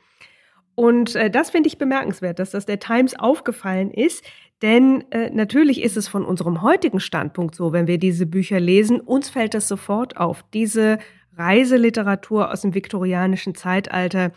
[0.74, 4.24] Und äh, das finde ich bemerkenswert, dass das der Times aufgefallen ist,
[4.60, 9.00] denn äh, natürlich ist es von unserem heutigen Standpunkt so, wenn wir diese Bücher lesen,
[9.00, 10.44] uns fällt das sofort auf.
[10.52, 10.98] Diese
[11.36, 14.32] Reiseliteratur aus dem viktorianischen Zeitalter,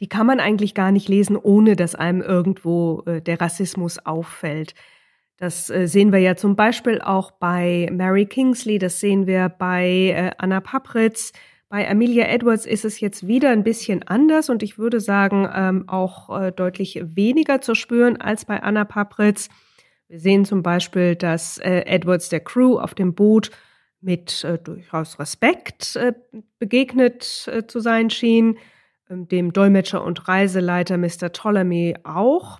[0.00, 4.74] die kann man eigentlich gar nicht lesen, ohne dass einem irgendwo äh, der Rassismus auffällt.
[5.36, 10.14] Das äh, sehen wir ja zum Beispiel auch bei Mary Kingsley, das sehen wir bei
[10.14, 11.32] äh, Anna Papritz.
[11.68, 15.88] Bei Amelia Edwards ist es jetzt wieder ein bisschen anders und ich würde sagen ähm,
[15.88, 19.48] auch äh, deutlich weniger zu spüren als bei Anna Papritz.
[20.08, 23.50] Wir sehen zum Beispiel, dass Edwards der Crew auf dem Boot
[24.00, 26.00] mit durchaus Respekt
[26.58, 27.24] begegnet
[27.66, 28.56] zu sein schien,
[29.08, 31.30] dem Dolmetscher und Reiseleiter Mr.
[31.30, 32.58] Ptolemy auch.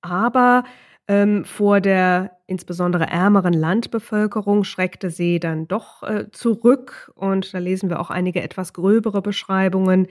[0.00, 0.64] Aber
[1.08, 7.90] ähm, vor der insbesondere ärmeren Landbevölkerung schreckte sie dann doch äh, zurück und da lesen
[7.90, 10.06] wir auch einige etwas gröbere Beschreibungen.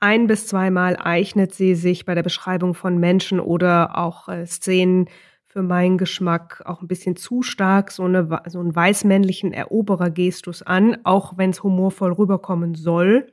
[0.00, 5.08] Ein bis zweimal eignet sie sich bei der Beschreibung von Menschen oder auch äh, Szenen
[5.46, 10.98] für meinen Geschmack auch ein bisschen zu stark so, eine, so einen weißmännlichen Eroberergestus an,
[11.04, 13.28] auch wenn es humorvoll rüberkommen soll.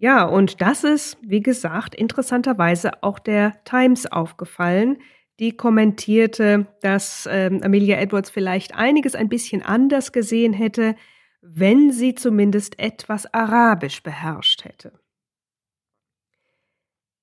[0.00, 4.98] Ja, und das ist, wie gesagt, interessanterweise auch der Times aufgefallen.
[5.40, 10.94] Die kommentierte, dass ähm, Amelia Edwards vielleicht einiges ein bisschen anders gesehen hätte,
[11.42, 14.92] wenn sie zumindest etwas Arabisch beherrscht hätte.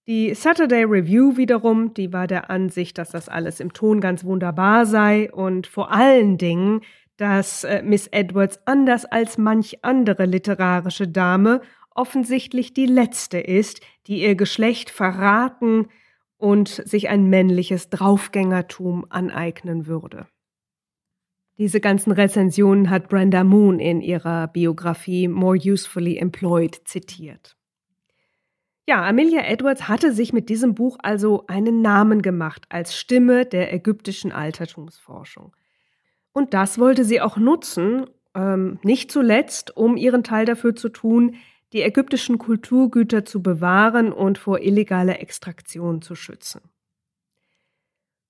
[0.07, 4.85] Die Saturday Review wiederum, die war der Ansicht, dass das alles im Ton ganz wunderbar
[4.85, 6.81] sei und vor allen Dingen,
[7.17, 11.61] dass äh, Miss Edwards anders als manch andere literarische Dame
[11.95, 15.87] offensichtlich die letzte ist, die ihr Geschlecht verraten
[16.37, 20.27] und sich ein männliches Draufgängertum aneignen würde.
[21.57, 27.55] Diese ganzen Rezensionen hat Brenda Moon in ihrer Biografie More Usefully Employed zitiert.
[28.87, 33.73] Ja, Amelia Edwards hatte sich mit diesem Buch also einen Namen gemacht als Stimme der
[33.73, 35.55] ägyptischen Altertumsforschung.
[36.33, 38.05] Und das wollte sie auch nutzen,
[38.35, 41.37] ähm, nicht zuletzt, um ihren Teil dafür zu tun,
[41.75, 46.61] die ägyptischen Kulturgüter zu bewahren und vor illegaler Extraktion zu schützen.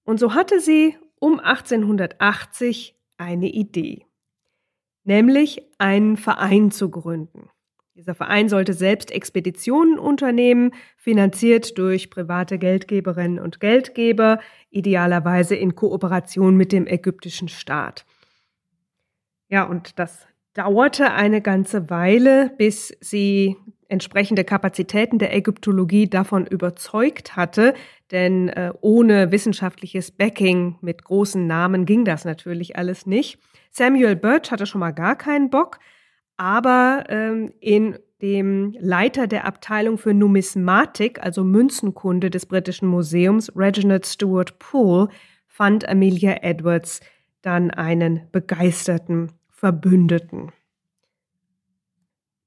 [0.03, 4.07] Und so hatte sie um 1880 eine Idee,
[5.03, 7.51] nämlich einen Verein zu gründen.
[7.93, 14.39] Dieser Verein sollte selbst Expeditionen unternehmen, finanziert durch private Geldgeberinnen und Geldgeber,
[14.71, 18.07] idealerweise in Kooperation mit dem ägyptischen Staat.
[19.49, 23.57] Ja, und das dauerte eine ganze Weile, bis sie
[23.87, 27.75] entsprechende Kapazitäten der Ägyptologie davon überzeugt hatte,
[28.11, 33.37] denn äh, ohne wissenschaftliches Backing mit großen Namen ging das natürlich alles nicht.
[33.69, 35.79] Samuel Birch hatte schon mal gar keinen Bock,
[36.37, 44.05] aber ähm, in dem Leiter der Abteilung für Numismatik, also Münzenkunde des Britischen Museums, Reginald
[44.05, 45.09] Stewart Poole,
[45.47, 47.01] fand Amelia Edwards
[47.41, 50.51] dann einen begeisterten Verbündeten.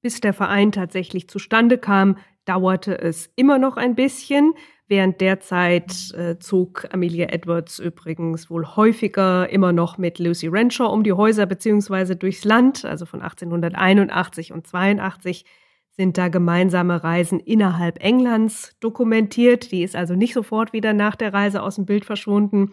[0.03, 4.53] Bis der Verein tatsächlich zustande kam, dauerte es immer noch ein bisschen.
[4.87, 10.93] Während der Zeit äh, zog Amelia Edwards übrigens wohl häufiger immer noch mit Lucy Renshaw
[10.93, 12.85] um die Häuser beziehungsweise durchs Land.
[12.85, 15.45] Also von 1881 und 82
[15.91, 19.73] sind da gemeinsame Reisen innerhalb Englands dokumentiert.
[19.73, 22.73] Die ist also nicht sofort wieder nach der Reise aus dem Bild verschwunden.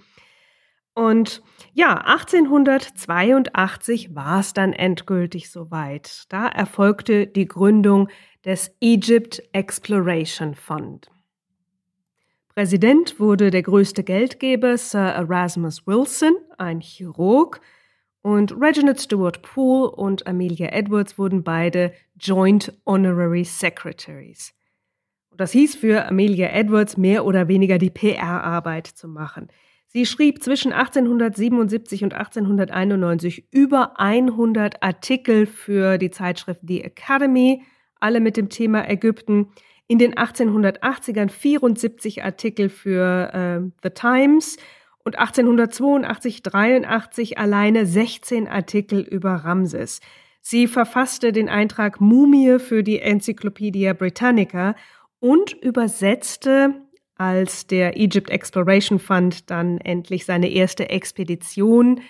[0.95, 1.43] Und
[1.73, 6.23] ja, 1882 war es dann endgültig soweit.
[6.30, 8.07] Da erfolgte die Gründung
[8.45, 11.11] des Egypt Exploration Fund.
[12.47, 17.59] Präsident wurde der größte Geldgeber Sir Erasmus Wilson, ein Chirurg,
[18.22, 24.53] und Reginald Stewart Poole und Amelia Edwards wurden beide Joint Honorary Secretaries.
[25.35, 29.49] Das hieß für Amelia Edwards mehr oder weniger die PR-Arbeit zu machen.
[29.95, 37.63] Sie schrieb zwischen 1877 und 1891 über 100 Artikel für die Zeitschrift The Academy,
[38.01, 39.53] alle mit dem Thema Ägypten.
[39.88, 44.57] In den 1880ern 74 Artikel für äh, The Times
[45.05, 50.01] und 1882, 83 alleine 16 Artikel über Ramses.
[50.41, 54.76] Sie verfasste den Eintrag Mumie für die Encyclopedia Britannica
[55.22, 56.84] und übersetzte,
[57.15, 62.01] als der Egypt Exploration Fund dann endlich seine erste Expedition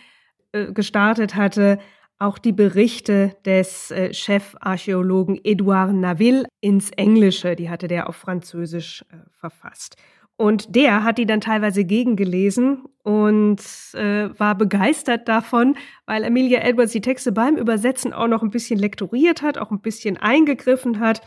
[0.52, 1.80] äh, gestartet hatte,
[2.18, 9.04] auch die Berichte des äh, Chefarchäologen Edouard Naville ins Englische, die hatte der auf Französisch
[9.12, 9.98] äh, verfasst.
[10.38, 13.62] Und der hat die dann teilweise gegengelesen und
[13.94, 18.78] äh, war begeistert davon, weil Amelia Edwards die Texte beim Übersetzen auch noch ein bisschen
[18.78, 21.22] lektoriert hat, auch ein bisschen eingegriffen hat.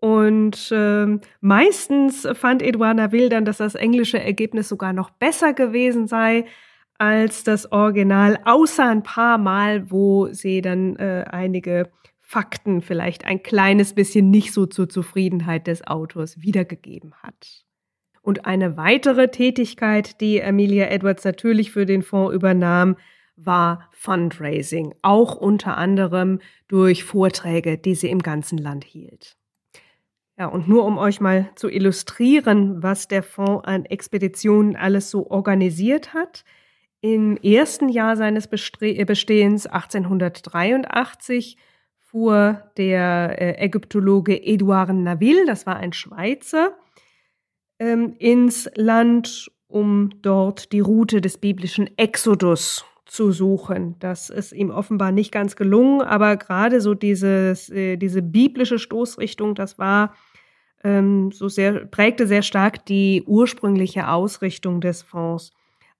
[0.00, 6.06] Und äh, meistens fand Edouard Naville dann, dass das englische Ergebnis sogar noch besser gewesen
[6.06, 6.44] sei
[6.98, 13.42] als das Original, außer ein paar Mal, wo sie dann äh, einige Fakten vielleicht ein
[13.42, 17.64] kleines bisschen nicht so zur Zufriedenheit des Autors wiedergegeben hat.
[18.20, 22.96] Und eine weitere Tätigkeit, die Amelia Edwards natürlich für den Fonds übernahm,
[23.36, 29.37] war Fundraising, auch unter anderem durch Vorträge, die sie im ganzen Land hielt.
[30.38, 35.28] Ja, und nur um euch mal zu illustrieren, was der Fonds an Expeditionen alles so
[35.28, 36.44] organisiert hat.
[37.00, 41.56] Im ersten Jahr seines Bestehens 1883
[41.98, 46.76] fuhr der äh, Ägyptologe Edouard Naville, das war ein Schweizer,
[47.80, 53.96] ähm, ins Land, um dort die Route des biblischen Exodus zu suchen.
[53.98, 59.54] Das ist ihm offenbar nicht ganz gelungen, aber gerade so dieses, äh, diese biblische Stoßrichtung,
[59.54, 60.14] das war
[60.84, 65.50] ähm, so sehr, prägte sehr stark die ursprüngliche Ausrichtung des Fonds.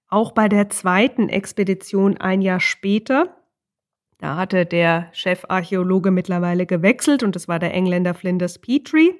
[0.07, 3.35] Auch bei der zweiten Expedition ein Jahr später,
[4.17, 9.13] da hatte der Chefarchäologe mittlerweile gewechselt und es war der Engländer Flinders Petrie,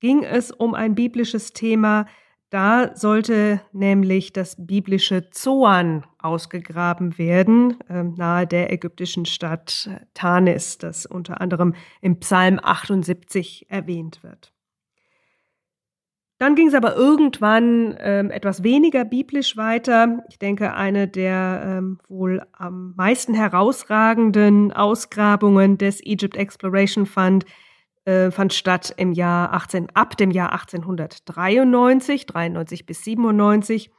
[0.00, 2.06] ging es um ein biblisches Thema.
[2.50, 11.06] Da sollte nämlich das biblische Zoan ausgegraben werden, äh, nahe der ägyptischen Stadt Tanis, das
[11.06, 14.52] unter anderem im Psalm 78 erwähnt wird.
[16.40, 20.24] Dann ging es aber irgendwann ähm, etwas weniger biblisch weiter.
[20.30, 27.44] Ich denke, eine der ähm, wohl am meisten herausragenden Ausgrabungen des Egypt Exploration Fund
[28.06, 33.90] äh, fand statt im Jahr 18, ab dem Jahr 1893, 93 bis 97.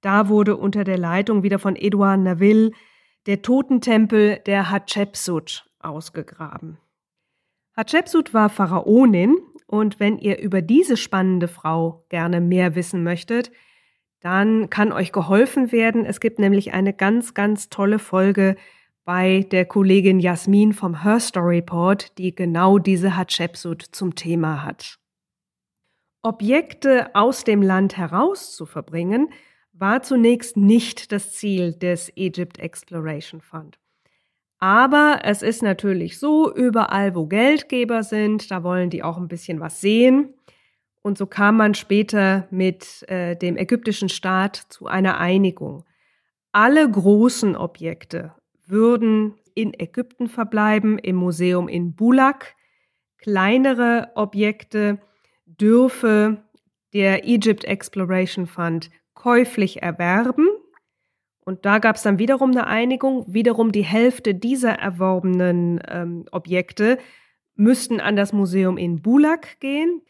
[0.00, 2.70] Da wurde unter der Leitung wieder von Edouard Naville
[3.26, 6.78] der Totentempel der Hatschepsut ausgegraben.
[7.76, 9.36] Hatschepsut war Pharaonin
[9.70, 13.52] und wenn ihr über diese spannende Frau gerne mehr wissen möchtet,
[14.18, 16.04] dann kann euch geholfen werden.
[16.04, 18.56] Es gibt nämlich eine ganz, ganz tolle Folge
[19.04, 21.64] bei der Kollegin Jasmin vom Her Story
[22.18, 24.98] die genau diese Hatschepsut zum Thema hat.
[26.22, 29.28] Objekte aus dem Land heraus zu verbringen,
[29.72, 33.79] war zunächst nicht das Ziel des Egypt Exploration Fund.
[34.60, 39.58] Aber es ist natürlich so, überall wo Geldgeber sind, da wollen die auch ein bisschen
[39.58, 40.34] was sehen.
[41.00, 45.84] Und so kam man später mit äh, dem ägyptischen Staat zu einer Einigung.
[46.52, 48.34] Alle großen Objekte
[48.66, 52.54] würden in Ägypten verbleiben, im Museum in Bulak.
[53.16, 54.98] Kleinere Objekte
[55.46, 56.42] dürfe
[56.92, 60.48] der Egypt Exploration Fund käuflich erwerben
[61.50, 66.96] und da gab es dann wiederum eine Einigung, wiederum die Hälfte dieser erworbenen ähm, Objekte
[67.56, 70.00] müssten an das Museum in Bulak gehen.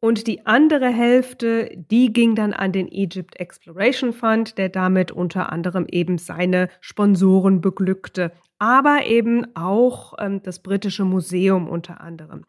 [0.00, 5.50] Und die andere Hälfte, die ging dann an den Egypt Exploration Fund, der damit unter
[5.50, 12.44] anderem eben seine Sponsoren beglückte, aber eben auch ähm, das britische Museum unter anderem.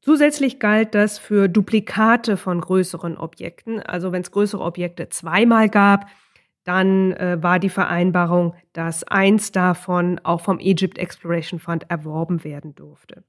[0.00, 3.80] Zusätzlich galt das für Duplikate von größeren Objekten.
[3.80, 6.06] Also wenn es größere Objekte zweimal gab,
[6.66, 12.74] dann äh, war die Vereinbarung, dass eins davon auch vom Egypt Exploration Fund erworben werden
[12.74, 13.22] durfte.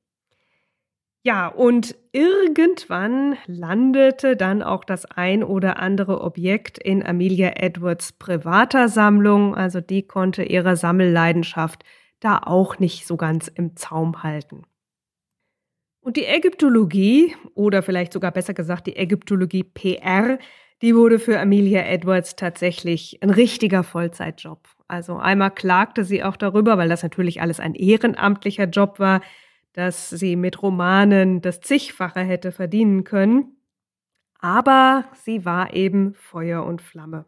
[1.23, 8.87] Ja, und irgendwann landete dann auch das ein oder andere Objekt in Amelia Edwards privater
[8.87, 11.83] Sammlung, also die konnte ihre Sammelleidenschaft
[12.19, 14.63] da auch nicht so ganz im Zaum halten.
[15.99, 20.39] Und die Ägyptologie, oder vielleicht sogar besser gesagt die Ägyptologie PR,
[20.81, 24.67] die wurde für Amelia Edwards tatsächlich ein richtiger Vollzeitjob.
[24.87, 29.21] Also einmal klagte sie auch darüber, weil das natürlich alles ein ehrenamtlicher Job war,
[29.73, 33.57] dass sie mit Romanen das zigfache hätte verdienen können.
[34.39, 37.25] Aber sie war eben Feuer und Flamme.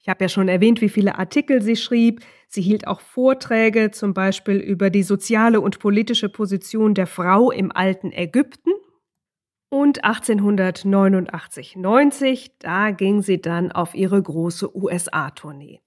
[0.00, 2.20] Ich habe ja schon erwähnt, wie viele Artikel sie schrieb.
[2.46, 7.72] Sie hielt auch Vorträge, zum Beispiel über die soziale und politische Position der Frau im
[7.72, 8.70] alten Ägypten.
[9.70, 15.80] Und 1889-90, da ging sie dann auf ihre große USA-Tournee.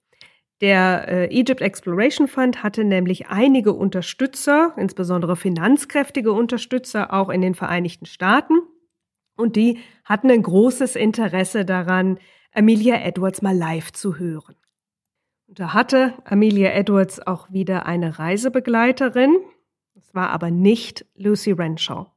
[0.60, 7.56] Der äh, Egypt Exploration Fund hatte nämlich einige Unterstützer, insbesondere finanzkräftige Unterstützer, auch in den
[7.56, 8.60] Vereinigten Staaten.
[9.36, 12.20] Und die hatten ein großes Interesse daran,
[12.54, 14.54] Amelia Edwards mal live zu hören.
[15.48, 19.36] Und da hatte Amelia Edwards auch wieder eine Reisebegleiterin.
[19.94, 22.11] Das war aber nicht Lucy Renshaw.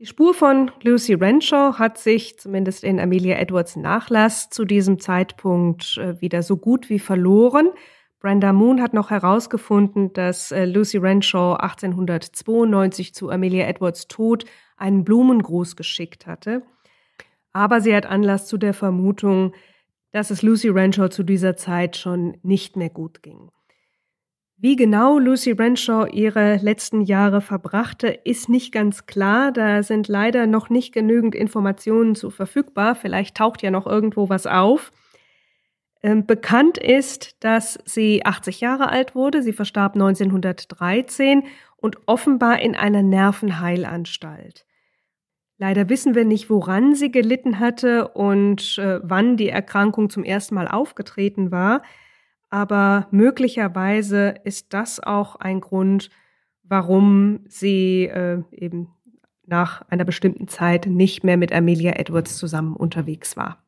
[0.00, 5.98] Die Spur von Lucy Renshaw hat sich zumindest in Amelia Edwards Nachlass zu diesem Zeitpunkt
[5.98, 7.70] äh, wieder so gut wie verloren.
[8.20, 14.44] Brenda Moon hat noch herausgefunden, dass äh, Lucy Renshaw 1892 zu Amelia Edwards Tod
[14.76, 16.62] einen Blumengruß geschickt hatte.
[17.52, 19.52] Aber sie hat Anlass zu der Vermutung,
[20.12, 23.50] dass es Lucy Renshaw zu dieser Zeit schon nicht mehr gut ging.
[24.60, 29.52] Wie genau Lucy Renshaw ihre letzten Jahre verbrachte, ist nicht ganz klar.
[29.52, 32.96] Da sind leider noch nicht genügend Informationen zu verfügbar.
[32.96, 34.90] Vielleicht taucht ja noch irgendwo was auf.
[36.02, 39.44] Ähm, bekannt ist, dass sie 80 Jahre alt wurde.
[39.44, 41.44] Sie verstarb 1913
[41.76, 44.66] und offenbar in einer Nervenheilanstalt.
[45.56, 50.56] Leider wissen wir nicht, woran sie gelitten hatte und äh, wann die Erkrankung zum ersten
[50.56, 51.82] Mal aufgetreten war
[52.50, 56.10] aber möglicherweise ist das auch ein Grund,
[56.62, 58.88] warum sie äh, eben
[59.46, 63.62] nach einer bestimmten Zeit nicht mehr mit Amelia Edwards zusammen unterwegs war.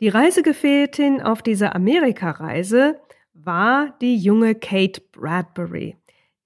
[0.00, 2.98] Die Reisegefährtin auf dieser Amerikareise
[3.34, 5.96] war die junge Kate Bradbury.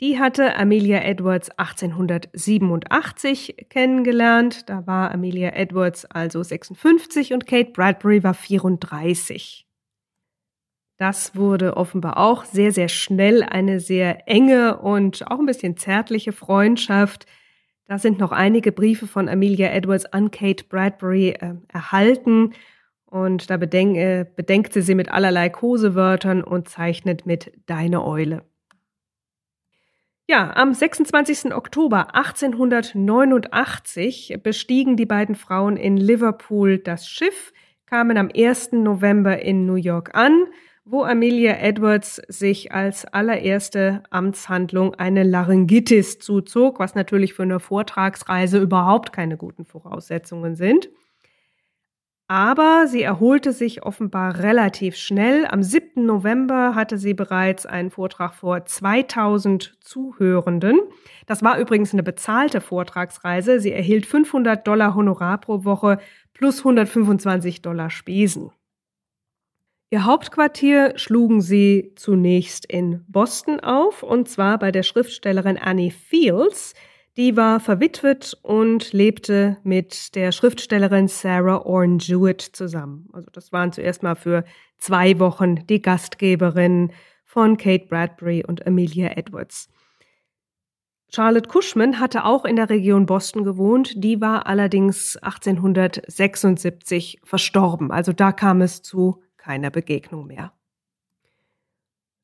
[0.00, 4.68] Die hatte Amelia Edwards 1887 kennengelernt.
[4.68, 9.68] Da war Amelia Edwards also 56 und Kate Bradbury war 34.
[10.96, 16.30] Das wurde offenbar auch sehr, sehr schnell eine sehr enge und auch ein bisschen zärtliche
[16.32, 17.26] Freundschaft.
[17.86, 22.52] Da sind noch einige Briefe von Amelia Edwards an Kate Bradbury äh, erhalten.
[23.06, 28.44] Und da bedenk, äh, bedenkt sie sie mit allerlei Kosewörtern und zeichnet mit Deine Eule.
[30.26, 31.54] Ja, am 26.
[31.54, 37.52] Oktober 1889 bestiegen die beiden Frauen in Liverpool das Schiff,
[37.84, 38.72] kamen am 1.
[38.72, 40.46] November in New York an
[40.84, 48.58] wo Amelia Edwards sich als allererste Amtshandlung eine Laryngitis zuzog, was natürlich für eine Vortragsreise
[48.58, 50.90] überhaupt keine guten Voraussetzungen sind.
[52.26, 55.46] Aber sie erholte sich offenbar relativ schnell.
[55.46, 56.06] Am 7.
[56.06, 60.80] November hatte sie bereits einen Vortrag vor 2000 Zuhörenden.
[61.26, 63.60] Das war übrigens eine bezahlte Vortragsreise.
[63.60, 65.98] Sie erhielt 500 Dollar Honorar pro Woche
[66.32, 68.50] plus 125 Dollar Spesen.
[69.94, 76.74] Ihr Hauptquartier schlugen sie zunächst in Boston auf, und zwar bei der Schriftstellerin Annie Fields.
[77.16, 83.06] Die war verwitwet und lebte mit der Schriftstellerin Sarah Orne Jewett zusammen.
[83.12, 84.44] Also das waren zuerst mal für
[84.78, 86.90] zwei Wochen die Gastgeberinnen
[87.24, 89.68] von Kate Bradbury und Amelia Edwards.
[91.08, 97.92] Charlotte Cushman hatte auch in der Region Boston gewohnt, die war allerdings 1876 verstorben.
[97.92, 100.52] Also da kam es zu keiner Begegnung mehr.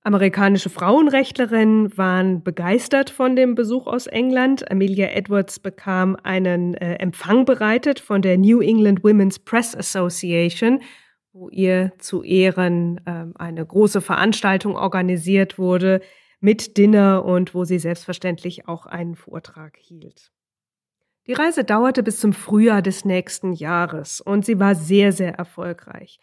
[0.03, 4.71] Amerikanische Frauenrechtlerinnen waren begeistert von dem Besuch aus England.
[4.71, 10.81] Amelia Edwards bekam einen äh, Empfang bereitet von der New England Women's Press Association,
[11.35, 16.01] wo ihr zu Ehren äh, eine große Veranstaltung organisiert wurde
[16.41, 20.33] mit Dinner und wo sie selbstverständlich auch einen Vortrag hielt.
[21.27, 26.19] Die Reise dauerte bis zum Frühjahr des nächsten Jahres und sie war sehr, sehr erfolgreich.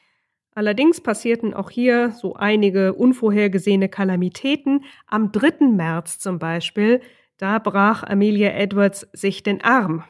[0.57, 4.85] Allerdings passierten auch hier so einige unvorhergesehene Kalamitäten.
[5.05, 5.67] Am 3.
[5.67, 6.99] März zum Beispiel,
[7.38, 10.03] da brach Amelia Edwards sich den Arm.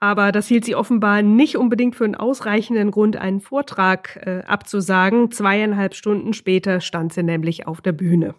[0.00, 5.30] Aber das hielt sie offenbar nicht unbedingt für einen ausreichenden Grund, einen Vortrag äh, abzusagen.
[5.30, 8.34] Zweieinhalb Stunden später stand sie nämlich auf der Bühne.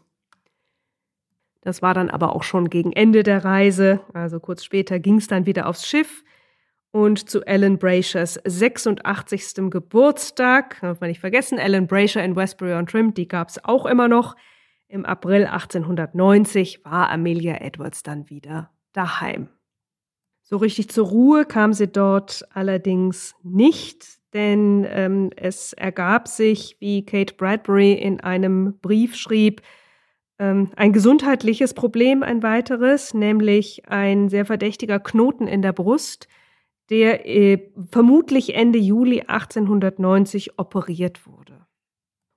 [1.61, 3.99] Das war dann aber auch schon gegen Ende der Reise.
[4.14, 6.23] Also kurz später ging es dann wieder aufs Schiff
[6.96, 9.70] und zu Alan Brashers 86.
[9.70, 10.80] Geburtstag.
[10.80, 14.38] Darf man nicht vergessen, Alan Brasher in Westbury-on-Trim, die gab es auch immer noch.
[14.88, 19.50] Im April 1890 war Amelia Edwards dann wieder daheim.
[20.44, 27.06] So richtig zur Ruhe kam sie dort allerdings nicht, denn ähm, es ergab sich, wie
[27.06, 29.62] Kate Bradbury in einem Brief schrieb,
[30.40, 36.30] Ähm, ein gesundheitliches Problem, ein weiteres, nämlich ein sehr verdächtiger Knoten in der Brust,
[36.90, 41.66] der äh, vermutlich Ende Juli 1890 operiert wurde.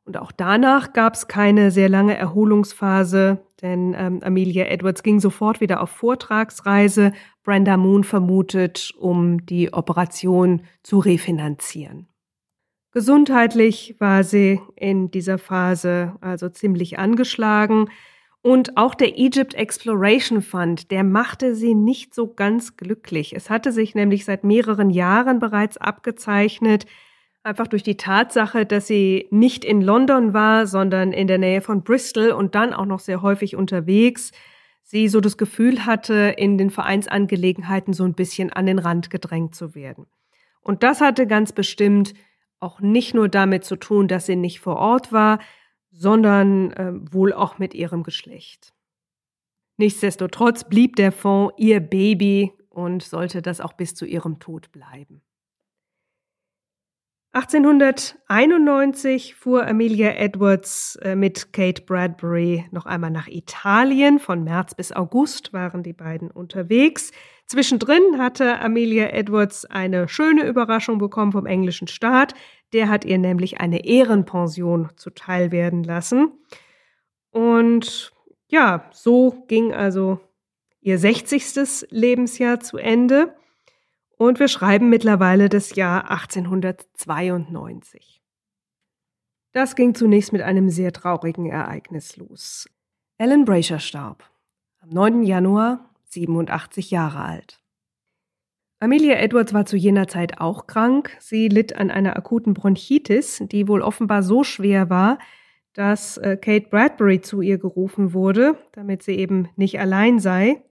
[0.05, 5.61] Und auch danach gab es keine sehr lange Erholungsphase, denn ähm, Amelia Edwards ging sofort
[5.61, 7.13] wieder auf Vortragsreise.
[7.45, 12.09] Brenda Moon vermutet, um die Operation zu refinanzieren.
[12.93, 17.91] Gesundheitlich war sie in dieser Phase also ziemlich angeschlagen.
[18.43, 23.35] Und auch der Egypt Exploration Fund, der machte sie nicht so ganz glücklich.
[23.35, 26.87] Es hatte sich nämlich seit mehreren Jahren bereits abgezeichnet,
[27.43, 31.83] einfach durch die Tatsache, dass sie nicht in London war, sondern in der Nähe von
[31.83, 34.33] Bristol und dann auch noch sehr häufig unterwegs,
[34.83, 39.55] sie so das Gefühl hatte, in den Vereinsangelegenheiten so ein bisschen an den Rand gedrängt
[39.55, 40.07] zu werden.
[40.61, 42.15] Und das hatte ganz bestimmt
[42.61, 45.39] auch nicht nur damit zu tun, dass sie nicht vor Ort war,
[45.99, 48.73] sondern äh, wohl auch mit ihrem Geschlecht.
[49.79, 55.23] Nichtsdestotrotz blieb der Fonds ihr Baby und sollte das auch bis zu ihrem Tod bleiben.
[57.33, 64.19] 1891 fuhr Amelia Edwards äh, mit Kate Bradbury noch einmal nach Italien.
[64.19, 67.11] Von März bis August waren die beiden unterwegs.
[67.45, 72.35] Zwischendrin hatte Amelia Edwards eine schöne Überraschung bekommen vom englischen Staat.
[72.73, 76.33] Der hat ihr nämlich eine Ehrenpension zuteil werden lassen.
[77.31, 78.13] Und
[78.49, 80.19] ja, so ging also
[80.81, 81.87] ihr 60.
[81.91, 83.37] Lebensjahr zu Ende.
[84.17, 88.21] Und wir schreiben mittlerweile das Jahr 1892.
[89.53, 92.69] Das ging zunächst mit einem sehr traurigen Ereignis los.
[93.17, 94.29] Ellen Brasher starb
[94.81, 95.23] am 9.
[95.23, 97.61] Januar 87 Jahre alt.
[98.81, 101.17] Amelia Edwards war zu jener Zeit auch krank.
[101.19, 105.19] Sie litt an einer akuten Bronchitis, die wohl offenbar so schwer war,
[105.73, 110.63] dass äh, Kate Bradbury zu ihr gerufen wurde, damit sie eben nicht allein sei.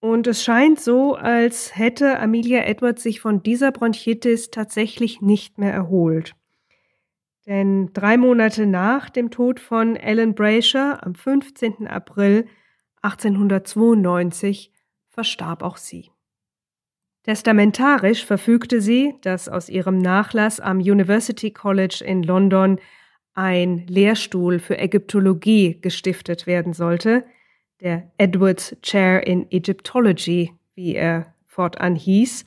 [0.00, 5.72] Und es scheint so, als hätte Amelia Edwards sich von dieser Bronchitis tatsächlich nicht mehr
[5.72, 6.34] erholt.
[7.46, 11.86] Denn drei Monate nach dem Tod von Ellen Brasher am 15.
[11.86, 12.46] April
[13.02, 14.72] 1892
[15.08, 16.10] verstarb auch sie.
[17.26, 22.78] Testamentarisch verfügte sie, dass aus ihrem Nachlass am University College in London
[23.34, 27.24] ein Lehrstuhl für Ägyptologie gestiftet werden sollte,
[27.80, 32.44] der Edwards Chair in Egyptology, wie er fortan hieß.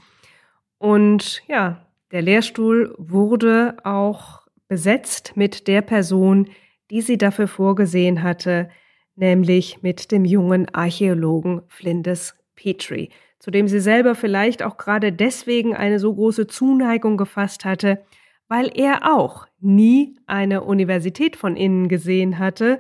[0.78, 6.48] Und ja, der Lehrstuhl wurde auch besetzt mit der Person,
[6.90, 8.70] die sie dafür vorgesehen hatte,
[9.16, 13.10] nämlich mit dem jungen Archäologen Flinders Petrie,
[13.40, 18.04] zu dem sie selber vielleicht auch gerade deswegen eine so große Zuneigung gefasst hatte,
[18.48, 22.80] weil er auch nie eine Universität von innen gesehen hatte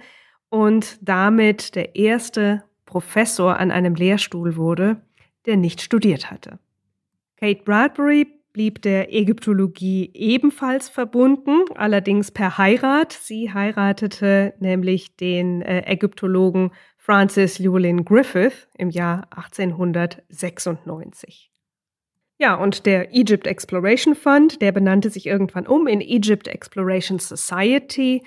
[0.50, 5.02] und damit der erste Professor an einem Lehrstuhl wurde,
[5.46, 6.60] der nicht studiert hatte.
[7.38, 13.14] Kate Bradbury blieb der Ägyptologie ebenfalls verbunden, allerdings per Heirat.
[13.14, 16.72] Sie heiratete nämlich den äh, Ägyptologen
[17.10, 21.52] Francis Llewellyn Griffith im Jahr 1896.
[22.38, 28.22] Ja, und der Egypt Exploration Fund, der benannte sich irgendwann um in Egypt Exploration Society.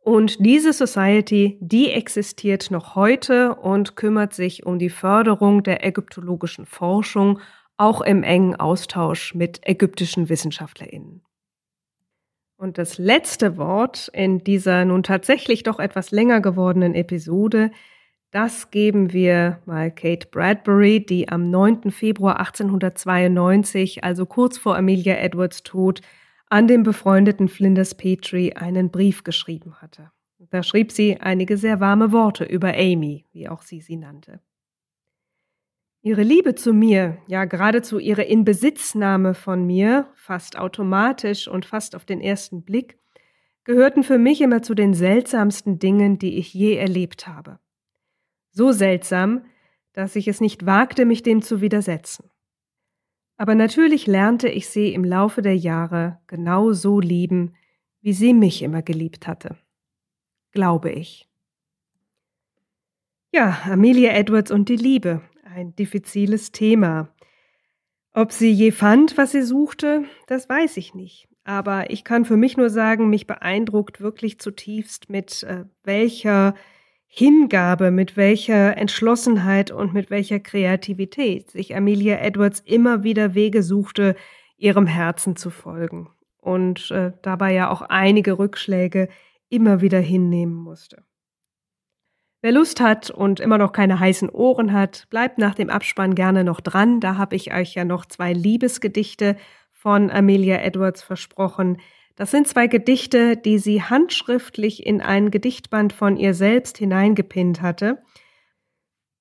[0.00, 6.66] Und diese Society, die existiert noch heute und kümmert sich um die Förderung der ägyptologischen
[6.66, 7.40] Forschung
[7.78, 11.22] auch im engen Austausch mit ägyptischen Wissenschaftlerinnen.
[12.58, 17.70] Und das letzte Wort in dieser nun tatsächlich doch etwas länger gewordenen Episode,
[18.36, 21.90] das geben wir mal Kate Bradbury, die am 9.
[21.90, 26.02] Februar 1892, also kurz vor Amelia Edwards Tod,
[26.50, 30.10] an den befreundeten Flinders Petrie einen Brief geschrieben hatte.
[30.50, 34.40] Da schrieb sie einige sehr warme Worte über Amy, wie auch sie sie nannte.
[36.02, 42.04] Ihre Liebe zu mir, ja geradezu ihre Inbesitznahme von mir, fast automatisch und fast auf
[42.04, 42.98] den ersten Blick,
[43.64, 47.60] gehörten für mich immer zu den seltsamsten Dingen, die ich je erlebt habe.
[48.56, 49.44] So seltsam,
[49.92, 52.30] dass ich es nicht wagte, mich dem zu widersetzen.
[53.36, 57.54] Aber natürlich lernte ich sie im Laufe der Jahre genau so lieben,
[58.00, 59.58] wie sie mich immer geliebt hatte.
[60.52, 61.28] Glaube ich.
[63.30, 67.14] Ja, Amelia Edwards und die Liebe, ein diffiziles Thema.
[68.14, 71.28] Ob sie je fand, was sie suchte, das weiß ich nicht.
[71.44, 76.54] Aber ich kann für mich nur sagen, mich beeindruckt wirklich zutiefst, mit äh, welcher
[77.06, 84.16] Hingabe, mit welcher Entschlossenheit und mit welcher Kreativität sich Amelia Edwards immer wieder Wege suchte,
[84.58, 86.10] ihrem Herzen zu folgen
[86.40, 89.08] und äh, dabei ja auch einige Rückschläge
[89.48, 91.04] immer wieder hinnehmen musste.
[92.42, 96.44] Wer Lust hat und immer noch keine heißen Ohren hat, bleibt nach dem Abspann gerne
[96.44, 97.00] noch dran.
[97.00, 99.36] Da habe ich euch ja noch zwei Liebesgedichte
[99.72, 101.78] von Amelia Edwards versprochen.
[102.16, 108.02] Das sind zwei Gedichte, die sie handschriftlich in ein Gedichtband von ihr selbst hineingepinnt hatte.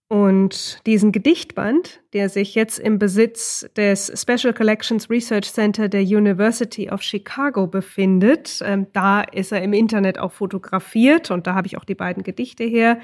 [0.08, 6.90] Und diesen Gedichtband, der sich jetzt im Besitz des Special Collections Research Center der University
[6.90, 11.78] of Chicago befindet, ähm, da ist er im Internet auch fotografiert und da habe ich
[11.78, 13.00] auch die beiden Gedichte her.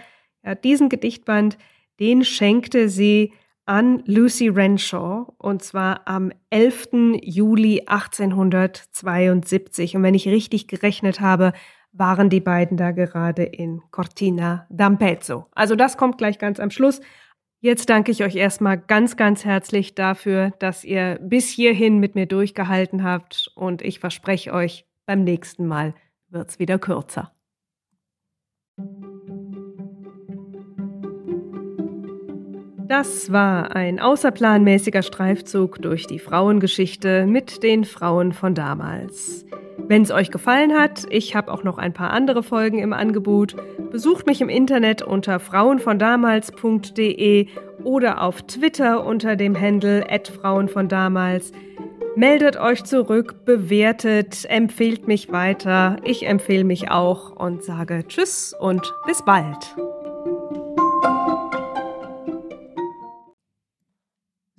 [0.46, 1.58] Ja, diesen Gedichtband,
[2.00, 3.34] den schenkte sie
[3.66, 7.20] an Lucy Renshaw und zwar am 11.
[7.22, 9.96] Juli 1872.
[9.96, 11.54] Und wenn ich richtig gerechnet habe,
[11.92, 15.46] waren die beiden da gerade in Cortina d'Ampezzo.
[15.52, 17.02] Also das kommt gleich ganz am Schluss.
[17.60, 22.26] Jetzt danke ich euch erstmal ganz, ganz herzlich dafür, dass ihr bis hierhin mit mir
[22.26, 25.94] durchgehalten habt und ich verspreche euch, beim nächsten Mal
[26.30, 27.34] wird's wieder kürzer.
[32.92, 39.46] Das war ein außerplanmäßiger Streifzug durch die Frauengeschichte mit den Frauen von damals.
[39.78, 43.56] Wenn es euch gefallen hat, ich habe auch noch ein paar andere Folgen im Angebot.
[43.92, 47.48] Besucht mich im Internet unter frauenvondamals.de
[47.86, 50.06] oder auf Twitter unter dem Handle
[50.42, 51.54] @frauenvondamals.
[52.18, 55.96] Meldet euch zurück, bewertet, empfehlt mich weiter.
[56.04, 59.78] Ich empfehle mich auch und sage Tschüss und bis bald.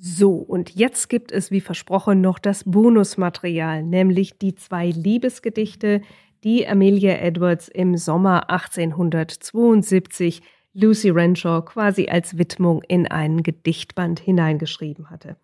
[0.05, 6.01] So, und jetzt gibt es wie versprochen noch das Bonusmaterial, nämlich die zwei Liebesgedichte,
[6.43, 10.43] die Amelia Edwards im Sommer 1872
[10.75, 15.37] Lucy Renshaw quasi als Widmung in einen Gedichtband hineingeschrieben hatte.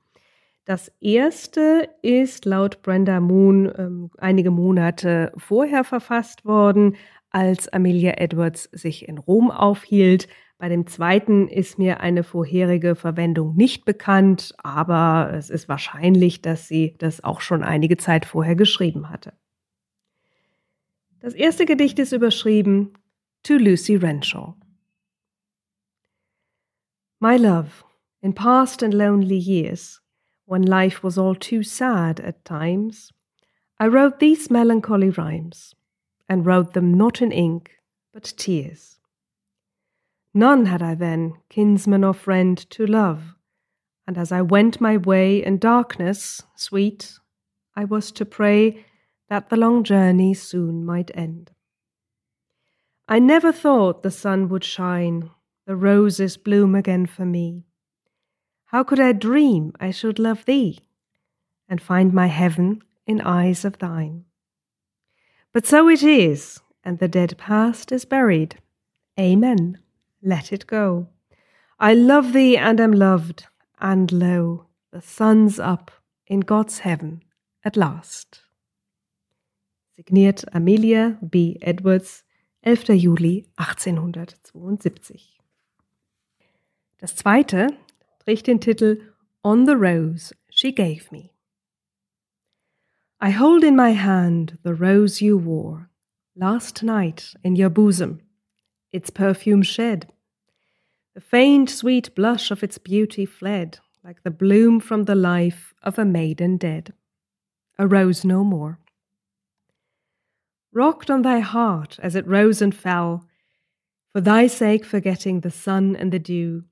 [0.65, 6.97] Das erste ist laut Brenda Moon ähm, einige Monate vorher verfasst worden,
[7.31, 10.27] als Amelia Edwards sich in Rom aufhielt,
[10.59, 16.67] bei dem zweiten ist mir eine vorherige Verwendung nicht bekannt, aber es ist wahrscheinlich, dass
[16.67, 19.33] sie das auch schon einige Zeit vorher geschrieben hatte.
[21.21, 22.93] Das erste Gedicht ist überschrieben
[23.45, 24.55] To Lucy Renshaw.
[27.21, 27.85] My love,
[28.21, 30.03] in past and lonely years,
[30.45, 33.13] when life was all too sad at times,
[33.81, 35.77] I wrote these melancholy rhymes,
[36.29, 37.79] and wrote them not in ink,
[38.13, 38.98] but tears.
[40.35, 43.35] None had I then, kinsman or friend, to love,
[44.07, 47.19] and as I went my way in darkness, sweet,
[47.75, 48.85] I was to pray
[49.31, 51.51] that the long journey soon might end.
[53.09, 55.31] I never thought the sun would shine,
[55.67, 57.65] the roses bloom again for me.
[58.67, 60.81] How could I dream I should love thee,
[61.69, 64.27] and find my heaven in eyes of thine?
[65.55, 68.59] But so it is, and the dead past is buried.
[69.19, 69.79] Amen
[70.23, 71.09] let it go.
[71.78, 73.47] I love thee and am loved,
[73.81, 75.90] and lo, the sun's up
[76.27, 77.23] in God's heaven
[77.65, 78.43] at last.
[79.97, 81.59] Signiert Amelia B.
[81.62, 82.24] Edwards,
[82.62, 82.97] 11.
[82.97, 85.39] Juli 1872.
[86.99, 87.69] Das zweite
[88.19, 89.12] trägt den Titel
[89.45, 91.31] On the Rose She Gave Me.
[93.20, 95.90] I hold in my hand the rose you wore
[96.36, 98.20] last night in your bosom
[98.93, 100.12] its perfume shed.
[101.15, 105.98] The faint sweet blush of its beauty fled, like the bloom from the life of
[105.98, 106.93] a maiden dead.
[107.78, 108.78] Arose no more.
[110.73, 113.24] Rocked on thy heart as it rose and fell,
[114.12, 116.65] for thy sake forgetting the sun and the dew,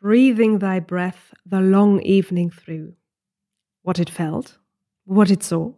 [0.00, 2.94] breathing thy breath the long evening through.
[3.82, 4.58] What it felt,
[5.04, 5.72] what it saw,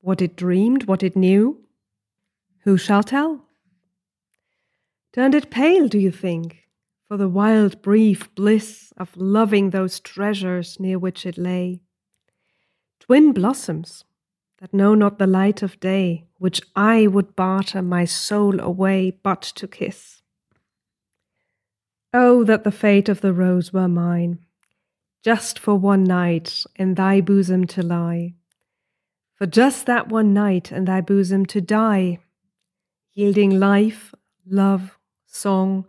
[0.00, 1.60] what it dreamed, what it knew,
[2.64, 3.46] who shall tell?
[5.12, 6.68] Turned it pale, do you think,
[7.08, 11.80] for the wild brief bliss of loving those treasures near which it lay?
[13.00, 14.04] Twin blossoms
[14.60, 19.42] that know not the light of day, which I would barter my soul away but
[19.42, 20.22] to kiss.
[22.14, 24.38] Oh, that the fate of the rose were mine,
[25.24, 28.34] just for one night in thy bosom to lie,
[29.34, 32.20] for just that one night in thy bosom to die,
[33.12, 34.14] yielding life,
[34.46, 34.98] love,
[35.30, 35.86] song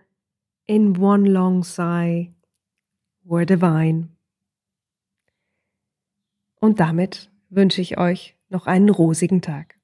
[0.67, 2.31] in one long sigh
[3.25, 4.09] were divine.
[6.59, 9.80] Und damit wünsche ich euch noch einen rosigen Tag.